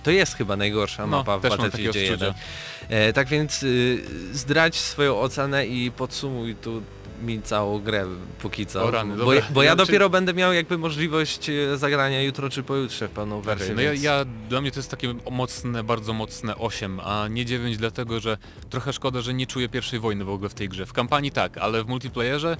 To 0.08 0.12
jest 0.12 0.34
chyba 0.36 0.56
najgorsza 0.56 1.02
No, 1.06 1.16
mapa 1.18 1.38
w 1.38 1.42
Battlefieldzie 1.42 1.88
takie 2.00 2.02
1. 2.12 2.28
odczucia. 2.28 2.44
E, 2.88 3.12
tak 3.12 3.28
więc 3.28 3.62
y, 3.62 4.02
zdradź 4.32 4.76
swoją 4.76 5.20
ocenę 5.20 5.66
i 5.66 5.90
podsumuj 5.90 6.54
tu 6.54 6.82
mi 7.22 7.42
całą 7.42 7.78
grę 7.80 8.06
póki 8.42 8.66
co. 8.66 8.84
O 8.84 8.90
rany, 8.90 9.16
bo, 9.16 9.24
dobra. 9.24 9.42
bo 9.50 9.62
ja 9.62 9.66
Ja 9.70 9.72
czy- 9.72 9.76
dopiero 9.86 10.10
będę 10.10 10.34
miał 10.34 10.52
jakby 10.52 10.78
możliwość 10.78 11.50
e, 11.50 11.78
zagrania 11.78 12.22
jutro 12.22 12.50
czy 12.50 12.62
pojutrze 12.62 13.08
w 13.08 13.10
pełną 13.10 13.40
wersję. 13.40 13.66
Okej, 13.66 13.76
no 13.76 13.82
ja, 13.82 13.92
więc- 13.92 14.02
ja, 14.04 14.24
dla 14.48 14.60
mnie 14.60 14.70
to 14.70 14.78
jest 14.78 14.90
takie 14.90 15.14
mocne, 15.30 15.84
bardzo 15.84 16.12
mocne 16.12 16.56
8, 16.56 17.00
a 17.00 17.28
nie 17.28 17.44
9 17.46 17.76
dlatego, 17.76 18.20
że 18.20 18.38
trochę 18.70 18.92
szkoda, 18.92 19.20
że 19.20 19.34
nie 19.34 19.46
czuję 19.46 19.68
pierwszej 19.68 20.00
wojny 20.00 20.24
w 20.24 20.30
ogóle 20.30 20.48
w 20.50 20.54
tej 20.54 20.68
grze. 20.68 20.86
W 20.86 20.92
kampanii 20.92 21.30
tak, 21.30 21.58
ale 21.58 21.84
w 21.84 21.86
multiplayerze 21.86 22.56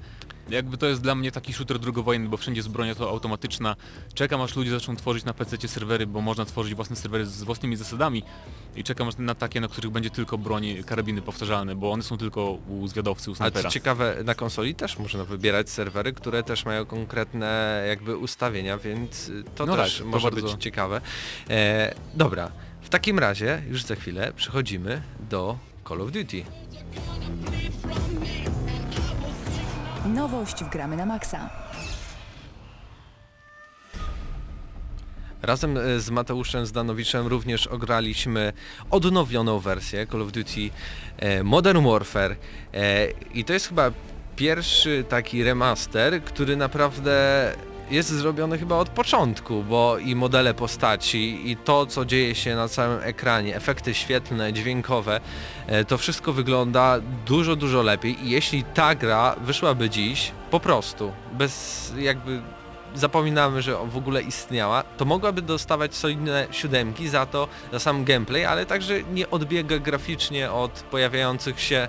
jakby 0.51 0.79
to 0.79 0.87
jest 0.87 1.01
dla 1.03 1.15
mnie 1.15 1.33
taki 1.33 1.53
shooter 1.53 1.79
drugowojenny, 1.79 2.29
bo 2.29 2.37
wszędzie 2.37 2.59
jest 2.59 2.69
broń 2.69 2.95
to 2.95 3.11
automatyczna. 3.11 3.77
Czekam 4.15 4.41
aż 4.41 4.57
ludzie 4.57 4.71
zaczną 4.71 4.97
tworzyć 4.97 5.25
na 5.25 5.35
PC 5.35 5.69
serwery, 5.69 6.07
bo 6.07 6.21
można 6.21 6.45
tworzyć 6.45 6.75
własne 6.75 6.97
serwery 6.97 7.27
z 7.27 7.43
własnymi 7.43 7.77
zasadami 7.77 8.23
i 8.77 8.85
czekam 8.85 9.09
aż 9.09 9.15
na 9.19 9.35
takie, 9.35 9.61
na 9.61 9.69
których 9.69 9.91
będzie 9.93 10.11
tylko 10.11 10.39
broń, 10.39 10.67
karabiny 10.87 11.23
powtarzalne, 11.23 11.75
bo 11.77 11.93
one 11.93 12.03
są 12.03 12.19
tylko 12.19 12.51
u 12.69 12.89
zwiadowcy, 12.89 13.31
u 13.31 13.33
A 13.33 13.35
co 13.35 13.37
snajpera. 13.37 13.71
ciekawe, 13.71 14.17
na 14.25 14.35
konsoli 14.35 14.75
też 14.75 14.99
można 14.99 15.25
wybierać 15.25 15.71
serwery, 15.71 16.13
które 16.13 16.43
też 16.43 16.65
mają 16.65 16.87
konkretne 16.87 17.85
jakby 17.89 18.17
ustawienia, 18.17 18.79
więc 18.79 19.31
to 19.55 19.67
No 19.67 19.77
też 19.77 19.95
tak, 19.95 20.03
to 20.05 20.09
może 20.11 20.31
bardzo- 20.31 20.53
być 20.53 20.63
ciekawe. 20.63 21.01
E, 21.51 21.95
dobra, 22.15 22.51
w 22.83 22.89
takim 22.89 23.19
razie 23.19 23.63
już 23.71 23.83
za 23.83 23.95
chwilę 23.95 24.33
przechodzimy 24.37 25.03
do 25.31 25.59
Call 25.89 26.01
of 26.03 26.11
Duty. 26.13 26.45
Nowość 30.15 30.65
w 30.65 30.69
Gramy 30.69 30.97
na 30.97 31.07
Maxa. 31.07 31.51
Razem 35.43 35.77
e, 35.77 36.01
z 36.01 36.11
Mateuszem 36.11 36.67
Zdanowiczem 36.67 37.27
również 37.27 37.67
ograliśmy 37.67 38.53
odnowioną 38.91 39.59
wersję 39.59 40.07
Call 40.07 40.23
of 40.23 40.33
Duty 40.33 40.71
e, 41.17 41.43
Modern 41.43 41.85
Warfare 41.85 42.37
e, 42.75 43.11
i 43.35 43.45
to 43.45 43.53
jest 43.53 43.69
chyba 43.69 43.91
pierwszy 44.37 45.05
taki 45.09 45.45
remaster, 45.45 46.23
który 46.25 46.57
naprawdę 46.57 47.53
jest 47.91 48.09
zrobiony 48.09 48.59
chyba 48.59 48.77
od 48.77 48.89
początku, 48.89 49.63
bo 49.63 49.99
i 49.99 50.15
modele 50.15 50.55
postaci 50.55 51.51
i 51.51 51.57
to 51.57 51.87
co 51.87 52.05
dzieje 52.05 52.35
się 52.35 52.57
na 52.57 52.69
całym 52.69 53.01
ekranie, 53.03 53.57
efekty 53.57 53.95
świetlne, 53.95 54.53
dźwiękowe, 54.53 55.21
e, 55.67 55.85
to 55.85 55.99
wszystko 55.99 56.33
wygląda 56.33 57.01
dużo, 57.27 57.57
dużo 57.57 57.83
lepiej. 57.83 58.27
I 58.27 58.31
jeśli 58.31 58.65
ta 58.65 58.95
gra 58.95 59.37
wyszłaby 59.41 59.91
dziś 59.91 60.33
po 60.51 60.61
prostu, 60.61 61.13
bez 61.33 61.93
jakby 61.99 62.43
zapominamy, 62.95 63.63
że 63.63 63.77
w 63.87 63.97
ogóle 63.97 64.23
istniała, 64.23 64.83
to 64.83 65.05
mogłaby 65.05 65.43
dostawać 65.43 65.95
solidne 65.95 66.47
siódemki 66.51 67.09
za 67.09 67.27
to, 67.27 67.49
za 67.73 67.79
sam 67.79 68.05
gameplay, 68.05 68.45
ale 68.45 68.67
także 68.67 69.03
nie 69.03 69.31
odbiega 69.31 69.79
graficznie 69.79 70.53
od 70.53 70.71
pojawiających 70.71 71.61
się 71.61 71.89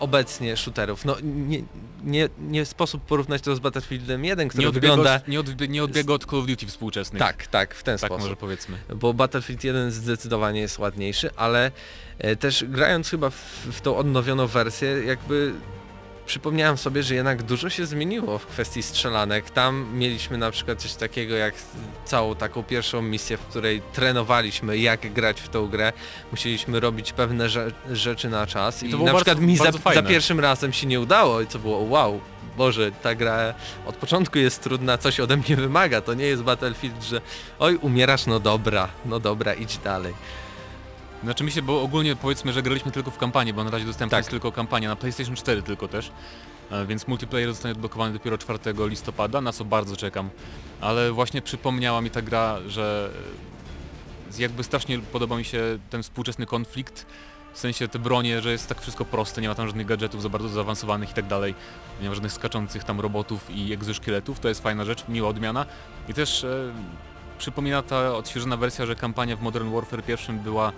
obecnie 0.00 0.56
shooterów. 0.56 1.04
No 1.04 1.16
nie, 1.22 1.62
nie, 2.04 2.28
nie 2.38 2.64
sposób 2.64 3.02
porównać 3.02 3.42
to 3.42 3.56
z 3.56 3.60
Battlefieldem 3.60 4.24
1, 4.24 4.48
który 4.48 4.62
Nie 4.62 4.68
odbiega, 4.68 4.88
wygląda... 4.88 5.20
nie, 5.28 5.40
odbie, 5.40 5.68
nie 5.68 5.84
odbiega 5.84 6.12
od 6.14 6.24
Call 6.24 6.38
of 6.40 6.46
Duty 6.46 6.66
współczesnych. 6.66 7.20
Tak, 7.20 7.46
tak, 7.46 7.74
w 7.74 7.82
ten 7.82 7.98
tak 7.98 8.08
sposób 8.08 8.22
może 8.22 8.36
powiedzmy. 8.36 8.76
bo 8.94 9.14
Battlefield 9.14 9.64
1 9.64 9.90
zdecydowanie 9.90 10.60
jest 10.60 10.78
ładniejszy, 10.78 11.30
ale 11.36 11.70
e, 12.18 12.36
też 12.36 12.64
grając 12.64 13.10
chyba 13.10 13.30
w, 13.30 13.36
w 13.72 13.80
tą 13.80 13.96
odnowioną 13.96 14.46
wersję, 14.46 14.88
jakby 14.88 15.52
przypomniałem 16.26 16.76
sobie, 16.76 17.02
że 17.02 17.14
jednak 17.14 17.42
dużo 17.42 17.70
się 17.70 17.86
zmieniło 17.86 18.38
w 18.38 18.46
kwestii 18.46 18.82
strzelanek. 18.82 19.50
Tam 19.50 19.86
mieliśmy 19.94 20.38
na 20.38 20.50
przykład 20.50 20.82
coś 20.82 20.94
takiego 20.94 21.34
jak 21.34 21.54
całą 22.04 22.34
taką 22.34 22.62
pierwszą 22.62 23.02
misję, 23.02 23.36
w 23.36 23.40
której 23.40 23.82
trenowaliśmy 23.92 24.78
jak 24.78 25.12
grać 25.12 25.40
w 25.40 25.48
tą 25.48 25.68
grę. 25.68 25.92
Musieliśmy 26.30 26.80
robić 26.80 27.12
pewne 27.12 27.48
rze 27.48 27.70
rzeczy 27.92 28.28
na 28.28 28.46
czas 28.46 28.82
I 28.82 28.86
i, 28.86 28.90
na 28.90 28.96
bardzo- 28.98 29.14
przykład 29.16 29.40
mi 29.40 29.56
za, 29.56 29.72
za 29.94 30.02
pierwszym 30.02 30.40
razem 30.40 30.72
się 30.72 30.86
nie 30.86 31.00
udało 31.00 31.40
i 31.40 31.46
co 31.46 31.58
było 31.58 31.78
wow. 31.78 32.20
Boże, 32.56 32.92
ta 32.92 33.14
gra 33.14 33.54
od 33.86 33.96
początku 33.96 34.38
jest 34.38 34.62
trudna, 34.62 34.98
coś 34.98 35.20
ode 35.20 35.36
mnie 35.36 35.56
wymaga. 35.56 36.00
To 36.00 36.14
nie 36.14 36.24
jest 36.24 36.42
Battlefield, 36.42 37.02
że 37.02 37.20
oj, 37.58 37.76
umierasz, 37.76 38.26
no 38.26 38.40
dobra, 38.40 38.88
no 39.04 39.20
dobra, 39.20 39.54
idź 39.54 39.78
dalej. 39.78 40.14
Znaczy 41.24 41.44
mi 41.44 41.50
się, 41.52 41.62
bo 41.62 41.82
ogólnie 41.82 42.16
powiedzmy, 42.16 42.52
że 42.52 42.62
graliśmy 42.62 42.92
tylko 42.92 43.10
w 43.10 43.18
kampanię, 43.18 43.54
bo 43.54 43.64
na 43.64 43.70
razie 43.70 43.84
dostępna 43.84 44.16
Tak. 44.16 44.18
jest 44.22 44.30
tylko 44.30 44.52
kampania 44.52 44.88
na 44.88 44.96
PlayStation 44.96 45.36
4 45.36 45.62
tylko 45.62 45.88
też. 45.88 46.10
E, 46.70 46.86
Więc 46.86 47.08
multiplayer 47.08 47.48
zostanie 47.48 47.72
odblokowany 47.72 48.12
dopiero 48.12 48.38
4 48.38 48.58
listopada, 48.88 49.40
na 49.40 49.52
co 49.52 49.64
bardzo 49.64 49.96
czekam. 49.96 50.30
Ale 50.80 51.12
właśnie 51.12 51.42
przypomniała 51.42 52.00
mi 52.00 52.10
ta 52.10 52.22
gra, 52.22 52.56
że 52.68 53.10
jakby 54.38 54.64
strasznie 54.64 54.98
podoba 54.98 55.36
mi 55.36 55.44
się 55.44 55.78
ten 55.90 56.02
współczesny 56.02 56.46
konflikt. 56.46 57.06
W 57.52 57.58
sensie 57.58 57.88
te 57.88 57.98
bronie, 57.98 58.40
że 58.42 58.52
jest 58.52 58.68
tak 58.68 58.80
wszystko 58.80 59.04
proste, 59.04 59.40
nie 59.42 59.48
ma 59.48 59.54
tam 59.54 59.66
żadnych 59.66 59.86
gadżetów 59.86 60.22
za 60.22 60.28
bardzo 60.28 60.48
zaawansowanych 60.48 61.10
i 61.10 61.14
tak 61.14 61.26
dalej. 61.26 61.54
Nie 62.02 62.08
ma 62.08 62.14
żadnych 62.14 62.32
skaczących 62.32 62.84
tam 62.84 63.00
robotów 63.00 63.50
i 63.50 63.72
egzoszkieletów, 63.72 64.40
to 64.40 64.48
jest 64.48 64.62
fajna 64.62 64.84
rzecz, 64.84 65.04
miła 65.08 65.28
odmiana. 65.28 65.66
I 66.08 66.14
też 66.14 66.44
e, 66.44 66.72
przypomina 67.38 67.82
ta 67.82 68.16
odświeżona 68.16 68.56
wersja, 68.56 68.86
że 68.86 68.96
kampania 68.96 69.36
w 69.36 69.42
Modern 69.42 69.74
Warfare 69.74 70.02
pierwszym 70.02 70.38
była 70.38 70.72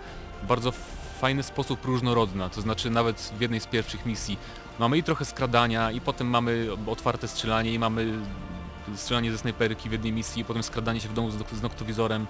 bardzo 0.48 0.72
fajny 1.20 1.42
sposób 1.42 1.84
różnorodna, 1.84 2.48
to 2.48 2.60
znaczy 2.60 2.90
nawet 2.90 3.32
w 3.38 3.40
jednej 3.40 3.60
z 3.60 3.66
pierwszych 3.66 4.06
misji 4.06 4.38
mamy 4.78 4.98
i 4.98 5.02
trochę 5.02 5.24
skradania 5.24 5.90
i 5.90 6.00
potem 6.00 6.26
mamy 6.26 6.68
otwarte 6.86 7.28
strzelanie 7.28 7.72
i 7.72 7.78
mamy 7.78 8.12
strzelanie 8.94 9.32
ze 9.32 9.38
snajperki 9.38 9.88
w 9.88 9.92
jednej 9.92 10.12
misji, 10.12 10.44
potem 10.44 10.62
skradanie 10.62 11.00
się 11.00 11.08
w 11.08 11.14
domu 11.14 11.30
z, 11.30 11.34
z 11.52 11.62
noktowizorem, 11.62 12.26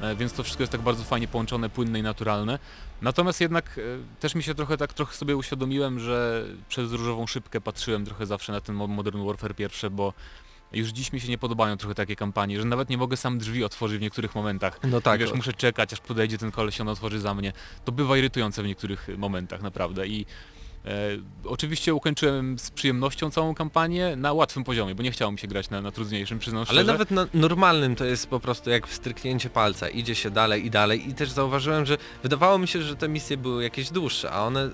e, 0.00 0.16
więc 0.16 0.32
to 0.32 0.42
wszystko 0.42 0.62
jest 0.62 0.72
tak 0.72 0.80
bardzo 0.80 1.04
fajnie 1.04 1.28
połączone, 1.28 1.70
płynne 1.70 1.98
i 1.98 2.02
naturalne. 2.02 2.58
Natomiast 3.02 3.40
jednak 3.40 3.78
e, 3.78 4.20
też 4.20 4.34
mi 4.34 4.42
się 4.42 4.54
trochę 4.54 4.76
tak 4.76 4.92
trochę 4.92 5.14
sobie 5.14 5.36
uświadomiłem, 5.36 6.00
że 6.00 6.44
przez 6.68 6.92
różową 6.92 7.26
szybkę 7.26 7.60
patrzyłem 7.60 8.04
trochę 8.04 8.26
zawsze 8.26 8.52
na 8.52 8.60
ten 8.60 8.74
Modern 8.74 9.26
Warfare 9.26 9.54
pierwsze, 9.54 9.90
bo 9.90 10.12
już 10.74 10.88
dziś 10.88 11.12
mi 11.12 11.20
się 11.20 11.28
nie 11.28 11.38
podobają 11.38 11.76
trochę 11.76 11.94
takie 11.94 12.16
kampanie, 12.16 12.58
że 12.58 12.64
nawet 12.64 12.90
nie 12.90 12.98
mogę 12.98 13.16
sam 13.16 13.38
drzwi 13.38 13.64
otworzyć 13.64 13.98
w 13.98 14.02
niektórych 14.02 14.34
momentach. 14.34 14.80
No 14.84 15.00
tak, 15.00 15.20
Wiesz, 15.20 15.34
muszę 15.34 15.52
czekać, 15.52 15.92
aż 15.92 16.00
podejdzie 16.00 16.38
ten 16.38 16.50
koleś, 16.50 16.80
on 16.80 16.88
otworzy 16.88 17.20
za 17.20 17.34
mnie. 17.34 17.52
To 17.84 17.92
bywa 17.92 18.16
irytujące 18.16 18.62
w 18.62 18.66
niektórych 18.66 19.08
momentach, 19.18 19.62
naprawdę. 19.62 20.06
I 20.06 20.26
e, 20.84 20.90
oczywiście 21.44 21.94
ukończyłem 21.94 22.58
z 22.58 22.70
przyjemnością 22.70 23.30
całą 23.30 23.54
kampanię 23.54 24.16
na 24.16 24.32
łatwym 24.32 24.64
poziomie, 24.64 24.94
bo 24.94 25.02
nie 25.02 25.10
chciało 25.10 25.32
mi 25.32 25.38
się 25.38 25.48
grać 25.48 25.70
na, 25.70 25.80
na 25.80 25.90
trudniejszym, 25.90 26.38
przyznam 26.38 26.60
Ale 26.60 26.66
szczerze. 26.66 26.92
nawet 26.92 27.10
na 27.10 27.26
normalnym 27.34 27.96
to 27.96 28.04
jest 28.04 28.26
po 28.26 28.40
prostu 28.40 28.70
jak 28.70 28.88
stryknięcie 28.88 29.50
palca, 29.50 29.88
idzie 29.88 30.14
się 30.14 30.30
dalej 30.30 30.66
i 30.66 30.70
dalej 30.70 31.08
i 31.08 31.14
też 31.14 31.30
zauważyłem, 31.30 31.86
że 31.86 31.98
wydawało 32.22 32.58
mi 32.58 32.68
się, 32.68 32.82
że 32.82 32.96
te 32.96 33.08
misje 33.08 33.36
były 33.36 33.62
jakieś 33.62 33.90
dłuższe, 33.90 34.30
a 34.30 34.44
one 34.44 34.70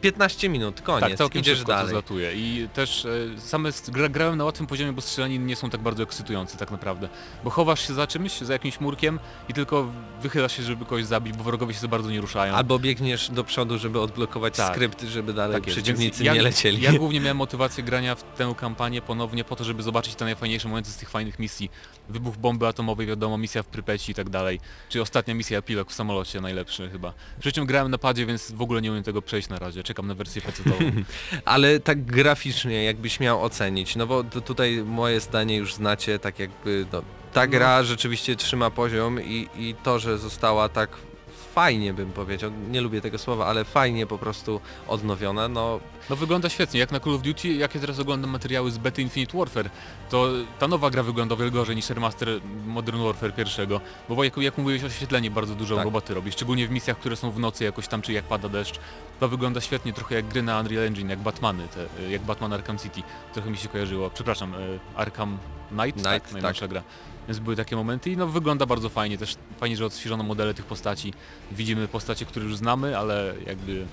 15 0.00 0.48
minut, 0.48 0.80
koniec, 0.80 1.00
Tak, 1.08 1.18
całkiem 1.18 1.40
idziesz 1.42 1.58
szybko 1.58 1.72
to 1.72 1.76
dalej. 1.78 1.90
zlatuje 1.90 2.32
i 2.34 2.68
też 2.74 3.04
e, 3.04 3.40
same 3.40 3.70
gra, 3.88 4.08
grałem 4.08 4.38
na 4.38 4.44
łatwym 4.44 4.66
poziomie, 4.66 4.92
bo 4.92 5.00
strzelaniny 5.00 5.44
nie 5.44 5.56
są 5.56 5.70
tak 5.70 5.80
bardzo 5.80 6.02
ekscytujące 6.02 6.56
tak 6.58 6.70
naprawdę, 6.70 7.08
bo 7.44 7.50
chowasz 7.50 7.86
się 7.86 7.94
za 7.94 8.06
czymś, 8.06 8.40
za 8.40 8.52
jakimś 8.52 8.80
murkiem 8.80 9.18
i 9.48 9.54
tylko 9.54 9.88
wychylasz 10.22 10.56
się, 10.56 10.62
żeby 10.62 10.84
kogoś 10.84 11.04
zabić, 11.04 11.36
bo 11.36 11.44
wrogowie 11.44 11.74
się 11.74 11.80
za 11.80 11.88
bardzo 11.88 12.10
nie 12.10 12.20
ruszają. 12.20 12.54
Albo 12.54 12.78
biegniesz 12.78 13.30
do 13.30 13.44
przodu, 13.44 13.78
żeby 13.78 14.00
odblokować 14.00 14.56
Tak. 14.56 14.74
skrypt, 14.74 15.02
żeby 15.02 15.32
dalej 15.32 15.54
Tak 15.62 15.72
przeciwnicy 15.72 16.24
ja, 16.24 16.34
nie 16.34 16.42
lecieli. 16.42 16.82
Ja 16.82 16.92
głównie 16.92 17.20
miałem 17.30 17.36
motywację 17.36 17.84
grania 17.84 18.14
w 18.14 18.22
tę 18.22 18.54
kampanię 18.56 19.02
ponownie 19.02 19.44
po 19.44 19.56
to, 19.56 19.64
żeby 19.64 19.82
zobaczyć 19.82 20.14
te 20.14 20.24
najfajniejsze 20.24 20.68
momenty 20.68 20.90
z 20.90 20.96
tych 20.96 21.10
fajnych 21.10 21.38
misji. 21.38 21.70
Wybuch 22.08 22.36
bomby 22.36 22.66
atomowej, 22.66 23.06
wiadomo, 23.06 23.38
misja 23.38 23.62
w 23.62 23.66
Prypeci 23.66 24.12
i 24.12 24.14
tak 24.14 24.28
dalej. 24.28 24.60
Czy 24.88 25.02
ostatnia 25.02 25.34
misja 25.34 25.58
epilog 25.58 25.90
w 25.90 25.94
samolocie 25.94 26.40
najlepszy 26.40 26.90
chyba. 26.90 27.12
Przy 27.40 27.52
czym 27.52 27.66
grałem 27.66 27.90
na 27.90 27.98
padzie, 27.98 28.26
więc 28.26 28.52
w 28.52 28.62
ogóle 28.62 28.82
nie 28.82 28.90
umiem 28.90 29.02
tego 29.02 29.22
przejść 29.22 29.48
na 29.48 29.58
razie. 29.58 29.82
Czekam 29.82 30.06
na 30.06 30.14
wersję 30.14 30.42
PC-tową. 30.42 31.02
Ale 31.44 31.80
tak 31.80 32.04
graficznie, 32.04 32.84
jakbyś 32.84 33.20
miał 33.20 33.42
ocenić, 33.42 33.96
no 33.96 34.06
bo 34.06 34.24
tutaj 34.24 34.82
moje 34.86 35.20
zdanie 35.20 35.56
już 35.56 35.74
znacie, 35.74 36.18
tak 36.18 36.38
jakby 36.38 36.86
no, 36.92 37.02
ta 37.32 37.46
gra 37.46 37.82
rzeczywiście 37.82 38.36
trzyma 38.36 38.70
poziom 38.70 39.22
i, 39.22 39.48
i 39.56 39.74
to, 39.82 39.98
że 39.98 40.18
została 40.18 40.68
tak 40.68 40.90
fajnie 41.30 41.94
bym 41.94 42.12
powiedział, 42.12 42.50
nie 42.70 42.80
lubię 42.80 43.00
tego 43.00 43.18
słowa, 43.18 43.46
ale 43.46 43.64
fajnie 43.64 44.06
po 44.06 44.18
prostu 44.18 44.60
odnowiona, 44.88 45.48
no 45.48 45.80
No 46.10 46.16
wygląda 46.16 46.48
świetnie, 46.48 46.80
jak 46.80 46.92
na 46.92 47.00
Call 47.00 47.14
of 47.14 47.22
Duty, 47.22 47.48
jak 47.48 47.74
ja 47.74 47.80
teraz 47.80 47.98
oglądam 47.98 48.30
materiały 48.30 48.70
z 48.70 48.78
bety 48.78 49.02
Infinite 49.02 49.38
Warfare, 49.38 49.70
to 50.10 50.28
ta 50.58 50.68
nowa 50.68 50.90
gra 50.90 51.02
wygląda 51.02 51.34
o 51.34 51.38
wiele 51.38 51.50
gorzej 51.50 51.76
niż 51.76 51.90
remaster 51.90 52.28
Modern 52.66 53.02
Warfare 53.02 53.34
pierwszego, 53.34 53.80
bo 54.08 54.24
jak, 54.24 54.36
jak 54.36 54.58
mówiłeś, 54.58 54.84
oświetlenie 54.84 55.30
bardzo 55.30 55.54
dużo 55.54 55.76
Tak. 55.76 55.84
roboty 55.84 56.14
robi, 56.14 56.32
szczególnie 56.32 56.66
w 56.66 56.70
misjach, 56.70 56.98
które 56.98 57.16
są 57.16 57.30
w 57.30 57.38
nocy 57.38 57.64
jakoś 57.64 57.88
tam, 57.88 58.02
czy 58.02 58.12
jak 58.12 58.24
pada 58.24 58.48
deszcz, 58.48 58.80
to 59.20 59.28
wygląda 59.28 59.60
świetnie, 59.60 59.92
trochę 59.92 60.14
jak 60.14 60.28
gry 60.28 60.42
na 60.42 60.60
Unreal 60.60 60.84
Engine, 60.86 61.10
jak 61.10 61.18
Batmany, 61.18 61.68
te, 61.68 62.10
jak 62.10 62.22
Batman 62.22 62.52
Arkham 62.52 62.78
City, 62.78 63.02
trochę 63.32 63.50
mi 63.50 63.56
się 63.56 63.68
kojarzyło, 63.68 64.10
przepraszam, 64.10 64.54
e, 64.54 64.58
Arkham 64.94 65.38
Knight, 65.68 65.92
Knight, 65.92 66.04
tak, 66.04 66.22
tak. 66.22 66.32
najnowsza 66.32 66.68
gra. 66.68 66.82
Więc 67.28 67.38
były 67.38 67.56
takie 67.56 67.76
momenty 67.76 68.10
i 68.10 68.16
no 68.16 68.26
wygląda 68.26 68.66
bardzo 68.66 68.88
fajnie, 68.88 69.18
też 69.18 69.36
fajnie, 69.60 69.76
że 69.76 69.86
odświeżono 69.86 70.22
modele 70.22 70.54
tych 70.54 70.64
postaci, 70.64 71.12
widzimy 71.52 71.88
postacie, 71.88 72.26
które 72.26 72.44
już 72.46 72.56
znamy, 72.56 72.98
ale 72.98 73.34
jakby 73.46 73.86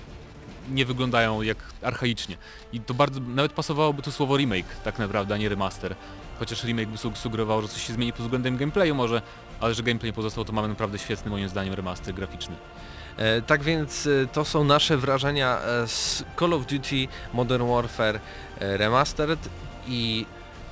nie 0.70 0.84
wyglądają 0.86 1.42
jak 1.42 1.58
archaicznie. 1.82 2.36
I 2.72 2.80
to 2.80 2.94
bardzo, 2.94 3.20
nawet 3.20 3.52
pasowałoby 3.52 4.02
tu 4.02 4.12
słowo 4.12 4.36
remake 4.36 4.66
tak 4.84 4.98
naprawdę, 4.98 5.34
a 5.34 5.38
nie 5.38 5.48
remaster. 5.48 5.94
Chociaż 6.38 6.64
remake 6.64 6.88
by 6.88 6.98
su- 6.98 7.16
sugerował, 7.16 7.62
że 7.62 7.68
coś 7.68 7.86
się 7.86 7.92
zmieni 7.92 8.12
pod 8.12 8.22
względem 8.22 8.56
gameplayu 8.56 8.94
może, 8.94 9.22
ale 9.60 9.74
że 9.74 9.82
gameplay 9.82 10.12
pozostał, 10.12 10.44
to 10.44 10.52
mamy 10.52 10.68
naprawdę 10.68 10.98
świetny 10.98 11.30
moim 11.30 11.48
zdaniem 11.48 11.74
remaster 11.74 12.14
graficzny. 12.14 12.56
E, 13.16 13.42
tak 13.42 13.62
więc 13.62 14.06
e, 14.06 14.26
to 14.32 14.44
są 14.44 14.64
nasze 14.64 14.96
wrażenia 14.96 15.58
e, 15.58 15.88
z 15.88 16.24
Call 16.38 16.52
of 16.52 16.66
Duty 16.66 17.08
Modern 17.34 17.66
Warfare 17.68 18.20
Remastered 18.60 19.48
i 19.88 20.26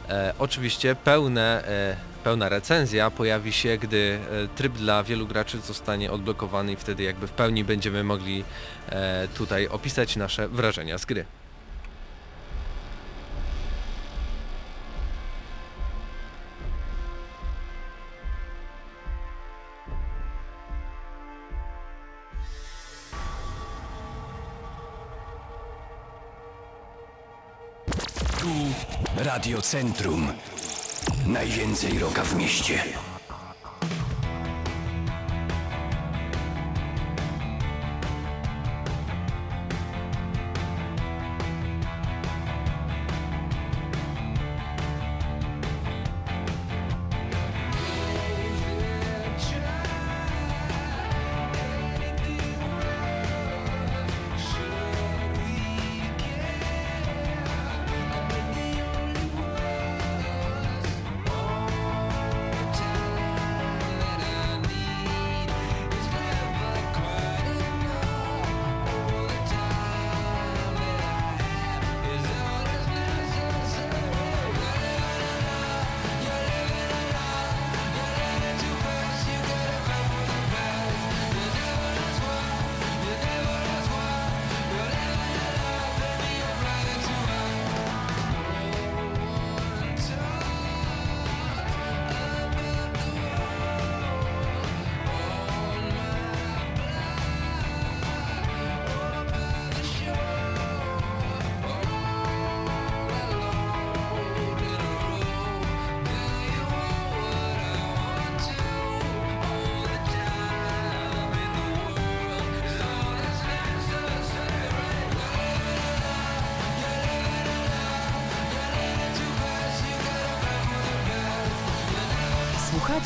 e, 0.09 0.35
oczywiście 0.39 0.95
pełne, 0.95 1.69
e, 1.69 1.97
pełna 2.27 2.49
recenzja 2.49 3.11
pojawi 3.11 3.53
się, 3.53 3.79
gdy 3.79 4.19
e, 4.45 4.49
tryb 4.57 4.73
dla 4.73 5.03
wielu 5.03 5.27
graczy 5.27 5.61
zostanie 5.61 6.11
odblokowany 6.11 6.73
i 6.73 6.77
wtedy 6.77 7.03
jakby 7.03 7.27
w 7.27 7.31
pełni 7.31 7.65
będziemy 7.65 8.05
mogli 8.05 8.45
e, 8.89 9.29
tutaj 9.29 9.69
opisać 9.69 10.17
nasze 10.17 10.49
wrażenia 10.49 10.99
z 10.99 11.05
gry. 11.05 11.25
Tu 28.41 28.53
Radio 29.17 29.63
Centrum. 29.63 30.33
Najwięcej 31.27 31.99
roka 31.99 32.23
w 32.23 32.37
mieście. 32.37 32.83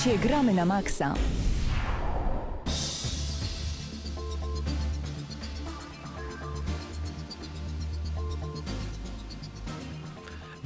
Słuchacie 0.00 0.28
Gramy 0.28 0.54
na 0.54 0.64
Maxa. 0.64 1.14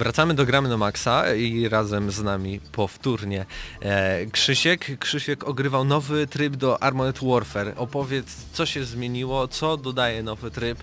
Wracamy 0.04 0.34
do 0.34 0.46
Gramy 0.46 0.68
na 0.68 0.76
Maxa 0.76 1.34
i 1.34 1.68
razem 1.68 2.10
z 2.10 2.22
nami 2.22 2.60
powtórnie 2.72 3.46
e, 3.82 4.26
Krzysiek. 4.26 4.98
Krzysiek 4.98 5.44
ogrywał 5.48 5.84
nowy 5.84 6.26
tryb 6.26 6.56
do 6.56 6.82
Armored 6.82 7.18
Warfare. 7.22 7.72
Opowiedz, 7.76 8.36
co 8.52 8.66
się 8.66 8.84
zmieniło, 8.84 9.48
co 9.48 9.76
dodaje 9.76 10.22
nowy 10.22 10.50
tryb, 10.50 10.78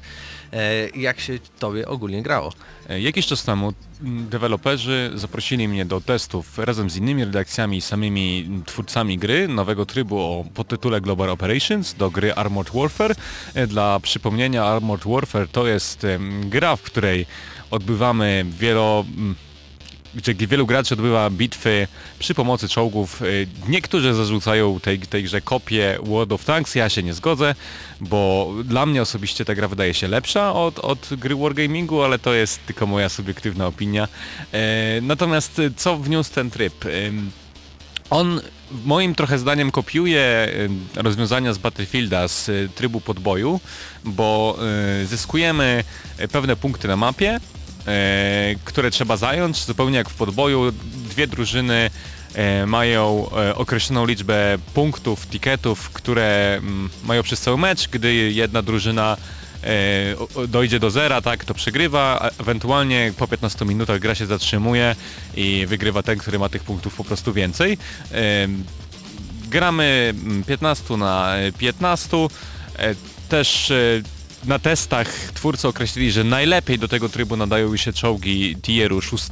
e, 0.53 0.89
jak 0.89 1.19
się 1.19 1.39
tobie 1.59 1.87
ogólnie 1.87 2.21
grało. 2.23 2.53
E, 2.89 3.01
Jakiś 3.01 3.27
czas 3.27 3.43
temu 3.43 3.73
deweloperzy 4.03 5.11
zaprosili 5.15 5.67
mnie 5.67 5.85
do 5.85 6.01
testów 6.01 6.57
razem 6.59 6.89
z 6.89 6.97
innymi 6.97 7.25
redakcjami 7.25 7.77
i 7.77 7.81
samymi 7.81 8.49
twórcami 8.65 9.17
gry 9.17 9.47
nowego 9.47 9.85
trybu 9.85 10.19
o 10.19 10.45
podtytule 10.53 11.01
Global 11.01 11.29
Operations 11.29 11.93
do 11.93 12.11
gry 12.11 12.33
Armored 12.33 12.73
Warfare. 12.73 13.15
E, 13.53 13.67
Dla 13.67 13.99
przypomnienia 13.99 14.63
Armored 14.65 15.03
Warfare 15.07 15.47
to 15.51 15.67
jest 15.67 16.07
gra, 16.45 16.75
w 16.75 16.81
której 16.81 17.25
odbywamy 17.71 18.45
wielo... 18.59 19.05
mm, 19.17 19.35
gdzie 20.15 20.33
wielu 20.35 20.65
graczy 20.67 20.93
odbywa 20.93 21.29
bitwy 21.29 21.87
przy 22.19 22.33
pomocy 22.33 22.69
czołgów. 22.69 23.21
Y, 23.21 23.47
Niektórzy 23.67 24.13
zarzucają 24.13 24.79
tej, 24.79 24.99
tej 24.99 25.23
grze 25.23 25.41
kopię 25.41 25.97
World 26.03 26.31
of 26.31 26.45
Tanks, 26.45 26.75
ja 26.75 26.89
się 26.89 27.03
nie 27.03 27.13
zgodzę, 27.13 27.55
bo 28.01 28.53
dla 28.63 28.85
mnie 28.85 29.01
osobiście 29.01 29.45
ta 29.45 29.55
gra 29.55 29.67
wydaje 29.67 29.93
się 29.93 30.07
lepsza 30.07 30.53
od, 30.53 30.79
od 30.79 31.09
gry 31.11 31.35
Wargamingu, 31.35 32.01
ale 32.01 32.19
to 32.19 32.33
jest 32.33 32.65
tylko 32.65 32.87
moja 32.87 33.09
subiektywna 33.09 33.67
opinia. 33.67 34.07
E, 34.51 35.01
Natomiast 35.01 35.59
y, 35.59 35.71
co 35.77 35.97
wniósł 35.97 36.33
ten 36.33 36.51
tryb? 36.51 36.85
On 38.09 38.41
moim 38.85 39.15
trochę 39.15 39.39
zdaniem 39.39 39.71
kopiuje 39.71 40.47
y, 40.95 41.01
rozwiązania 41.01 41.53
z 41.53 41.57
Battlefielda 41.57 42.27
z 42.27 42.49
y, 42.49 42.69
trybu 42.75 43.01
podboju, 43.01 43.59
bo 44.03 44.57
y, 45.01 45.05
zyskujemy 45.05 45.83
y, 46.19 46.27
pewne 46.27 46.55
punkty 46.55 46.87
na 46.87 46.95
mapie, 46.97 47.35
y, 47.35 47.39
które 48.65 48.91
trzeba 48.91 49.17
zająć, 49.17 49.65
zupełnie 49.65 49.97
jak 49.97 50.09
w 50.09 50.13
podboju. 50.13 50.71
Dwie 51.09 51.27
drużyny 51.27 51.89
y, 52.63 52.67
mają 52.67 53.29
y, 53.51 53.55
określoną 53.55 54.05
liczbę 54.05 54.57
punktów, 54.73 55.27
tiketów, 55.27 55.89
które 55.89 56.55
mm, 56.57 56.89
mają 57.03 57.23
przez 57.23 57.41
cały 57.41 57.57
mecz, 57.57 57.87
gdy 57.89 58.13
jedna 58.13 58.61
drużyna 58.61 59.17
e, 59.63 60.47
dojdzie 60.47 60.79
do 60.79 60.91
zera, 60.91 61.21
tak, 61.21 61.45
to 61.45 61.53
przegrywa, 61.53 62.29
ewentualnie 62.39 63.13
po 63.17 63.27
15 63.27 63.65
minutach 63.65 63.99
gra 63.99 64.15
się 64.15 64.25
zatrzymuje 64.25 64.95
i 65.35 65.65
wygrywa 65.67 66.03
ten, 66.03 66.17
który 66.17 66.39
ma 66.39 66.49
tych 66.49 66.63
punktów 66.63 66.95
po 66.95 67.03
prostu 67.03 67.33
więcej. 67.33 67.77
Gramy 69.51 70.13
mm, 70.23 70.43
15 70.43 70.97
na 70.97 71.37
e, 71.37 71.51
15. 71.51 72.17
E, 72.77 72.95
Też 73.29 73.71
e, 73.71 73.75
na 74.45 74.59
testach 74.59 75.07
twórcy 75.33 75.67
określili, 75.67 76.11
że 76.11 76.23
najlepiej 76.23 76.79
do 76.79 76.87
tego 76.87 77.09
trybu 77.09 77.37
nadają 77.37 77.77
się 77.77 77.93
czołgi 77.93 78.55
tieru 78.61 79.01
6 79.01 79.23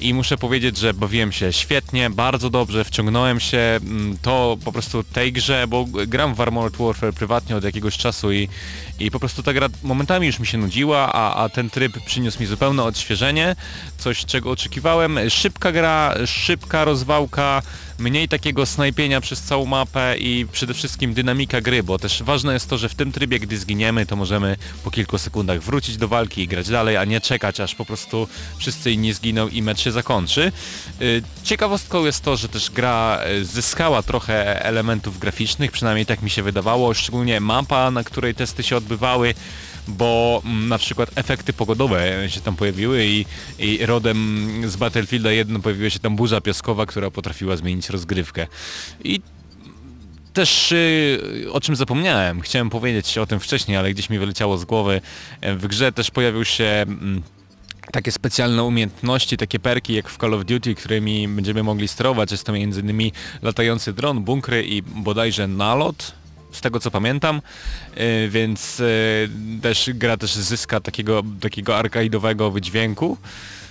i 0.00 0.14
muszę 0.14 0.36
powiedzieć, 0.36 0.76
że 0.76 0.94
bawiłem 0.94 1.32
się 1.32 1.52
świetnie, 1.52 2.10
bardzo 2.10 2.50
dobrze, 2.50 2.84
wciągnąłem 2.84 3.40
się 3.40 3.58
mm, 3.58 4.18
to 4.22 4.58
po 4.64 4.72
prostu 4.72 5.02
tej 5.02 5.32
grze, 5.32 5.66
bo 5.68 5.84
gram 5.84 6.34
w 6.34 6.40
Armored 6.40 6.76
Warfare 6.76 7.14
prywatnie 7.14 7.56
od 7.56 7.64
jakiegoś 7.64 7.96
czasu 7.96 8.32
i, 8.32 8.48
i 9.00 9.10
po 9.10 9.20
prostu 9.20 9.42
ta 9.42 9.52
gra 9.52 9.68
momentami 9.82 10.26
już 10.26 10.38
mi 10.38 10.46
się 10.46 10.58
nudziła, 10.58 11.12
a, 11.12 11.44
a 11.44 11.48
ten 11.48 11.70
tryb 11.70 12.04
przyniósł 12.06 12.40
mi 12.40 12.46
zupełne 12.46 12.82
odświeżenie, 12.82 13.56
coś 13.98 14.24
czego 14.24 14.50
oczekiwałem. 14.50 15.18
Szybka 15.30 15.72
gra, 15.72 16.14
szybka 16.26 16.84
rozwałka, 16.84 17.62
mniej 18.00 18.28
takiego 18.28 18.66
snajpienia 18.66 19.20
przez 19.20 19.42
całą 19.42 19.66
mapę 19.66 20.18
i 20.18 20.46
przede 20.52 20.74
wszystkim 20.74 21.14
dynamika 21.14 21.60
gry, 21.60 21.82
bo 21.82 21.98
też 21.98 22.22
ważne 22.22 22.52
jest 22.52 22.68
to, 22.68 22.78
że 22.78 22.88
w 22.88 22.94
tym 22.94 23.12
trybie, 23.12 23.40
gdy 23.40 23.58
zginiemy, 23.58 24.06
to 24.06 24.16
możemy 24.16 24.56
po 24.84 24.90
kilku 24.90 25.18
sekundach 25.18 25.60
wrócić 25.60 25.96
do 25.96 26.08
walki 26.08 26.42
i 26.42 26.48
grać 26.48 26.68
dalej, 26.68 26.96
a 26.96 27.04
nie 27.04 27.20
czekać, 27.20 27.60
aż 27.60 27.74
po 27.74 27.84
prostu 27.84 28.28
wszyscy 28.58 28.92
inni 28.92 29.12
zginą 29.12 29.48
i 29.48 29.62
mecz 29.62 29.80
się 29.80 29.92
zakończy. 29.92 30.52
Y, 31.02 31.22
Ciekawostką 31.44 32.04
jest 32.04 32.24
to, 32.24 32.36
że 32.36 32.48
też 32.48 32.70
gra 32.70 33.20
y, 33.40 33.44
zyskała 33.44 34.02
trochę 34.02 34.64
elementów 34.64 35.18
graficznych, 35.18 35.72
przynajmniej 35.72 36.06
tak 36.06 36.22
mi 36.22 36.30
się 36.30 36.42
wydawało, 36.42 36.94
szczególnie 36.94 37.40
mapa, 37.40 37.90
na 37.90 38.04
której 38.04 38.34
testy 38.34 38.62
się 38.62 38.76
odbywały, 38.90 39.34
bo 39.88 40.42
mm, 40.44 40.68
na 40.68 40.78
przykład 40.78 41.10
efekty 41.14 41.52
pogodowe 41.52 42.30
się 42.30 42.40
tam 42.40 42.56
pojawiły 42.56 43.06
i, 43.06 43.24
i 43.58 43.86
rodem 43.86 44.48
z 44.66 44.76
Battlefielda 44.76 45.32
1 45.32 45.62
pojawiła 45.62 45.90
się 45.90 45.98
tam 45.98 46.16
burza 46.16 46.40
piaskowa, 46.40 46.86
która 46.86 47.10
potrafiła 47.10 47.56
zmienić 47.56 47.90
rozgrywkę. 47.90 48.46
I 49.04 49.20
też 50.32 50.72
y, 50.72 51.46
o 51.52 51.60
czym 51.60 51.76
zapomniałem, 51.76 52.40
chciałem 52.40 52.70
powiedzieć 52.70 53.18
o 53.18 53.26
tym 53.26 53.40
wcześniej, 53.40 53.76
ale 53.76 53.92
gdzieś 53.92 54.10
mi 54.10 54.18
wyleciało 54.18 54.58
z 54.58 54.64
głowy. 54.64 55.00
E, 55.40 55.54
W 55.56 55.66
grze 55.66 55.92
też 55.92 56.10
pojawił 56.10 56.44
się 56.44 56.64
mm, 56.64 57.22
takie 57.92 58.12
specjalne 58.12 58.64
umiejętności, 58.64 59.36
takie 59.36 59.58
perki 59.58 59.94
jak 59.94 60.08
w 60.08 60.18
Call 60.18 60.34
of 60.34 60.44
Duty, 60.44 60.74
którymi 60.74 61.28
będziemy 61.28 61.62
mogli 61.62 61.88
sterować. 61.88 62.30
Jest 62.32 62.44
to 62.44 62.52
m.in. 62.56 63.10
latający 63.42 63.92
dron, 63.92 64.20
bunkry 64.20 64.64
i 64.64 64.82
bodajże 64.82 65.48
nalot, 65.48 66.19
z 66.52 66.60
tego 66.60 66.80
co 66.80 66.90
pamiętam, 66.90 67.42
E, 67.94 68.28
więc 68.28 68.80
e, 68.80 68.84
też 69.62 69.90
gra 69.94 70.16
też 70.16 70.34
zyska 70.34 70.80
takiego, 70.80 71.22
takiego 71.40 71.72
arcade'owego 71.72 72.52
wydźwięku. 72.52 73.16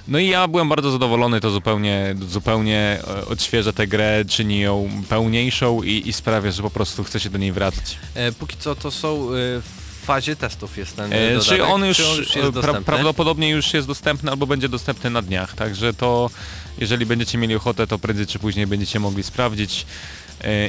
No 0.07 0.19
i 0.19 0.27
ja 0.27 0.47
byłem 0.47 0.69
bardzo 0.69 0.91
zadowolony, 0.91 1.41
to 1.41 1.49
zupełnie, 1.51 2.15
zupełnie 2.30 2.99
e, 3.07 3.25
odświeża 3.25 3.73
tę 3.73 3.88
grę, 3.88 4.25
czyni 4.27 4.59
ją 4.59 4.89
pełniejszą 5.09 5.84
i, 5.84 6.03
i 6.09 6.13
sprawia, 6.13 6.51
że 6.51 6.61
po 6.61 6.69
prostu 6.69 7.03
chce 7.03 7.19
się 7.19 7.30
do 7.30 7.38
niej 7.38 7.51
wracać. 7.51 7.97
E, 8.15 8.32
póki 8.32 8.57
co 8.59 8.75
to 8.75 8.91
są 8.91 9.27
e, 9.27 9.27
w 9.61 10.05
fazie 10.05 10.36
testów 10.36 10.77
jest 10.77 10.95
ten 10.95 11.13
E, 11.13 11.34
dodatek. 11.34 11.57
Czy 11.57 11.63
on 11.65 11.86
już, 11.86 11.97
Czy 11.97 12.03
on 12.09 12.17
już 12.17 12.36
jest 12.36 12.39
pra, 12.39 12.51
dostępny? 12.51 12.84
prawdopodobnie 12.86 13.49
już 13.49 13.73
jest 13.73 13.88
dostępny 13.88 14.32
albo 14.32 14.47
będzie 14.47 14.69
dostępny 14.69 15.09
na 15.09 15.21
dniach, 15.21 15.55
także 15.55 15.93
to 15.93 16.30
jeżeli 16.77 17.05
będziecie 17.05 17.38
mieli 17.38 17.55
ochotę, 17.55 17.88
to 17.88 17.99
prędzej 17.99 18.27
czy 18.27 18.39
później 18.39 18.67
będziecie 18.67 18.99
mogli 18.99 19.23
sprawdzić 19.23 19.86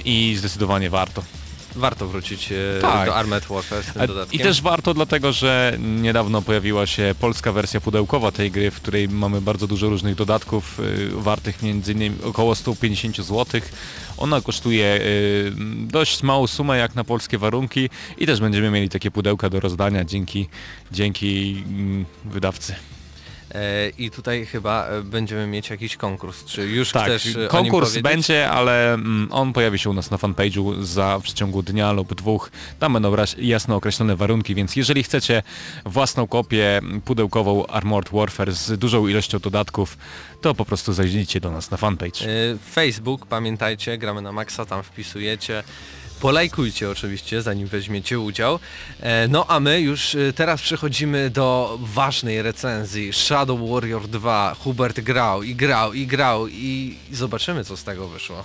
i 0.04 0.34
zdecydowanie 0.38 0.90
warto. 0.90 1.22
Warto 1.76 2.06
wrócić 2.06 2.52
e, 2.52 2.80
Tak. 2.80 3.06
do 3.06 3.16
Armored 3.16 3.46
Warfare 3.46 3.82
z 3.82 3.92
tym 3.92 4.06
dodatkiem. 4.06 4.40
I 4.40 4.42
też 4.42 4.62
warto 4.62 4.94
dlatego, 4.94 5.32
że 5.32 5.76
niedawno 5.78 6.42
pojawiła 6.42 6.86
się 6.86 7.14
polska 7.20 7.52
wersja 7.52 7.80
pudełkowa 7.80 8.32
tej 8.32 8.50
gry, 8.50 8.70
w 8.70 8.76
której 8.76 9.08
mamy 9.08 9.40
bardzo 9.40 9.66
dużo 9.66 9.88
różnych 9.88 10.14
dodatków 10.14 10.80
y, 10.80 11.08
wartych 11.12 11.62
między 11.62 11.92
innymi 11.92 12.16
około 12.24 12.54
150 12.54 13.16
zł. 13.16 13.60
Ona 14.16 14.40
kosztuje 14.40 15.00
y, 15.00 15.52
dość 15.86 16.22
małą 16.22 16.46
sumę 16.46 16.78
jak 16.78 16.94
na 16.94 17.04
polskie 17.04 17.38
warunki 17.38 17.90
i 18.18 18.26
też 18.26 18.40
będziemy 18.40 18.70
mieli 18.70 18.88
takie 18.88 19.10
pudełka 19.10 19.50
do 19.50 19.60
rozdania 19.60 20.04
dzięki, 20.04 20.48
dzięki 20.92 21.64
mm, 21.68 22.04
wydawcy. 22.24 22.74
E, 23.54 23.88
I 23.98 24.10
tutaj 24.10 24.46
chyba 24.46 24.86
e, 24.86 25.02
będziemy 25.02 25.46
mieć 25.46 25.70
jakiś 25.70 25.96
konkurs. 25.96 26.44
Czy 26.44 26.66
już 26.66 26.92
Tak, 26.92 27.04
chcesz 27.04 27.36
e, 27.36 27.48
konkurs 27.48 27.98
będzie, 27.98 28.50
ale 28.50 28.94
mm, 28.94 29.28
on 29.30 29.52
pojawi 29.52 29.78
się 29.78 29.90
u 29.90 29.92
nas 29.92 30.10
na 30.10 30.16
fanpage'u 30.16 30.82
za 30.82 31.18
w 31.18 31.22
przeciągu 31.22 31.62
dnia 31.62 31.92
lub 31.92 32.14
dwóch. 32.14 32.50
Tam 32.78 32.92
będą 32.92 33.16
jasno 33.38 33.76
określone 33.76 34.16
warunki, 34.16 34.54
więc 34.54 34.76
jeżeli 34.76 35.02
chcecie 35.02 35.42
własną 35.84 36.26
kopię 36.26 36.80
pudełkową 37.04 37.66
Armored 37.66 38.10
Warfare 38.12 38.52
z 38.52 38.78
dużą 38.78 39.08
ilością 39.08 39.38
dodatków, 39.38 39.98
to 40.40 40.54
po 40.54 40.64
prostu 40.64 40.92
zajrzyjcie 40.92 41.40
do 41.40 41.50
nas 41.50 41.70
na 41.70 41.76
fanpage. 41.76 42.26
Facebook, 42.70 43.26
pamiętajcie, 43.26 43.98
gramy 43.98 44.22
na 44.22 44.32
maksa, 44.32 44.66
tam 44.66 44.82
wpisujecie. 44.82 45.62
Polajkujcie 46.20 46.90
oczywiście, 46.90 47.42
zanim 47.42 47.68
weźmiecie 47.68 48.20
udział. 48.20 48.58
E, 49.00 49.28
No 49.28 49.46
a 49.48 49.60
my 49.60 49.80
już 49.80 50.14
e, 50.14 50.32
teraz 50.32 50.62
przechodzimy 50.62 51.30
do 51.30 51.78
ważnej 51.82 52.42
recenzji. 52.42 53.12
Shadow 53.12 53.70
Warrior 53.70 54.08
2. 54.08 54.54
Hubert 54.58 55.00
grał 55.00 55.42
i 55.42 55.54
grał 55.54 55.92
i 55.92 56.06
grał 56.06 56.48
i 56.48 56.96
zobaczymy 57.12 57.64
co 57.64 57.76
z 57.76 57.84
tego 57.84 58.08
wyszło. 58.08 58.44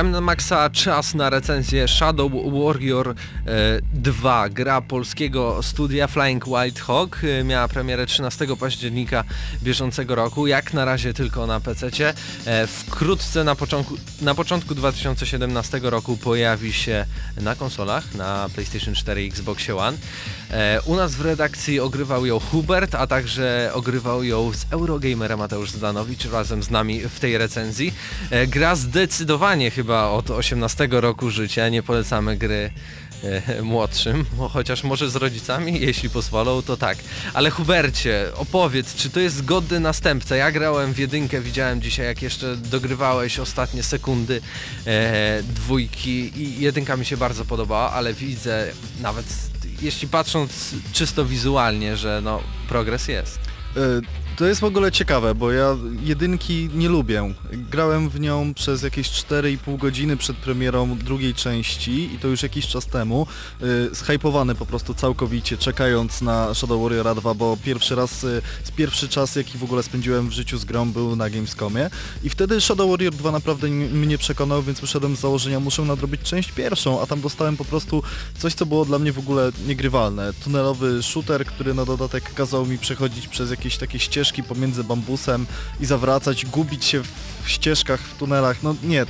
W 0.00 0.02
Gramy 0.02 0.12
na 0.12 0.20
Maxa 0.20 0.70
czas 0.70 1.14
na 1.14 1.30
recenzję 1.30 1.88
Shadow 1.88 2.32
Warrior 2.32 3.14
2, 3.94 4.48
gra 4.48 4.80
polskiego 4.80 5.62
studia 5.62 6.06
Flying 6.06 6.46
White 6.46 6.80
Hawk, 6.80 7.18
e, 7.24 7.44
miała 7.44 7.68
premierę 7.68 8.06
13 8.06 8.56
października 8.56 9.24
bieżącego 9.62 10.14
roku, 10.14 10.46
jak 10.46 10.74
na 10.74 10.84
razie 10.84 11.14
tylko 11.14 11.46
na 11.46 11.60
PC. 11.60 11.90
E, 12.46 12.66
wkrótce 12.66 13.44
na 13.44 13.54
początku, 13.54 13.96
na 14.20 14.34
początku 14.34 14.74
2017 14.74 15.80
roku 15.82 16.16
pojawi 16.16 16.72
się 16.72 17.06
na 17.40 17.54
konsolach, 17.54 18.14
na 18.14 18.48
PlayStation 18.54 18.94
4 18.94 19.24
i 19.24 19.28
Xbox 19.28 19.70
One. 19.70 19.98
E, 20.50 20.80
u 20.84 20.96
nas 20.96 21.14
w 21.14 21.20
redakcji 21.20 21.80
ogrywał 21.80 22.26
ją 22.26 22.40
Hubert, 22.40 22.94
a 22.94 23.06
także 23.06 23.70
ogrywał 23.74 24.24
ją 24.24 24.52
z 24.52 24.66
Eurogamera 24.70 25.36
Mateusz 25.36 25.70
Zdanowicz 25.70 26.24
razem 26.24 26.62
z 26.62 26.70
nami 26.70 27.00
w 27.00 27.20
tej 27.20 27.38
recenzji. 27.38 27.94
E, 28.30 28.46
gra 28.46 28.76
zdecydowanie 28.76 29.70
chyba 29.70 29.89
od 29.90 30.30
18 30.30 30.88
roku 30.90 31.30
życia, 31.30 31.68
nie 31.68 31.82
polecamy 31.82 32.36
gry 32.36 32.70
e, 33.24 33.62
młodszym, 33.62 34.26
chociaż 34.52 34.84
może 34.84 35.10
z 35.10 35.16
rodzicami, 35.16 35.80
jeśli 35.80 36.10
pozwolą, 36.10 36.62
to 36.62 36.76
tak. 36.76 36.98
Ale 37.34 37.50
Hubercie, 37.50 38.26
opowiedz, 38.34 38.94
czy 38.94 39.10
to 39.10 39.20
jest 39.20 39.44
godny 39.44 39.80
następca? 39.80 40.36
Ja 40.36 40.52
grałem 40.52 40.94
w 40.94 40.98
jedynkę, 40.98 41.40
widziałem 41.40 41.82
dzisiaj, 41.82 42.06
jak 42.06 42.22
jeszcze 42.22 42.56
dogrywałeś 42.56 43.38
ostatnie 43.38 43.82
sekundy 43.82 44.40
e, 44.86 45.42
dwójki 45.42 46.42
i 46.42 46.60
jedynka 46.60 46.96
mi 46.96 47.04
się 47.04 47.16
bardzo 47.16 47.44
podobała, 47.44 47.92
ale 47.92 48.14
widzę 48.14 48.66
nawet, 49.00 49.26
jeśli 49.82 50.08
patrząc 50.08 50.74
czysto 50.92 51.24
wizualnie, 51.24 51.96
że 51.96 52.20
no, 52.24 52.40
progres 52.68 53.08
jest. 53.08 53.38
E, 53.76 53.80
To 54.40 54.46
jest 54.46 54.60
w 54.60 54.64
ogóle 54.64 54.92
ciekawe, 54.92 55.34
bo 55.34 55.52
ja 55.52 55.76
jedynki 56.02 56.70
nie 56.74 56.88
lubię. 56.88 57.34
Grałem 57.52 58.08
w 58.08 58.20
nią 58.20 58.54
przez 58.54 58.82
jakieś 58.82 59.08
4,5 59.08 59.78
godziny 59.78 60.16
przed 60.16 60.36
premierą 60.36 60.98
drugiej 60.98 61.34
części 61.34 62.14
i 62.14 62.18
to 62.18 62.28
już 62.28 62.42
jakiś 62.42 62.66
czas 62.66 62.86
temu. 62.86 63.26
Yy, 63.60 63.90
Zhypowany 63.92 64.54
po 64.54 64.66
prostu 64.66 64.94
całkowicie, 64.94 65.56
czekając 65.56 66.22
na 66.22 66.54
Shadow 66.54 66.82
Warrior 66.82 67.14
2, 67.14 67.34
bo 67.34 67.56
pierwszy 67.64 67.94
raz, 67.94 68.22
yy, 68.22 68.42
pierwszy 68.76 69.08
czas 69.08 69.36
jaki 69.36 69.58
w 69.58 69.64
ogóle 69.64 69.82
spędziłem 69.82 70.28
w 70.28 70.32
życiu 70.32 70.58
z 70.58 70.64
grą 70.64 70.92
był 70.92 71.16
na 71.16 71.30
Gamescomie 71.30 71.90
i 72.22 72.30
wtedy 72.30 72.60
Shadow 72.60 72.90
Warrior 72.90 73.14
2 73.14 73.30
naprawdę 73.30 73.68
mnie 73.68 74.18
przekonał, 74.18 74.62
więc 74.62 74.80
wyszedłem 74.80 75.16
z 75.16 75.20
założenia, 75.20 75.60
muszę 75.60 75.82
nadrobić 75.82 76.20
część 76.22 76.52
pierwszą, 76.52 77.02
a 77.02 77.06
tam 77.06 77.20
dostałem 77.20 77.56
po 77.56 77.64
prostu 77.64 78.02
coś, 78.38 78.54
co 78.54 78.66
było 78.66 78.84
dla 78.84 78.98
mnie 78.98 79.12
w 79.12 79.18
ogóle 79.18 79.52
niegrywalne. 79.66 80.32
Tunelowy 80.44 81.02
shooter, 81.02 81.46
który 81.46 81.74
na 81.74 81.84
dodatek 81.84 82.34
kazał 82.34 82.66
mi 82.66 82.78
przechodzić 82.78 83.28
przez 83.28 83.50
jakieś 83.50 83.76
takie 83.76 83.98
ścieżki 83.98 84.29
pomiędzy 84.42 84.84
bambusem 84.84 85.46
i 85.80 85.86
zawracać, 85.86 86.46
gubić 86.46 86.84
się 86.84 87.02
w 87.42 87.50
ścieżkach, 87.50 88.00
w 88.00 88.16
tunelach. 88.16 88.62
No 88.62 88.74
nie, 88.82 89.06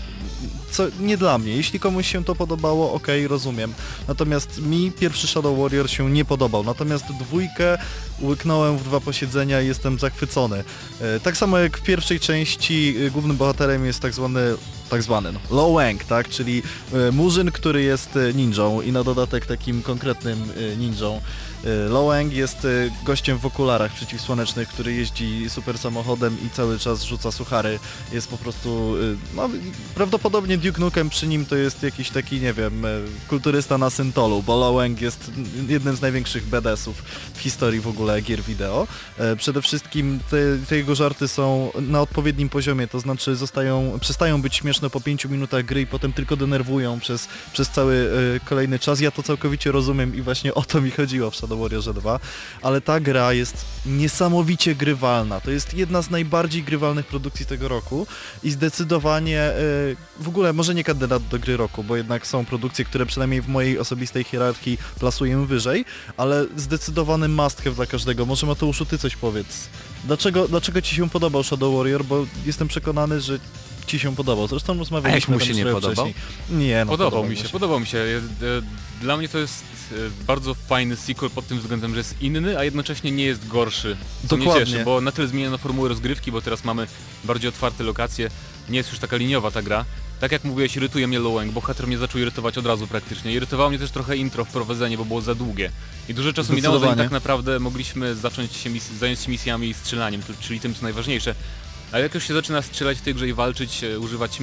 co, 0.71 0.87
nie 1.01 1.17
dla 1.17 1.39
mnie. 1.39 1.57
Jeśli 1.57 1.81
komuś 1.81 2.13
się 2.13 2.25
to 2.25 2.35
podobało, 2.35 2.93
okej, 2.93 3.29
rozumiem. 3.29 3.75
Natomiast 4.09 4.63
mi 4.63 4.93
pierwszy 4.93 5.27
Shadow 5.27 5.59
Warrior 5.59 5.91
się 5.91 6.11
nie 6.11 6.25
podobał. 6.25 6.65
Natomiast 6.65 7.05
dwójkę 7.21 7.79
łyknąłem 8.23 8.79
w 8.79 8.85
dwa 8.85 9.01
posiedzenia 9.01 9.63
i 9.63 9.67
jestem 9.67 9.99
zachwycony. 9.99 10.65
E, 11.01 11.21
tak 11.21 11.37
samo 11.37 11.59
jak 11.59 11.79
w 11.79 11.83
pierwszej 11.83 12.21
części 12.21 12.97
e, 13.07 13.11
głównym 13.11 13.37
bohaterem 13.37 13.87
jest 13.87 14.01
tak 14.01 14.15
zwany 14.15 14.41
tak 14.91 15.03
zwany, 15.03 15.33
no, 15.51 15.73
Wang, 15.73 16.05
tak, 16.05 16.29
czyli 16.29 16.63
e, 16.93 17.13
murzyn, 17.13 17.51
który 17.51 17.83
jest 17.83 18.19
ninją 18.35 18.81
i 18.81 18.93
na 18.93 19.05
dodatek 19.05 19.47
takim 19.47 19.83
konkretnym 19.83 20.53
ninją. 20.79 21.21
Low 21.89 22.07
Wang 22.07 22.33
jest 22.33 22.65
e, 22.65 22.69
gościem 23.05 23.39
w 23.39 23.47
okularach 23.47 23.93
przeciwsłonecznych, 23.93 24.69
który 24.69 24.95
jeździ 24.95 25.51
super 25.51 25.79
samochodem 25.79 26.37
i 26.47 26.51
cały 26.51 26.79
czas 26.79 27.03
rzuca 27.03 27.33
suchary. 27.33 27.79
Jest 28.13 28.29
po 28.29 28.39
prostu, 28.39 28.97
e, 28.97 29.37
no 29.37 29.49
prawdopodobnie 29.95 30.59
Duke 30.59 30.81
Nukem 30.81 31.11
przy 31.11 31.27
nim 31.27 31.47
to 31.47 31.57
jest 31.57 31.83
jakiś 31.83 32.11
taki, 32.11 32.41
nie 32.41 32.53
wiem, 32.53 32.87
kulturysta 33.29 33.79
na 33.79 33.91
syntolu, 33.91 34.43
bo 34.43 34.57
Low 34.57 34.77
Wang 34.77 35.01
jest 35.01 35.31
jednym 35.69 35.97
z 35.97 36.01
największych 36.01 36.47
BDS-ów 36.47 37.03
w 37.35 37.41
historii 37.41 37.81
w 37.81 37.89
ogóle 37.89 38.23
gier 38.23 38.43
wideo. 38.43 38.87
Przede 39.37 39.63
wszystkim 39.63 40.21
te, 40.31 40.37
te 40.69 40.77
jego 40.77 40.95
żarty 40.95 41.29
są 41.29 41.73
na 41.81 42.01
odpowiednim 42.01 42.49
poziomie, 42.49 42.89
to 42.89 43.01
znaczy 43.01 43.37
zostają, 43.37 43.99
przestają 44.01 44.43
być 44.43 44.57
śmieszne 44.57 44.91
po 44.91 45.01
5 45.01 45.25
minutach 45.25 45.65
gry 45.65 45.81
i 45.81 45.87
potem 45.87 46.13
tylko 46.13 46.37
denerwują 46.37 47.01
przez, 47.01 47.29
przez 47.53 47.69
cały 47.69 48.11
kolejny 48.45 48.79
czas. 48.79 49.01
Ja 49.01 49.11
to 49.11 49.23
całkowicie 49.23 49.73
rozumiem 49.73 50.17
i 50.17 50.23
właśnie 50.23 50.55
o 50.55 50.63
to 50.63 50.81
mi 50.81 50.91
chodziło 50.91 51.31
w 51.31 51.37
Shadow 51.51 51.61
Warriorze 51.61 51.95
2, 51.95 52.21
ale 52.63 52.81
ta 52.81 53.01
gra 53.01 53.33
jest 53.33 53.65
niesamowicie 53.87 54.75
grywalna. 54.75 55.41
To 55.41 55.51
jest 55.51 55.75
jedna 55.75 56.03
z 56.03 56.11
najbardziej 56.11 56.63
grywalnych 56.63 57.07
produkcji 57.07 57.47
tego 57.47 57.69
roku 57.69 58.07
i 58.43 58.51
zdecydowanie 58.51 59.41
e, 59.41 59.55
w 60.21 60.29
ogóle 60.29 60.53
może 60.53 60.75
nie 60.75 60.85
kandydat 60.85 61.29
do 61.29 61.39
gry 61.39 61.57
roku, 61.57 61.85
bo 61.85 61.97
jednak 61.97 62.27
są 62.27 62.45
produkcje, 62.45 62.85
które 62.85 63.07
przynajmniej 63.07 63.43
w 63.43 63.49
mojej 63.49 63.79
osobistej 63.79 64.25
hierarchii 64.25 64.79
plasuję 64.99 65.47
wyżej, 65.47 65.85
ale 66.17 66.47
zdecydowany 66.57 67.29
must 67.29 67.63
have 67.63 67.77
dla 67.77 67.87
każdego. 67.87 68.27
Może 68.27 68.47
Mateuszu 68.47 68.87
ty 68.87 68.99
coś 68.99 69.17
powiedz. 69.17 69.69
Dlaczego, 70.05 70.49
dlaczego 70.49 70.83
ci 70.83 70.95
się 70.95 71.11
podobał 71.11 71.43
Shadow 71.43 71.75
Warrior? 71.75 72.05
Bo 72.05 72.27
jestem 72.47 72.69
przekonany, 72.69 73.21
że 73.21 73.39
ci 73.87 73.99
się 73.99 74.17
podobał. 74.17 74.47
Zresztą 74.47 74.79
rozmawialiśmy 74.79 75.35
mu 75.35 75.39
tam 75.39 75.47
się 75.47 75.53
już 75.53 75.65
nie 75.65 75.73
podobał? 75.73 76.07
wcześniej. 76.07 76.15
Nie, 76.51 76.85
no 76.85 76.91
podobał 76.91 77.25
mi 77.25 77.37
się, 77.37 77.49
podobał 77.49 77.81
mi 77.81 77.87
się. 77.87 77.99
E, 77.99 78.17
e, 78.17 78.63
Dla 79.01 79.17
mnie 79.17 79.29
to 79.29 79.39
jest 79.39 79.65
e, 79.93 79.95
bardzo 80.27 80.55
fajny 80.55 80.97
sequel 80.97 81.31
pod 81.31 81.47
tym 81.47 81.59
względem, 81.59 81.91
że 81.91 81.99
jest 81.99 82.23
inny, 82.23 82.59
a 82.59 82.65
jednocześnie 82.65 83.11
nie 83.11 83.25
jest 83.25 83.49
gorszy. 83.49 83.97
Co 84.29 84.37
mnie 84.37 84.47
Dokładnie. 84.47 84.73
cieszy, 84.73 84.85
bo 84.85 85.01
na 85.01 85.13
tyle 85.13 85.29
zmieniono 85.29 85.59
formułę 85.59 85.89
rozgrywki, 85.89 86.33
bo 86.33 86.43
teraz 86.43 86.65
mamy 86.65 86.87
bardziej 87.25 87.49
otwarte 87.49 87.85
lokacje. 87.85 88.31
Nie 88.69 88.77
jest 88.79 88.91
już 88.91 88.99
taka 88.99 89.17
liniowa 89.17 89.51
ta 89.51 89.63
gra. 89.63 89.85
Tak 90.21 90.33
jak 90.33 90.45
mówiłeś, 90.45 90.77
irytuje 90.77 91.07
mnie 91.07 91.19
Loweng, 91.19 91.53
bohater 91.53 91.87
mnie 91.87 91.99
zaczął 91.99 92.21
irytować 92.21 92.59
od 92.59 92.67
razu 92.67 92.87
praktycznie. 92.87 93.33
Irytowało 93.33 93.71
mnie 93.71 93.79
też 93.79 93.91
trochę 93.91 94.17
intro, 94.17 94.45
wprowadzenie, 94.45 94.99
bo 94.99 95.05
było 95.05 95.21
za 95.21 95.35
długie. 95.35 95.71
I 96.09 96.15
dużo 96.15 96.33
czasu 96.33 96.53
minęło, 96.53 96.79
zanim 96.79 96.97
tak 96.97 97.11
naprawdę 97.11 97.59
mogliśmy 97.59 98.15
zacząć 98.15 98.53
się 98.57 98.71
zająć 98.99 99.21
się 99.21 99.31
misjami 99.31 99.69
i 99.69 99.75
strzelaniem, 99.75 100.23
czyli 100.41 100.61
tym 100.61 100.75
co 100.75 100.83
najważniejsze. 100.83 101.35
A 101.93 101.99
jak 101.99 102.15
już 102.15 102.25
się 102.25 102.35
zaczyna 102.35 102.63
strzelać 102.63 102.99
w 102.99 103.03
tej 103.03 103.15
grze 103.15 103.29
i 103.29 103.33
walczyć, 103.33 103.85
e, 103.85 103.99
używać 103.99 104.39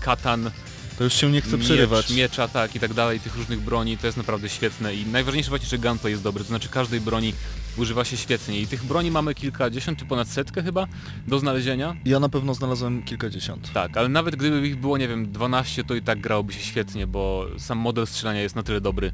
katan, 0.00 0.50
To 0.98 1.04
już 1.04 1.14
się 1.14 1.30
nie 1.30 1.40
chce 1.40 1.58
przerywać. 1.58 2.10
Miecz, 2.10 2.18
miecza, 2.18 2.48
tak 2.48 2.76
i 2.76 2.80
tak 2.80 2.94
dalej, 2.94 3.20
tych 3.20 3.36
różnych 3.36 3.60
broni, 3.60 3.98
to 3.98 4.06
jest 4.06 4.16
naprawdę 4.16 4.48
świetne 4.48 4.94
i 4.94 5.06
najważniejsze 5.06 5.50
właśnie, 5.50 5.68
że 5.68 5.78
gunplay 5.78 6.12
jest 6.12 6.22
dobry, 6.22 6.44
to 6.44 6.48
znaczy 6.48 6.68
każdej 6.68 7.00
broni 7.00 7.34
używa 7.76 8.04
się 8.04 8.16
świetnie 8.16 8.60
i 8.60 8.66
tych 8.66 8.84
broni 8.84 9.10
mamy 9.10 9.34
kilkadziesiąt 9.34 9.98
czy 9.98 10.04
ponad 10.04 10.28
setkę 10.28 10.62
chyba 10.62 10.86
do 11.28 11.38
znalezienia. 11.38 11.96
Ja 12.04 12.20
na 12.20 12.28
pewno 12.28 12.54
znalazłem 12.54 13.02
kilkadziesiąt. 13.02 13.72
Tak, 13.72 13.96
ale 13.96 14.08
nawet 14.08 14.36
gdyby 14.36 14.68
ich 14.68 14.76
było, 14.76 14.98
nie 14.98 15.08
wiem, 15.08 15.32
12, 15.32 15.84
to 15.84 15.94
i 15.94 16.02
tak 16.02 16.20
grałoby 16.20 16.52
się 16.52 16.60
świetnie, 16.60 17.06
bo 17.06 17.46
sam 17.58 17.78
model 17.78 18.06
strzelania 18.06 18.40
jest 18.40 18.56
na 18.56 18.62
tyle 18.62 18.80
dobry, 18.80 19.12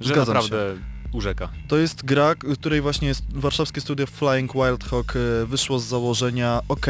że 0.00 0.14
Zgadzam 0.14 0.34
naprawdę 0.34 0.76
urzeka. 1.12 1.48
To 1.68 1.76
jest 1.78 2.04
gra, 2.04 2.34
której 2.34 2.80
właśnie 2.80 3.12
warszawskie 3.34 3.80
studio 3.80 4.06
Flying 4.06 4.52
Wild 4.52 4.84
Hawk 4.84 5.14
e, 5.16 5.46
wyszło 5.46 5.78
z 5.78 5.84
założenia 5.84 6.60
ok, 6.68 6.86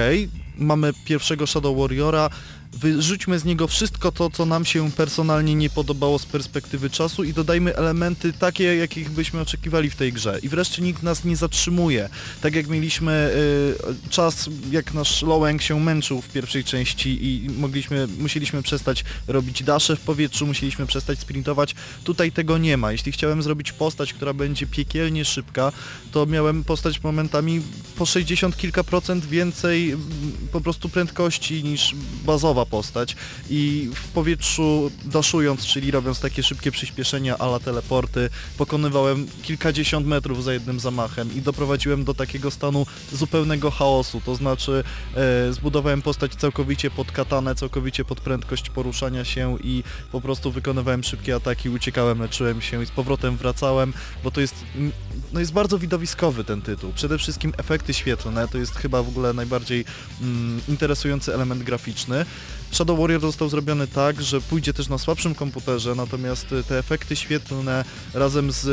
mamy 0.58 0.92
pierwszego 1.04 1.46
Shadow 1.46 1.78
Warriora, 1.78 2.30
wyrzućmy 2.72 3.38
z 3.38 3.44
niego 3.44 3.68
wszystko 3.68 4.12
to, 4.12 4.30
co 4.30 4.46
nam 4.46 4.64
się 4.64 4.90
personalnie 4.90 5.54
nie 5.54 5.70
podobało 5.70 6.18
z 6.18 6.26
perspektywy 6.26 6.90
czasu 6.90 7.24
i 7.24 7.32
dodajmy 7.32 7.76
elementy 7.76 8.32
takie, 8.32 8.76
jakich 8.76 9.10
byśmy 9.10 9.40
oczekiwali 9.40 9.90
w 9.90 9.96
tej 9.96 10.12
grze. 10.12 10.38
I 10.42 10.48
wreszcie 10.48 10.82
nikt 10.82 11.02
nas 11.02 11.24
nie 11.24 11.36
zatrzymuje. 11.36 12.08
Tak 12.40 12.54
jak 12.54 12.68
mieliśmy 12.68 13.12
e, 14.08 14.10
czas, 14.10 14.48
jak 14.70 14.94
nasz 14.94 15.22
Loweng 15.22 15.62
się 15.62 15.80
męczył 15.80 16.20
w 16.20 16.28
pierwszej 16.28 16.64
części 16.64 17.18
i 17.26 17.50
mogliśmy, 17.50 18.08
musieliśmy 18.18 18.62
przestać 18.62 19.04
robić 19.28 19.62
dasze 19.62 19.96
w 19.96 20.00
powietrzu, 20.00 20.46
musieliśmy 20.46 20.86
przestać 20.86 21.18
sprintować. 21.18 21.74
Tutaj 22.04 22.32
tego 22.32 22.58
nie 22.58 22.76
ma. 22.76 22.92
Jeśli 22.92 23.12
chciałem 23.12 23.42
zrobić 23.42 23.72
postać, 23.72 24.12
która 24.12 24.32
będzie 24.32 24.66
piekielnie 24.66 25.24
szybka, 25.24 25.72
to 26.12 26.26
miałem 26.26 26.64
postać 26.64 27.02
momentami 27.02 27.62
po 27.96 28.06
60 28.06 28.56
kilka 28.56 28.84
procent 28.84 29.26
więcej 29.26 29.90
mm, 29.90 30.02
po 30.52 30.60
prostu 30.60 30.88
prędkości 30.88 31.64
niż 31.64 31.94
bazowa 32.24 32.59
postać 32.66 33.16
i 33.50 33.90
w 33.94 34.08
powietrzu 34.08 34.90
daszując, 35.04 35.66
czyli 35.66 35.90
robiąc 35.90 36.20
takie 36.20 36.42
szybkie 36.42 36.70
przyspieszenia 36.70 37.38
ala 37.38 37.60
teleporty, 37.60 38.30
pokonywałem 38.58 39.26
kilkadziesiąt 39.42 40.06
metrów 40.06 40.44
za 40.44 40.52
jednym 40.52 40.80
zamachem 40.80 41.34
i 41.36 41.40
doprowadziłem 41.40 42.04
do 42.04 42.14
takiego 42.14 42.50
stanu 42.50 42.86
zupełnego 43.12 43.70
chaosu, 43.70 44.20
to 44.24 44.34
znaczy 44.34 44.84
e, 45.14 45.52
zbudowałem 45.52 46.02
postać 46.02 46.34
całkowicie 46.34 46.90
pod 46.90 47.12
katanę, 47.12 47.54
całkowicie 47.54 48.04
pod 48.04 48.20
prędkość 48.20 48.70
poruszania 48.70 49.24
się 49.24 49.58
i 49.62 49.82
po 50.12 50.20
prostu 50.20 50.52
wykonywałem 50.52 51.04
szybkie 51.04 51.34
ataki, 51.34 51.68
uciekałem, 51.68 52.18
leczyłem 52.18 52.60
się 52.60 52.82
i 52.82 52.86
z 52.86 52.90
powrotem 52.90 53.36
wracałem, 53.36 53.92
bo 54.24 54.30
to 54.30 54.40
jest, 54.40 54.54
no 55.32 55.40
jest 55.40 55.52
bardzo 55.52 55.78
widowiskowy 55.78 56.44
ten 56.44 56.62
tytuł. 56.62 56.92
Przede 56.92 57.18
wszystkim 57.18 57.52
efekty 57.56 57.94
świetlne, 57.94 58.48
to 58.48 58.58
jest 58.58 58.76
chyba 58.76 59.02
w 59.02 59.08
ogóle 59.08 59.32
najbardziej 59.32 59.84
mm, 60.20 60.60
interesujący 60.68 61.34
element 61.34 61.62
graficzny. 61.62 62.26
Shadow 62.72 62.98
Warrior 62.98 63.20
został 63.20 63.48
zrobiony 63.48 63.86
tak, 63.86 64.22
że 64.22 64.40
pójdzie 64.40 64.72
też 64.72 64.88
na 64.88 64.98
słabszym 64.98 65.34
komputerze, 65.34 65.94
natomiast 65.94 66.46
te 66.68 66.78
efekty 66.78 67.16
świetlne 67.16 67.84
razem 68.14 68.52
z 68.52 68.66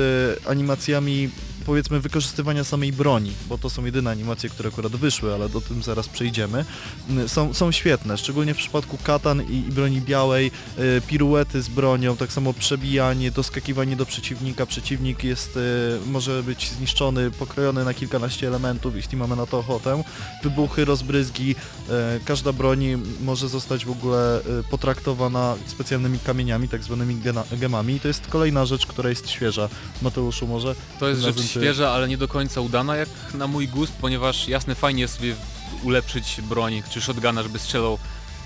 animacjami 0.47 1.29
powiedzmy 1.67 1.99
wykorzystywania 1.99 2.63
samej 2.63 2.93
broni, 2.93 3.31
bo 3.49 3.57
to 3.57 3.69
są 3.69 3.85
jedyne 3.85 4.11
animacje, 4.11 4.49
które 4.49 4.69
akurat 4.69 4.95
wyszły, 4.95 5.33
ale 5.33 5.49
do 5.49 5.61
tym 5.61 5.83
zaraz 5.83 6.07
przejdziemy, 6.07 6.65
m, 7.09 7.29
są, 7.29 7.53
są 7.53 7.71
świetne, 7.71 8.17
szczególnie 8.17 8.53
w 8.53 8.57
przypadku 8.57 8.97
katan 9.03 9.41
i, 9.41 9.55
i 9.55 9.71
broni 9.71 10.01
białej, 10.01 10.51
y, 10.79 11.01
piruety 11.07 11.61
z 11.61 11.69
bronią, 11.69 12.17
tak 12.17 12.31
samo 12.31 12.53
przebijanie, 12.53 13.31
doskakiwanie 13.31 13.95
do 13.95 14.05
przeciwnika, 14.05 14.65
przeciwnik 14.65 15.23
jest, 15.23 15.57
y, 15.57 15.59
może 16.05 16.43
być 16.43 16.69
zniszczony, 16.69 17.31
pokrojony 17.31 17.85
na 17.85 17.93
kilkanaście 17.93 18.47
elementów, 18.47 18.95
jeśli 18.95 19.17
mamy 19.17 19.35
na 19.35 19.45
to 19.45 19.59
ochotę, 19.59 20.03
wybuchy, 20.43 20.85
rozbryzgi, 20.85 21.55
e, 21.89 22.19
każda 22.25 22.53
broń 22.53 23.03
może 23.21 23.49
zostać 23.49 23.85
w 23.85 23.91
ogóle 23.91 24.39
e, 24.39 24.63
potraktowana 24.71 25.55
specjalnymi 25.65 26.19
kamieniami, 26.19 26.69
tak 26.69 26.83
zwanymi 26.83 27.21
gemami 27.51 27.93
i 27.93 27.99
to 27.99 28.07
jest 28.07 28.27
kolejna 28.27 28.65
rzecz, 28.65 28.85
która 28.85 29.09
jest 29.09 29.29
świeża. 29.29 29.69
Mateuszu 30.01 30.47
może? 30.47 30.75
To 30.99 31.09
jest 31.09 31.21
rzecz 31.21 31.56
świeża, 31.61 31.89
ale 31.91 32.07
nie 32.07 32.17
do 32.17 32.27
końca 32.27 32.61
udana 32.61 32.95
jak 32.95 33.09
na 33.33 33.47
mój 33.47 33.67
gust, 33.67 33.93
ponieważ 34.01 34.47
jasne 34.47 34.75
fajnie 34.75 35.01
jest 35.01 35.15
sobie 35.17 35.35
ulepszyć 35.83 36.41
broń 36.49 36.83
czy 36.89 37.01
shotguna, 37.01 37.43
żeby 37.43 37.59
strzelał 37.59 37.97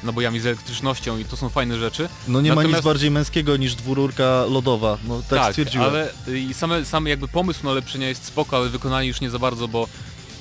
nabojami 0.04 0.40
z 0.40 0.46
elektrycznością 0.46 1.18
i 1.18 1.26
to 1.26 1.38
są 1.38 1.50
fajne 1.50 1.78
rzeczy. 1.80 2.10
No 2.28 2.42
nie 2.42 2.50
ma 2.50 2.64
nic 2.64 2.72
Natomiast- 2.72 2.86
bardziej 2.86 3.12
męskiego 3.12 3.58
niż 3.58 3.76
dwururka 3.76 4.46
lodowa, 4.50 4.98
no 5.08 5.22
tak, 5.30 5.50
stwierdziłem. 5.52 5.90
ale 5.90 6.10
y, 6.28 6.40
i 6.40 6.54
same, 6.54 6.86
sam 6.86 7.08
jakby 7.08 7.28
pomysł 7.28 7.60
na 7.64 7.72
ulepszenia 7.72 8.08
jest 8.08 8.26
spoko, 8.26 8.58
ale 8.58 8.70
wykonanie 8.70 9.08
już 9.08 9.22
nie 9.22 9.30
za 9.30 9.40
bardzo, 9.40 9.68
bo 9.68 9.88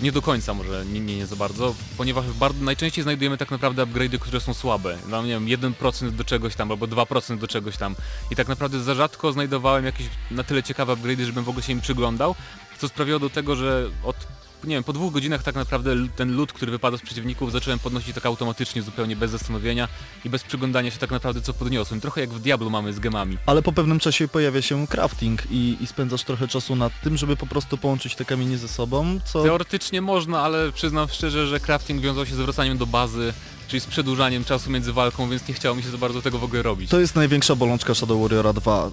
nie 0.02 0.12
do 0.12 0.22
końca 0.22 0.54
może, 0.54 0.86
nie, 0.86 1.00
nie, 1.00 1.16
nie 1.16 1.26
za 1.26 1.36
bardzo, 1.36 1.74
ponieważ 1.96 2.26
bardzo, 2.26 2.64
najczęściej 2.64 3.02
znajdujemy 3.02 3.38
tak 3.38 3.50
naprawdę 3.50 3.82
upgrade'y, 3.82 4.18
które 4.18 4.40
są 4.40 4.54
słabe. 4.54 4.98
Mam, 5.08 5.26
nie 5.26 5.32
wiem, 5.32 5.74
1% 5.74 6.10
do 6.10 6.24
czegoś 6.24 6.54
tam, 6.54 6.70
albo 6.70 6.86
2% 6.86 7.38
do 7.38 7.48
czegoś 7.48 7.76
tam. 7.76 7.94
I 8.30 8.36
tak 8.36 8.48
naprawdę 8.48 8.80
za 8.80 8.94
rzadko 8.94 9.32
znajdowałem 9.32 9.84
jakieś 9.84 10.06
na 10.30 10.44
tyle 10.44 10.62
ciekawe 10.62 10.92
upgrade'y, 10.92 11.24
żebym 11.24 11.44
w 11.44 11.48
ogóle 11.48 11.62
się 11.62 11.72
im 11.72 11.80
przyglądał, 11.80 12.34
co 12.78 12.88
sprawiło 12.88 13.18
do 13.18 13.30
tego, 13.30 13.56
że 13.56 13.90
od 14.04 14.16
nie 14.64 14.74
wiem, 14.74 14.84
po 14.84 14.92
dwóch 14.92 15.12
godzinach 15.12 15.42
tak 15.42 15.54
naprawdę 15.54 15.96
ten 16.16 16.36
lód, 16.36 16.52
który 16.52 16.72
wypada 16.72 16.96
z 16.96 17.00
przeciwników, 17.00 17.52
zacząłem 17.52 17.78
podnosić 17.78 18.14
tak 18.14 18.26
automatycznie, 18.26 18.82
zupełnie 18.82 19.16
bez 19.16 19.30
zastanowienia 19.30 19.88
i 20.24 20.30
bez 20.30 20.42
przyglądania 20.42 20.90
się 20.90 20.98
tak 20.98 21.10
naprawdę 21.10 21.40
co 21.40 21.54
podniosłem. 21.54 22.00
Trochę 22.00 22.20
jak 22.20 22.30
w 22.30 22.40
Diablo 22.40 22.70
mamy 22.70 22.92
z 22.92 22.98
gemami. 22.98 23.38
Ale 23.46 23.62
po 23.62 23.72
pewnym 23.72 23.98
czasie 23.98 24.28
pojawia 24.28 24.62
się 24.62 24.86
crafting 24.86 25.42
i, 25.50 25.76
i 25.80 25.86
spędzasz 25.86 26.24
trochę 26.24 26.48
czasu 26.48 26.76
nad 26.76 26.92
tym, 27.02 27.16
żeby 27.16 27.36
po 27.36 27.46
prostu 27.46 27.78
połączyć 27.78 28.14
te 28.14 28.24
kamienie 28.24 28.58
ze 28.58 28.68
sobą, 28.68 29.20
co... 29.24 29.42
Teoretycznie 29.42 30.02
można, 30.02 30.40
ale 30.40 30.72
przyznam 30.72 31.08
szczerze, 31.08 31.46
że 31.46 31.60
crafting 31.60 32.02
wiążął 32.02 32.26
się 32.26 32.34
z 32.34 32.38
wracaniem 32.38 32.78
do 32.78 32.86
bazy, 32.86 33.32
czyli 33.70 33.80
z 33.80 33.86
przedłużaniem 33.86 34.44
czasu 34.44 34.70
między 34.70 34.92
walką, 34.92 35.30
więc 35.30 35.48
nie 35.48 35.54
chciało 35.54 35.76
mi 35.76 35.82
się 35.82 35.90
za 35.90 35.98
bardzo 35.98 36.22
tego 36.22 36.38
w 36.38 36.44
ogóle 36.44 36.62
robić. 36.62 36.90
To 36.90 37.00
jest 37.00 37.16
największa 37.16 37.54
bolączka 37.54 37.94
Shadow 37.94 38.20
Warriora 38.22 38.52
2. 38.52 38.90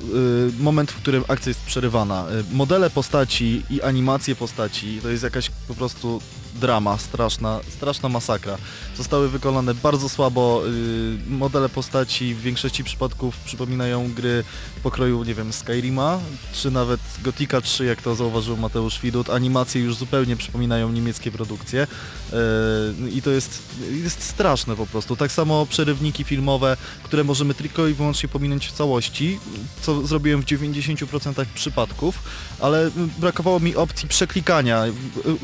Y, 0.59 0.63
moment, 0.63 0.91
w 0.91 0.95
którym 0.95 1.23
akcja 1.28 1.49
jest 1.49 1.61
przerywana. 1.61 2.25
Y, 2.51 2.55
modele 2.55 2.89
postaci 2.89 3.63
i 3.69 3.82
animacje 3.82 4.36
postaci 4.36 4.99
to 5.03 5.09
jest 5.09 5.23
jakaś 5.23 5.49
po 5.67 5.75
prostu 5.75 6.21
drama, 6.57 6.97
straszna, 6.97 7.59
straszna 7.69 8.09
masakra. 8.09 8.57
Zostały 8.97 9.29
wykonane 9.29 9.73
bardzo 9.73 10.09
słabo. 10.09 10.63
y, 10.67 11.29
modele 11.29 11.69
postaci 11.69 12.35
w 12.35 12.41
większości 12.41 12.83
przypadków 12.83 13.37
przypominają 13.37 14.13
gry 14.13 14.43
pokroju, 14.83 15.23
nie 15.23 15.35
wiem, 15.35 15.53
Skyrima, 15.53 16.19
czy 16.53 16.71
nawet 16.71 16.99
Gotika 17.23 17.61
3, 17.61 17.85
jak 17.85 18.01
to 18.01 18.15
zauważył 18.15 18.57
Mateusz 18.57 19.01
Widut. 19.01 19.29
Animacje 19.29 19.81
już 19.81 19.95
zupełnie 19.95 20.35
przypominają 20.35 20.91
niemieckie 20.91 21.31
produkcje. 21.31 21.87
Y, 23.03 23.09
I 23.09 23.21
to 23.21 23.29
jest, 23.29 23.63
jest 23.91 24.23
straszne 24.23 24.75
po 24.75 24.85
prostu. 24.85 25.15
Tak 25.15 25.31
samo 25.31 25.65
przerywniki 25.65 26.23
filmowe, 26.23 26.77
które 27.03 27.23
możemy 27.23 27.53
tylko 27.53 27.87
i 27.87 27.93
wyłącznie 27.93 28.29
pominąć 28.29 28.67
w 28.67 28.71
całości, 28.71 29.39
co 29.81 30.07
zrobiłem 30.07 30.41
w 30.41 30.45
90% 30.45 31.45
przypadków, 31.55 32.19
ale 32.59 32.91
brakowało 33.17 33.59
mi 33.59 33.75
opcji 33.75 34.09
przeklikania 34.09 34.83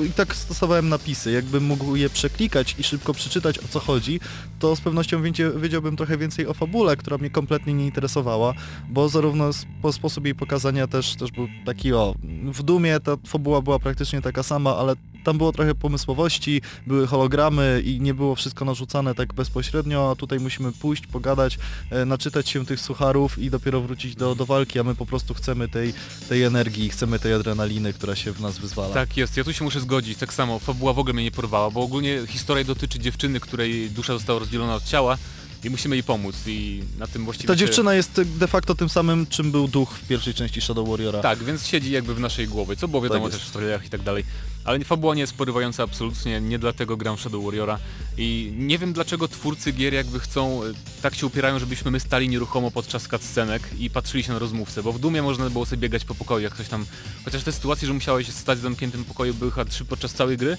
i 0.10 0.12
tak 0.12 0.36
stosowałem 0.36 0.90
Jakbym 1.32 1.64
mógł 1.64 1.96
je 1.96 2.10
przeklikać 2.10 2.76
i 2.80 2.84
szybko 2.84 3.14
przeczytać 3.14 3.60
o 3.60 3.68
co 3.70 3.80
chodzi, 3.80 4.20
to 4.60 4.76
z 4.76 4.82
pewnością 4.82 5.22
wiedziałbym 5.56 5.96
trochę 5.98 6.18
więcej 6.18 6.48
o 6.48 6.54
fabule, 6.54 6.98
która 6.98 7.18
mnie 7.18 7.30
kompletnie 7.30 7.74
nie 7.74 7.86
interesowała, 7.86 8.54
bo 8.90 9.10
zarówno 9.10 9.54
spo, 9.54 9.94
sposób 9.94 10.26
jej 10.26 10.36
pokazania 10.36 10.88
też, 10.88 11.16
też 11.16 11.32
był 11.32 11.48
taki 11.66 11.94
o... 11.94 12.16
W 12.44 12.64
Dumie 12.64 13.00
ta 13.00 13.18
fabuła 13.28 13.62
była 13.62 13.80
praktycznie 13.80 14.22
taka 14.22 14.44
sama, 14.44 14.78
ale 14.78 14.96
tam 15.24 15.38
było 15.38 15.52
trochę 15.52 15.76
pomysłowości, 15.76 16.62
były 16.88 17.08
hologramy 17.08 17.82
i 17.86 18.02
nie 18.02 18.14
było 18.14 18.36
wszystko 18.36 18.66
narzucane 18.66 19.16
tak 19.16 19.34
bezpośrednio, 19.34 20.12
a 20.12 20.16
tutaj 20.16 20.40
musimy 20.40 20.72
pójść, 20.72 21.08
pogadać, 21.08 21.58
e, 21.90 22.06
naczytać 22.06 22.50
się 22.50 22.66
tych 22.66 22.80
sucharów 22.80 23.40
i 23.40 23.50
dopiero 23.50 23.82
wrócić 23.82 24.16
do, 24.16 24.36
do 24.36 24.46
walki, 24.46 24.80
a 24.80 24.84
my 24.84 24.96
po 24.96 25.06
prostu 25.06 25.34
chcemy 25.34 25.68
tej, 25.68 25.94
tej 26.30 26.44
energii, 26.44 26.90
chcemy 26.90 27.20
tej 27.20 27.34
adrenaliny, 27.34 27.94
która 27.94 28.16
się 28.16 28.32
w 28.32 28.42
nas 28.42 28.58
wyzwala. 28.58 28.94
Tak 28.94 29.18
jest, 29.18 29.38
ja 29.38 29.44
tu 29.44 29.54
się 29.54 29.64
muszę 29.64 29.80
zgodzić, 29.80 30.18
tak 30.18 30.34
samo, 30.34 30.60
fabuła 30.60 30.94
w 30.94 31.00
ogóle 31.00 31.14
mnie 31.14 31.24
nie 31.24 31.32
porwała, 31.32 31.72
bo 31.72 31.82
ogólnie 31.82 32.20
historia 32.28 32.64
dotyczy 32.64 33.00
dziewczyny, 33.00 33.40
której 33.40 33.90
dusza 33.90 34.14
została 34.14 34.40
rozdzielona 34.40 34.76
od 34.76 34.84
ciała 34.84 35.18
i 35.64 35.70
musimy 35.70 35.96
jej 35.96 36.04
pomóc 36.04 36.36
i 36.48 36.84
na 37.00 37.08
tym 37.08 37.26
właściwie 37.26 37.48
Ta 37.48 37.56
dziewczyna 37.56 37.94
jest 37.94 38.22
de 38.22 38.48
facto 38.48 38.76
tym 38.76 38.90
samym, 38.90 39.28
czym 39.28 39.52
był 39.52 39.68
duch 39.68 39.92
w 39.92 40.08
pierwszej 40.08 40.34
części 40.34 40.62
Shadow 40.62 40.90
Warriora. 40.90 41.22
Tak, 41.22 41.44
więc 41.44 41.68
siedzi 41.68 41.92
jakby 41.92 42.16
w 42.16 42.20
naszej 42.20 42.48
głowie, 42.48 42.76
co 42.76 42.88
było 42.88 43.02
wiadomo 43.02 43.26
jest. 43.26 43.40
też 43.40 43.48
w 43.48 43.52
trailerach 43.52 43.86
i 43.86 43.90
tak 43.90 44.02
dalej. 44.02 44.26
Ale 44.66 44.80
fabuła 44.80 45.16
nie 45.16 45.22
jest 45.22 45.34
porywająca 45.34 45.84
absolutnie, 45.84 46.42
nie 46.42 46.60
dlatego 46.60 46.98
gram 46.98 47.18
Shadow 47.18 47.44
Warriora. 47.44 47.80
I 48.18 48.54
nie 48.58 48.78
wiem 48.78 48.94
dlaczego 48.94 49.28
twórcy 49.28 49.72
gier 49.72 49.94
jakby 49.94 50.20
chcą, 50.20 50.64
y, 50.64 50.74
tak 51.02 51.16
się 51.16 51.26
upierają, 51.26 51.60
żebyśmy 51.60 51.92
my 51.92 52.00
stali 52.00 52.30
nieruchomo 52.30 52.72
podczas 52.72 53.08
cutscenek 53.08 53.70
i 53.80 53.90
patrzyli 53.90 54.24
się 54.24 54.34
na 54.34 54.40
rozmówcę, 54.40 54.84
bo 54.84 54.94
w 54.94 55.00
Dumie 55.00 55.22
można 55.22 55.50
było 55.50 55.66
sobie 55.66 55.82
biegać 55.82 56.06
po 56.06 56.16
pokoju, 56.16 56.44
jak 56.44 56.54
ktoś 56.54 56.68
tam, 56.68 56.86
chociaż 57.26 57.44
te 57.44 57.52
sytuacje, 57.52 57.88
że 57.88 57.94
musiałeś 57.94 58.28
stać 58.28 58.60
w 58.60 58.62
zamkniętym 58.62 59.06
pokoju 59.06 59.34
były 59.34 59.52
chyba 59.52 59.66
trzy 59.66 59.86
podczas 59.86 60.14
całej 60.14 60.38
gry, 60.38 60.58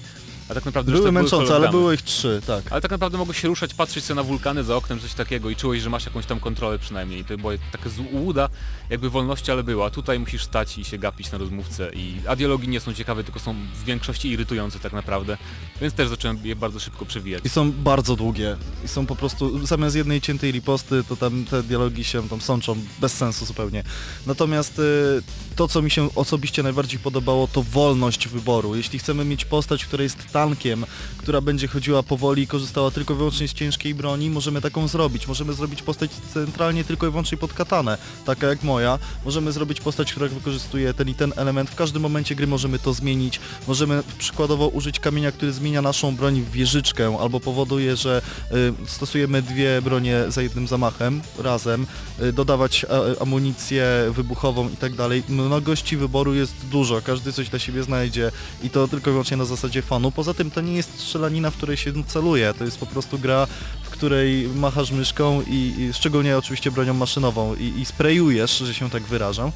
a 0.49 0.53
tak 0.53 0.65
naprawdę 0.65 0.91
Były 0.91 1.11
męczące, 1.11 1.35
ale 1.37 1.47
hologramy. 1.47 1.71
było 1.77 1.91
ich 1.93 2.01
trzy, 2.01 2.41
tak. 2.47 2.71
Ale 2.71 2.81
tak 2.81 2.91
naprawdę 2.91 3.17
mogłeś 3.17 3.41
się 3.41 3.47
ruszać, 3.47 3.73
patrzeć 3.73 4.03
sobie 4.03 4.15
na 4.15 4.23
wulkany 4.23 4.63
za 4.63 4.75
oknem, 4.75 4.99
coś 4.99 5.13
takiego 5.13 5.49
i 5.49 5.55
czułeś, 5.55 5.81
że 5.81 5.89
masz 5.89 6.05
jakąś 6.05 6.25
tam 6.25 6.39
kontrolę 6.39 6.79
przynajmniej. 6.79 7.25
To 7.25 7.37
była 7.37 7.53
taka 7.71 7.89
złuda, 7.89 8.49
jakby 8.89 9.09
wolności, 9.09 9.51
ale 9.51 9.63
była. 9.63 9.89
Tutaj 9.89 10.19
musisz 10.19 10.43
stać 10.43 10.77
i 10.77 10.85
się 10.85 10.97
gapić 10.97 11.31
na 11.31 11.37
rozmówcę. 11.37 11.91
I, 11.93 12.15
a 12.27 12.35
dialogi 12.35 12.67
nie 12.67 12.79
są 12.79 12.93
ciekawe, 12.93 13.23
tylko 13.23 13.39
są 13.39 13.55
w 13.81 13.85
większości 13.85 14.29
irytujące 14.29 14.79
tak 14.79 14.93
naprawdę. 14.93 15.37
Więc 15.81 15.93
też 15.93 16.09
zacząłem 16.09 16.39
je 16.43 16.55
bardzo 16.55 16.79
szybko 16.79 17.05
przewijać. 17.05 17.45
I 17.45 17.49
są 17.49 17.71
bardzo 17.71 18.15
długie. 18.15 18.57
I 18.85 18.87
są 18.87 19.05
po 19.05 19.15
prostu, 19.15 19.65
zamiast 19.65 19.95
jednej 19.95 20.21
ciętej 20.21 20.51
riposty, 20.51 21.03
to 21.09 21.15
tam 21.15 21.45
te 21.45 21.63
dialogi 21.63 22.03
się 22.03 22.29
tam 22.29 22.41
sączą, 22.41 22.77
bez 22.99 23.13
sensu 23.13 23.45
zupełnie. 23.45 23.83
Natomiast 24.25 24.79
y, 24.79 25.21
to, 25.55 25.67
co 25.67 25.81
mi 25.81 25.91
się 25.91 26.09
osobiście 26.15 26.63
najbardziej 26.63 26.99
podobało, 26.99 27.47
to 27.47 27.63
wolność 27.63 28.27
wyboru. 28.27 28.75
Jeśli 28.75 28.99
chcemy 28.99 29.25
mieć 29.25 29.45
postać, 29.45 29.85
która 29.85 30.03
jest 30.03 30.17
tankiem, 30.35 30.85
która 31.17 31.41
będzie 31.41 31.67
chodziła 31.67 32.03
powoli 32.03 32.43
i 32.43 32.47
korzystała 32.47 32.91
tylko 32.91 33.15
wyłącznie 33.15 33.47
z 33.47 33.53
ciężkiej 33.53 33.95
broni, 33.95 34.29
możemy 34.29 34.61
taką 34.61 34.87
zrobić. 34.87 35.27
Możemy 35.27 35.53
zrobić 35.53 35.81
postać 35.81 36.11
centralnie 36.33 36.83
tylko 36.83 37.07
i 37.07 37.09
wyłącznie 37.09 37.37
pod 37.37 37.53
katanę, 37.53 37.97
taka 38.25 38.47
jak 38.47 38.63
moja. 38.63 38.99
Możemy 39.25 39.51
zrobić 39.51 39.81
postać, 39.81 40.11
która 40.11 40.27
wykorzystuje 40.27 40.93
ten 40.93 41.09
i 41.09 41.13
ten 41.13 41.33
element. 41.35 41.69
W 41.69 41.75
każdym 41.75 42.01
momencie 42.01 42.35
gry 42.35 42.47
możemy 42.47 42.79
to 42.79 42.93
zmienić. 42.93 43.39
Możemy 43.67 44.03
przykładowo 44.17 44.67
użyć 44.67 44.99
kamienia, 44.99 45.31
który 45.31 45.53
zmienia 45.53 45.81
naszą 45.81 46.15
broń 46.15 46.41
w 46.41 46.51
wieżyczkę, 46.51 47.17
albo 47.21 47.39
powoduje, 47.39 47.95
że 47.95 48.21
y, 48.51 48.73
stosujemy 48.87 49.41
dwie 49.41 49.81
bronie 49.81 50.23
za 50.27 50.41
jednym 50.41 50.67
zamachem 50.67 51.21
razem, 51.39 51.87
y, 52.21 52.33
dodawać 52.33 52.85
a, 52.85 53.21
amunicję 53.21 53.85
wybuchową 54.11 54.69
i 54.69 54.77
tak 54.77 54.95
dalej. 54.95 55.23
Mnogości 55.29 55.97
wyboru 55.97 56.33
jest 56.33 56.53
dużo, 56.71 57.01
każdy 57.01 57.33
coś 57.33 57.49
dla 57.49 57.59
siebie 57.59 57.83
znajdzie 57.83 58.31
i 58.63 58.69
to 58.69 58.87
tylko 58.87 59.09
i 59.09 59.13
wyłącznie 59.13 59.37
na 59.37 59.45
zasadzie 59.45 59.81
fanu. 59.81 60.11
Poza 60.11 60.24
tym 60.33 60.51
to 60.51 60.61
nie 60.61 60.73
jest 60.73 60.99
strzelanina, 60.99 61.51
w 61.51 61.57
której 61.57 61.77
się 61.77 62.03
celuje, 62.07 62.53
to 62.53 62.65
jest 62.65 62.77
po 62.77 62.85
prostu 62.85 63.19
gra, 63.19 63.47
w 63.83 63.89
której 63.89 64.47
machasz 64.55 64.91
myszką 64.91 65.41
i, 65.47 65.73
i 65.79 65.93
szczególnie 65.93 66.37
oczywiście 66.37 66.71
bronią 66.71 66.93
maszynową 66.93 67.55
i, 67.55 67.63
i 67.81 67.85
sprayujesz, 67.85 68.57
że 68.57 68.73
się 68.73 68.89
tak 68.89 69.03
wyrażam. 69.03 69.51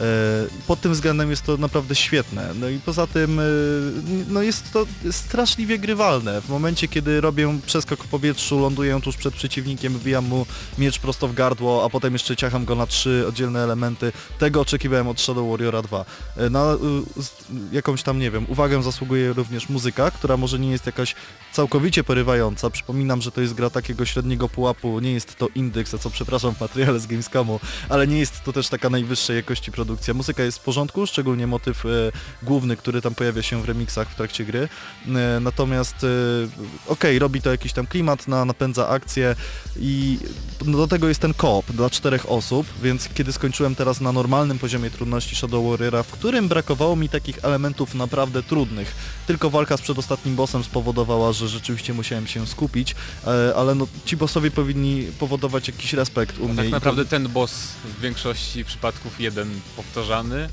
E, 0.00 0.04
Pod 0.66 0.80
tym 0.80 0.92
względem 0.92 1.30
jest 1.30 1.42
to 1.42 1.56
naprawdę 1.56 1.94
świetne. 1.94 2.50
No 2.60 2.68
i 2.68 2.78
poza 2.78 3.06
tym 3.06 3.40
e, 3.40 3.42
no 4.28 4.42
jest 4.42 4.72
to 4.72 4.86
straszliwie 5.10 5.78
grywalne. 5.78 6.40
W 6.40 6.48
momencie, 6.48 6.88
kiedy 6.88 7.20
robię 7.20 7.58
przeskok 7.66 8.04
w 8.04 8.08
powietrzu, 8.08 8.60
ląduję 8.60 9.00
tuż 9.00 9.16
przed 9.16 9.34
przeciwnikiem, 9.34 9.92
wbijam 9.98 10.24
mu 10.24 10.46
miecz 10.78 10.98
prosto 10.98 11.28
w 11.28 11.34
gardło, 11.34 11.84
a 11.84 11.90
potem 11.90 12.12
jeszcze 12.12 12.36
ciacham 12.36 12.64
go 12.64 12.74
na 12.74 12.86
trzy 12.86 13.24
oddzielne 13.28 13.60
elementy. 13.60 14.12
Tego 14.38 14.60
oczekiwałem 14.60 15.08
od 15.08 15.20
Shadow 15.20 15.50
Warriora 15.50 15.82
2. 15.82 16.04
E, 16.36 16.50
Na 16.50 16.64
jakąś 17.72 18.02
tam, 18.02 18.18
nie 18.18 18.30
wiem, 18.30 18.46
uwagę 18.48 18.82
zasługuje 18.82 19.32
również 19.32 19.68
muzyka, 19.68 20.11
która 20.12 20.36
może 20.36 20.58
nie 20.58 20.70
jest 20.70 20.86
jakaś 20.86 21.14
całkowicie 21.52 22.04
porywająca. 22.04 22.70
Przypominam, 22.70 23.22
że 23.22 23.32
to 23.32 23.40
jest 23.40 23.54
gra 23.54 23.70
takiego 23.70 24.04
średniego 24.04 24.48
pułapu, 24.48 25.00
nie 25.00 25.12
jest 25.12 25.36
to 25.36 25.48
indeks, 25.54 25.90
za 25.90 25.98
co 25.98 26.10
przepraszam 26.10 26.54
materiale 26.60 27.00
z 27.00 27.06
Gamescomu, 27.06 27.60
ale 27.88 28.06
nie 28.06 28.18
jest 28.18 28.44
to 28.44 28.52
też 28.52 28.68
taka 28.68 28.90
najwyższej 28.90 29.36
jakości 29.36 29.72
produkcja. 29.72 30.14
Muzyka 30.14 30.42
jest 30.42 30.58
w 30.58 30.62
porządku, 30.62 31.06
szczególnie 31.06 31.46
motyw 31.46 31.86
e, 31.86 31.88
główny, 32.42 32.76
który 32.76 33.00
tam 33.02 33.14
pojawia 33.14 33.42
się 33.42 33.62
w 33.62 33.64
remixach 33.64 34.08
w 34.08 34.14
trakcie 34.14 34.44
gry. 34.44 34.68
E, 35.08 35.40
natomiast 35.40 36.04
e, 36.04 36.06
okej, 36.86 37.12
okej, 37.12 37.18
robi 37.18 37.42
to 37.42 37.50
jakiś 37.50 37.72
tam 37.72 37.86
klimat, 37.86 38.28
na, 38.28 38.44
napędza 38.44 38.88
akcję 38.88 39.36
i 39.76 40.18
no, 40.66 40.78
do 40.78 40.88
tego 40.88 41.08
jest 41.08 41.20
ten 41.20 41.34
koop 41.34 41.72
dla 41.72 41.90
czterech 41.90 42.30
osób, 42.30 42.66
więc 42.82 43.08
kiedy 43.08 43.32
skończyłem 43.32 43.74
teraz 43.74 44.00
na 44.00 44.12
normalnym 44.12 44.58
poziomie 44.58 44.90
trudności 44.90 45.36
Shadow 45.36 45.70
Warriora, 45.70 46.02
w 46.02 46.10
którym 46.10 46.48
brakowało 46.48 46.96
mi 46.96 47.08
takich 47.08 47.44
elementów 47.44 47.94
naprawdę 47.94 48.42
trudnych, 48.42 48.94
tylko 49.26 49.50
walka 49.50 49.76
z 49.76 49.80
przedostatnim 50.02 50.36
bossem 50.36 50.64
spowodowała, 50.64 51.32
że 51.32 51.48
rzeczywiście 51.48 51.94
musiałem 51.94 52.26
się 52.26 52.46
skupić, 52.46 52.94
e, 53.26 53.54
ale 53.56 53.74
no, 53.74 53.86
ci 54.04 54.16
bossowie 54.16 54.50
powinni 54.50 55.06
powodować 55.18 55.68
jakiś 55.68 55.92
respekt 55.92 56.38
u 56.38 56.48
mnie. 56.48 56.56
Tak 56.56 56.66
i 56.66 56.70
to- 56.70 56.76
naprawdę 56.76 57.04
ten 57.04 57.28
boss 57.28 57.52
w 57.84 58.00
większości 58.00 58.64
przypadków 58.64 59.20
jeden 59.20 59.60
powtarzany. 59.76 60.48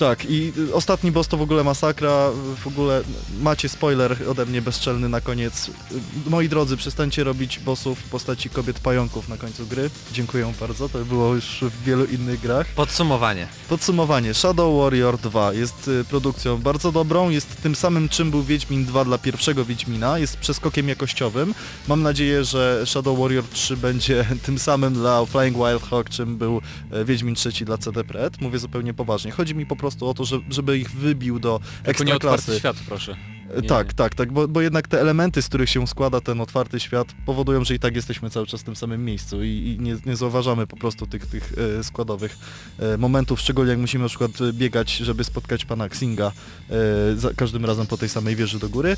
Tak, 0.00 0.24
i 0.24 0.52
y, 0.58 0.74
ostatni 0.74 1.12
boss 1.12 1.28
to 1.28 1.36
w 1.36 1.42
ogóle 1.42 1.64
masakra, 1.64 2.30
w 2.60 2.66
ogóle 2.66 3.02
macie 3.42 3.68
spoiler 3.68 4.16
ode 4.28 4.46
mnie 4.46 4.62
bezczelny 4.62 5.08
na 5.08 5.20
koniec. 5.20 5.68
Y, 5.68 6.30
Moi 6.30 6.48
drodzy, 6.48 6.76
przestańcie 6.76 7.24
robić 7.24 7.58
bossów 7.58 7.98
w 7.98 8.10
postaci 8.10 8.50
kobiet 8.50 8.80
pająków 8.80 9.28
na 9.28 9.36
końcu 9.36 9.66
gry. 9.66 9.90
Dziękuję 10.12 10.52
bardzo, 10.60 10.88
to 10.88 11.04
było 11.04 11.34
już 11.34 11.44
w 11.62 11.84
wielu 11.84 12.04
innych 12.04 12.40
grach. 12.40 12.66
Podsumowanie. 12.66 13.46
Podsumowanie, 13.68 14.34
Shadow 14.34 14.82
Warrior 14.82 15.18
2 15.18 15.52
jest 15.52 15.88
y, 15.88 16.04
produkcją 16.04 16.58
bardzo 16.58 16.92
dobrą, 16.92 17.30
jest 17.30 17.62
tym 17.62 17.74
samym 17.74 18.08
czym 18.08 18.30
był 18.30 18.42
Wiedźmin 18.42 18.84
2 18.84 19.04
dla 19.04 19.18
pierwszego 19.18 19.64
Wiedźmina, 19.64 20.18
jest 20.18 20.36
przeskokiem 20.36 20.88
jakościowym. 20.88 21.54
Mam 21.88 22.02
nadzieję, 22.02 22.44
że 22.44 22.82
Shadow 22.86 23.18
Warrior 23.18 23.44
3 23.52 23.76
będzie 23.76 24.26
tym 24.46 24.58
samym 24.58 24.94
dla 24.94 25.26
Flying 25.26 25.56
Wild 25.56 25.82
Hawk, 25.90 26.10
czym 26.10 26.36
był 26.36 26.60
Wiedźmin 27.04 27.34
3 27.34 27.64
dla 27.64 27.78
CD 27.78 28.04
Pred. 28.04 28.40
Mówię 28.40 28.58
zupełnie 28.58 28.94
poważnie. 28.94 29.30
Chodzi 29.30 29.54
mi 29.54 29.66
po 29.66 29.76
prostu 29.76 29.89
o 30.00 30.14
to, 30.14 30.24
że, 30.24 30.38
żeby 30.50 30.78
ich 30.78 30.90
wybił 30.90 31.38
do 31.38 31.60
Tylko 31.84 32.04
nie 32.04 32.12
ekstraklasy. 32.14 32.58
świat, 32.58 32.76
proszę. 32.88 33.16
Nie, 33.56 33.68
tak, 33.68 33.92
tak, 33.92 34.14
tak, 34.14 34.32
bo, 34.32 34.48
bo 34.48 34.60
jednak 34.60 34.88
te 34.88 35.00
elementy, 35.00 35.42
z 35.42 35.48
których 35.48 35.70
się 35.70 35.86
składa 35.86 36.20
ten 36.20 36.40
otwarty 36.40 36.80
świat, 36.80 37.08
powodują, 37.26 37.64
że 37.64 37.74
i 37.74 37.78
tak 37.78 37.96
jesteśmy 37.96 38.30
cały 38.30 38.46
czas 38.46 38.60
w 38.60 38.64
tym 38.64 38.76
samym 38.76 39.04
miejscu 39.04 39.42
i, 39.42 39.48
i 39.48 39.82
nie, 39.82 39.96
nie 40.06 40.16
zauważamy 40.16 40.66
po 40.66 40.76
prostu 40.76 41.06
tych, 41.06 41.26
tych 41.26 41.52
e, 41.78 41.84
składowych 41.84 42.38
e, 42.78 42.96
momentów, 42.96 43.40
szczególnie 43.40 43.70
jak 43.70 43.78
musimy 43.80 44.02
na 44.02 44.08
przykład 44.08 44.30
e, 44.40 44.52
biegać, 44.52 44.96
żeby 44.96 45.24
spotkać 45.24 45.64
pana 45.64 45.84
Xinga 45.84 46.32
za 47.16 47.34
każdym 47.36 47.64
razem 47.64 47.86
po 47.86 47.96
tej 47.96 48.08
samej 48.08 48.36
wieży 48.36 48.58
do 48.58 48.68
góry. 48.68 48.96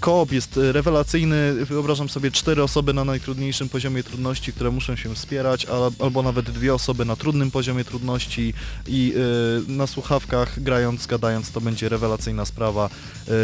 Koop 0.00 0.32
jest 0.32 0.60
rewelacyjny, 0.72 1.64
wyobrażam 1.64 2.08
sobie 2.08 2.30
cztery 2.30 2.62
osoby 2.62 2.94
na 2.94 3.04
najtrudniejszym 3.04 3.68
poziomie 3.68 4.02
trudności, 4.02 4.52
które 4.52 4.70
muszą 4.70 4.96
się 4.96 5.14
wspierać, 5.14 5.66
a, 5.66 6.04
albo 6.04 6.22
nawet 6.22 6.50
dwie 6.50 6.74
osoby 6.74 7.04
na 7.04 7.16
trudnym 7.16 7.50
poziomie 7.50 7.84
trudności 7.84 8.54
i 8.86 9.14
na 9.68 9.86
słuchawkach 9.86 10.62
grając, 10.62 11.06
gadając, 11.06 11.50
to 11.50 11.60
będzie 11.60 11.88
rewelacyjna 11.88 12.44
sprawa. 12.44 12.90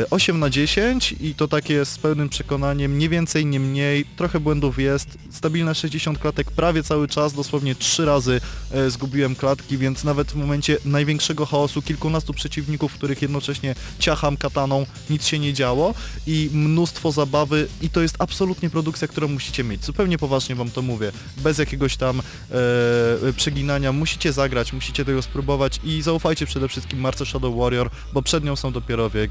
E, 0.03 0.11
8 0.11 0.39
na 0.39 0.51
10 0.51 1.15
i 1.21 1.35
to 1.35 1.49
takie 1.49 1.85
z 1.85 1.99
pełnym 1.99 2.29
przekonaniem, 2.29 2.99
nie 2.99 3.09
więcej, 3.09 3.47
nie 3.47 3.61
mniej, 3.61 4.05
trochę 4.17 4.41
błędów 4.41 4.79
jest, 4.79 5.19
stabilne 5.31 5.75
60 5.75 6.19
klatek 6.19 6.51
prawie 6.51 6.83
cały 6.83 7.09
czas, 7.09 7.33
dosłownie 7.33 7.75
trzy 7.75 8.05
razy 8.05 8.41
e, 8.73 8.91
zgubiłem 8.91 9.35
klatki, 9.35 9.79
więc 9.79 10.05
nawet 10.05 10.33
w 10.33 10.35
momencie 10.35 10.77
największego 10.85 11.47
chaosu, 11.47 11.83
kilkunastu 11.83 12.35
przeciwników, 12.35 12.93
których 12.93 13.23
jednocześnie 13.23 13.75
ciacham 13.99 14.37
kataną, 14.37 14.87
nic 15.11 15.27
się 15.27 15.39
nie 15.39 15.53
działo. 15.53 15.95
I 16.27 16.51
mnóstwo 16.53 17.13
zabawy 17.13 17.69
i 17.83 17.91
to 17.91 18.03
jest 18.03 18.17
absolutnie 18.19 18.71
produkcja, 18.71 19.09
którą 19.09 19.29
musicie 19.29 19.65
mieć. 19.65 19.85
Zupełnie 19.85 20.19
poważnie 20.19 20.55
wam 20.55 20.71
to 20.71 20.83
mówię, 20.83 21.13
bez 21.37 21.59
jakiegoś 21.59 21.97
tam 21.97 22.21
e, 22.21 23.33
przeginania, 23.37 23.93
musicie 23.93 24.33
zagrać, 24.33 24.73
musicie 24.73 25.05
tego 25.05 25.23
spróbować 25.23 25.81
i 25.85 26.03
zaufajcie 26.03 26.47
przede 26.47 26.69
wszystkim 26.69 27.01
Marce 27.01 27.27
Shadow 27.27 27.57
Warrior, 27.57 27.91
bo 28.13 28.23
przed 28.23 28.45
nią 28.45 28.57
są 28.57 28.73
dopiero 28.73 29.11
wie, 29.11 29.29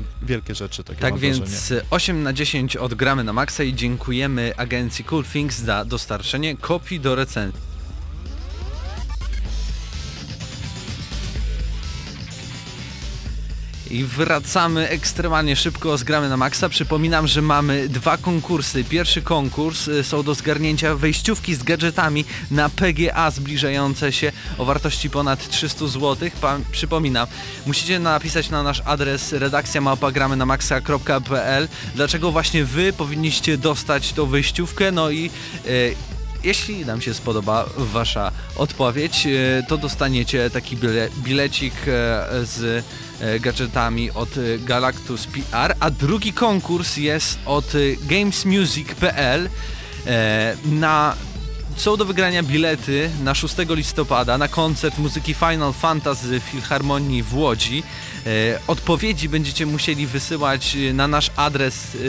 rzeczy. 0.55 0.83
Takie 0.83 1.01
Tak 1.01 1.17
więc 1.17 1.39
wrażenie. 1.39 1.81
8 1.89 2.23
na 2.23 2.33
10 2.33 2.77
odgramy 2.77 3.23
na 3.23 3.33
maksa 3.33 3.63
i 3.63 3.73
dziękujemy 3.73 4.53
agencji 4.57 5.05
Cool 5.05 5.23
Things 5.23 5.57
za 5.59 5.85
dostarczenie 5.85 6.57
kopii 6.57 6.99
do 6.99 7.15
recenzji. 7.15 7.74
I 13.91 14.03
wracamy 14.03 14.89
ekstremalnie 14.89 15.55
szybko 15.55 15.97
z 15.97 16.03
gramy 16.03 16.29
na 16.29 16.37
maksa. 16.37 16.69
Przypominam, 16.69 17.27
że 17.27 17.41
mamy 17.41 17.89
dwa 17.89 18.17
konkursy. 18.17 18.83
Pierwszy 18.83 19.21
konkurs 19.21 19.87
y, 19.87 20.03
są 20.03 20.23
do 20.23 20.35
zgarnięcia 20.35 20.95
wejściówki 20.95 21.55
z 21.55 21.63
gadżetami 21.63 22.25
na 22.51 22.69
PGA 22.69 23.31
zbliżające 23.31 24.11
się 24.11 24.31
o 24.57 24.65
wartości 24.65 25.09
ponad 25.09 25.49
300 25.49 25.87
zł. 25.87 26.29
Pa, 26.41 26.57
przypominam, 26.71 27.27
musicie 27.65 27.99
napisać 27.99 28.49
na 28.49 28.63
nasz 28.63 28.81
adres 28.85 29.33
redakcja 29.33 29.81
małpagramy 29.81 30.35
dlaczego 31.95 32.31
właśnie 32.31 32.65
wy 32.65 32.93
powinniście 32.93 33.57
dostać 33.57 34.13
tą 34.13 34.25
wejściówkę, 34.25 34.91
no 34.91 35.09
i 35.09 35.29
y, 35.65 35.95
jeśli 36.43 36.85
nam 36.85 37.01
się 37.01 37.13
spodoba 37.13 37.65
Wasza 37.77 38.31
odpowiedź, 38.55 39.27
e, 39.27 39.63
to 39.67 39.77
dostaniecie 39.77 40.49
taki 40.49 40.77
bile, 40.77 41.09
bilecik 41.17 41.73
e, 41.73 41.85
z 42.45 42.85
e, 43.21 43.39
gadżetami 43.39 44.11
od 44.11 44.29
Galactus 44.59 45.27
PR, 45.27 45.75
a 45.79 45.91
drugi 45.91 46.33
konkurs 46.33 46.97
jest 46.97 47.39
od 47.45 47.73
gamesmusic.pl 48.09 49.49
na 50.65 51.15
są 51.75 51.97
do 51.97 52.05
wygrania 52.05 52.43
bilety 52.43 53.09
na 53.23 53.35
6 53.35 53.55
listopada 53.69 54.37
na 54.37 54.47
koncert 54.47 54.97
muzyki 54.97 55.33
Final 55.33 55.73
Fantasy 55.73 56.39
w 56.39 56.43
Filharmonii 56.43 57.23
w 57.23 57.35
Łodzi. 57.35 57.83
E, 58.25 58.59
odpowiedzi 58.67 59.29
będziecie 59.29 59.65
musieli 59.65 60.07
wysyłać 60.07 60.75
e, 60.75 60.93
na 60.93 61.07
nasz 61.07 61.31
adres 61.35 61.95
e, 61.95 61.99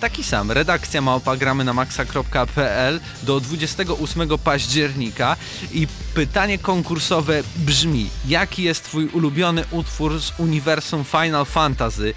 taki 0.00 0.24
sam, 0.24 0.50
redakcja 0.50 1.00
małpagramy 1.00 1.64
na 1.64 1.72
maxa.pl 1.72 3.00
do 3.22 3.40
28 3.40 4.28
października 4.44 5.36
i 5.72 5.86
pytanie 6.14 6.58
konkursowe 6.58 7.42
brzmi, 7.56 8.10
jaki 8.28 8.62
jest 8.62 8.84
Twój 8.84 9.06
ulubiony 9.06 9.64
utwór 9.70 10.20
z 10.20 10.32
uniwersum 10.38 11.04
Final 11.04 11.44
Fantasy? 11.44 12.14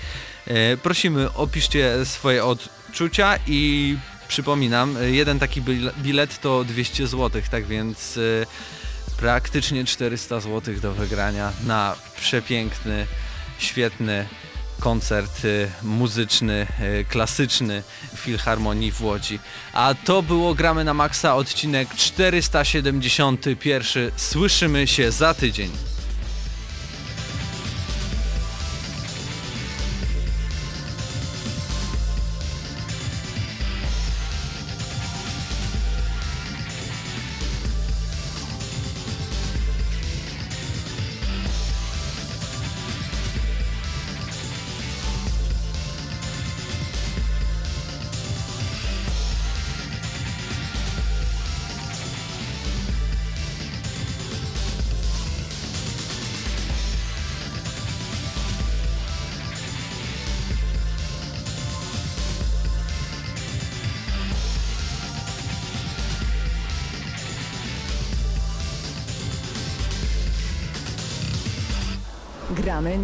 Prosimy, 0.84 1.34
opiszcie 1.34 2.06
swoje 2.06 2.46
odczucia 2.46 3.40
i 3.48 3.98
Przypominam, 4.30 4.98
y, 4.98 5.12
jeden 5.12 5.40
taki 5.40 5.62
bil- 5.62 5.92
bilet 5.98 6.42
to 6.42 6.64
200 6.64 7.08
zł, 7.08 7.42
tak 7.52 7.66
więc 7.66 8.18
y, 8.18 8.46
praktycznie 9.18 9.86
400 9.86 10.40
zł 10.40 10.76
do 10.82 10.94
wygrania 10.94 11.52
na 11.66 11.96
przepiękny, 12.20 13.08
świetny 13.60 14.28
koncert 14.80 15.46
y, 15.46 15.72
muzyczny, 15.84 16.68
klasyczny 17.10 17.84
Filharmonii 18.16 18.92
w 18.92 19.02
Łodzi. 19.02 19.40
A 19.74 19.96
to 20.06 20.22
było 20.24 20.56
Gramy 20.56 20.84
na 20.84 20.94
Maxa, 20.94 21.36
odcinek 21.36 21.90
471. 21.96 24.12
Słyszymy 24.18 24.88
się 24.88 25.12
za 25.12 25.34
tydzień. 25.34 25.72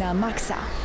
Gramy 0.06 0.14
na 0.14 0.14
maksa. 0.14 0.75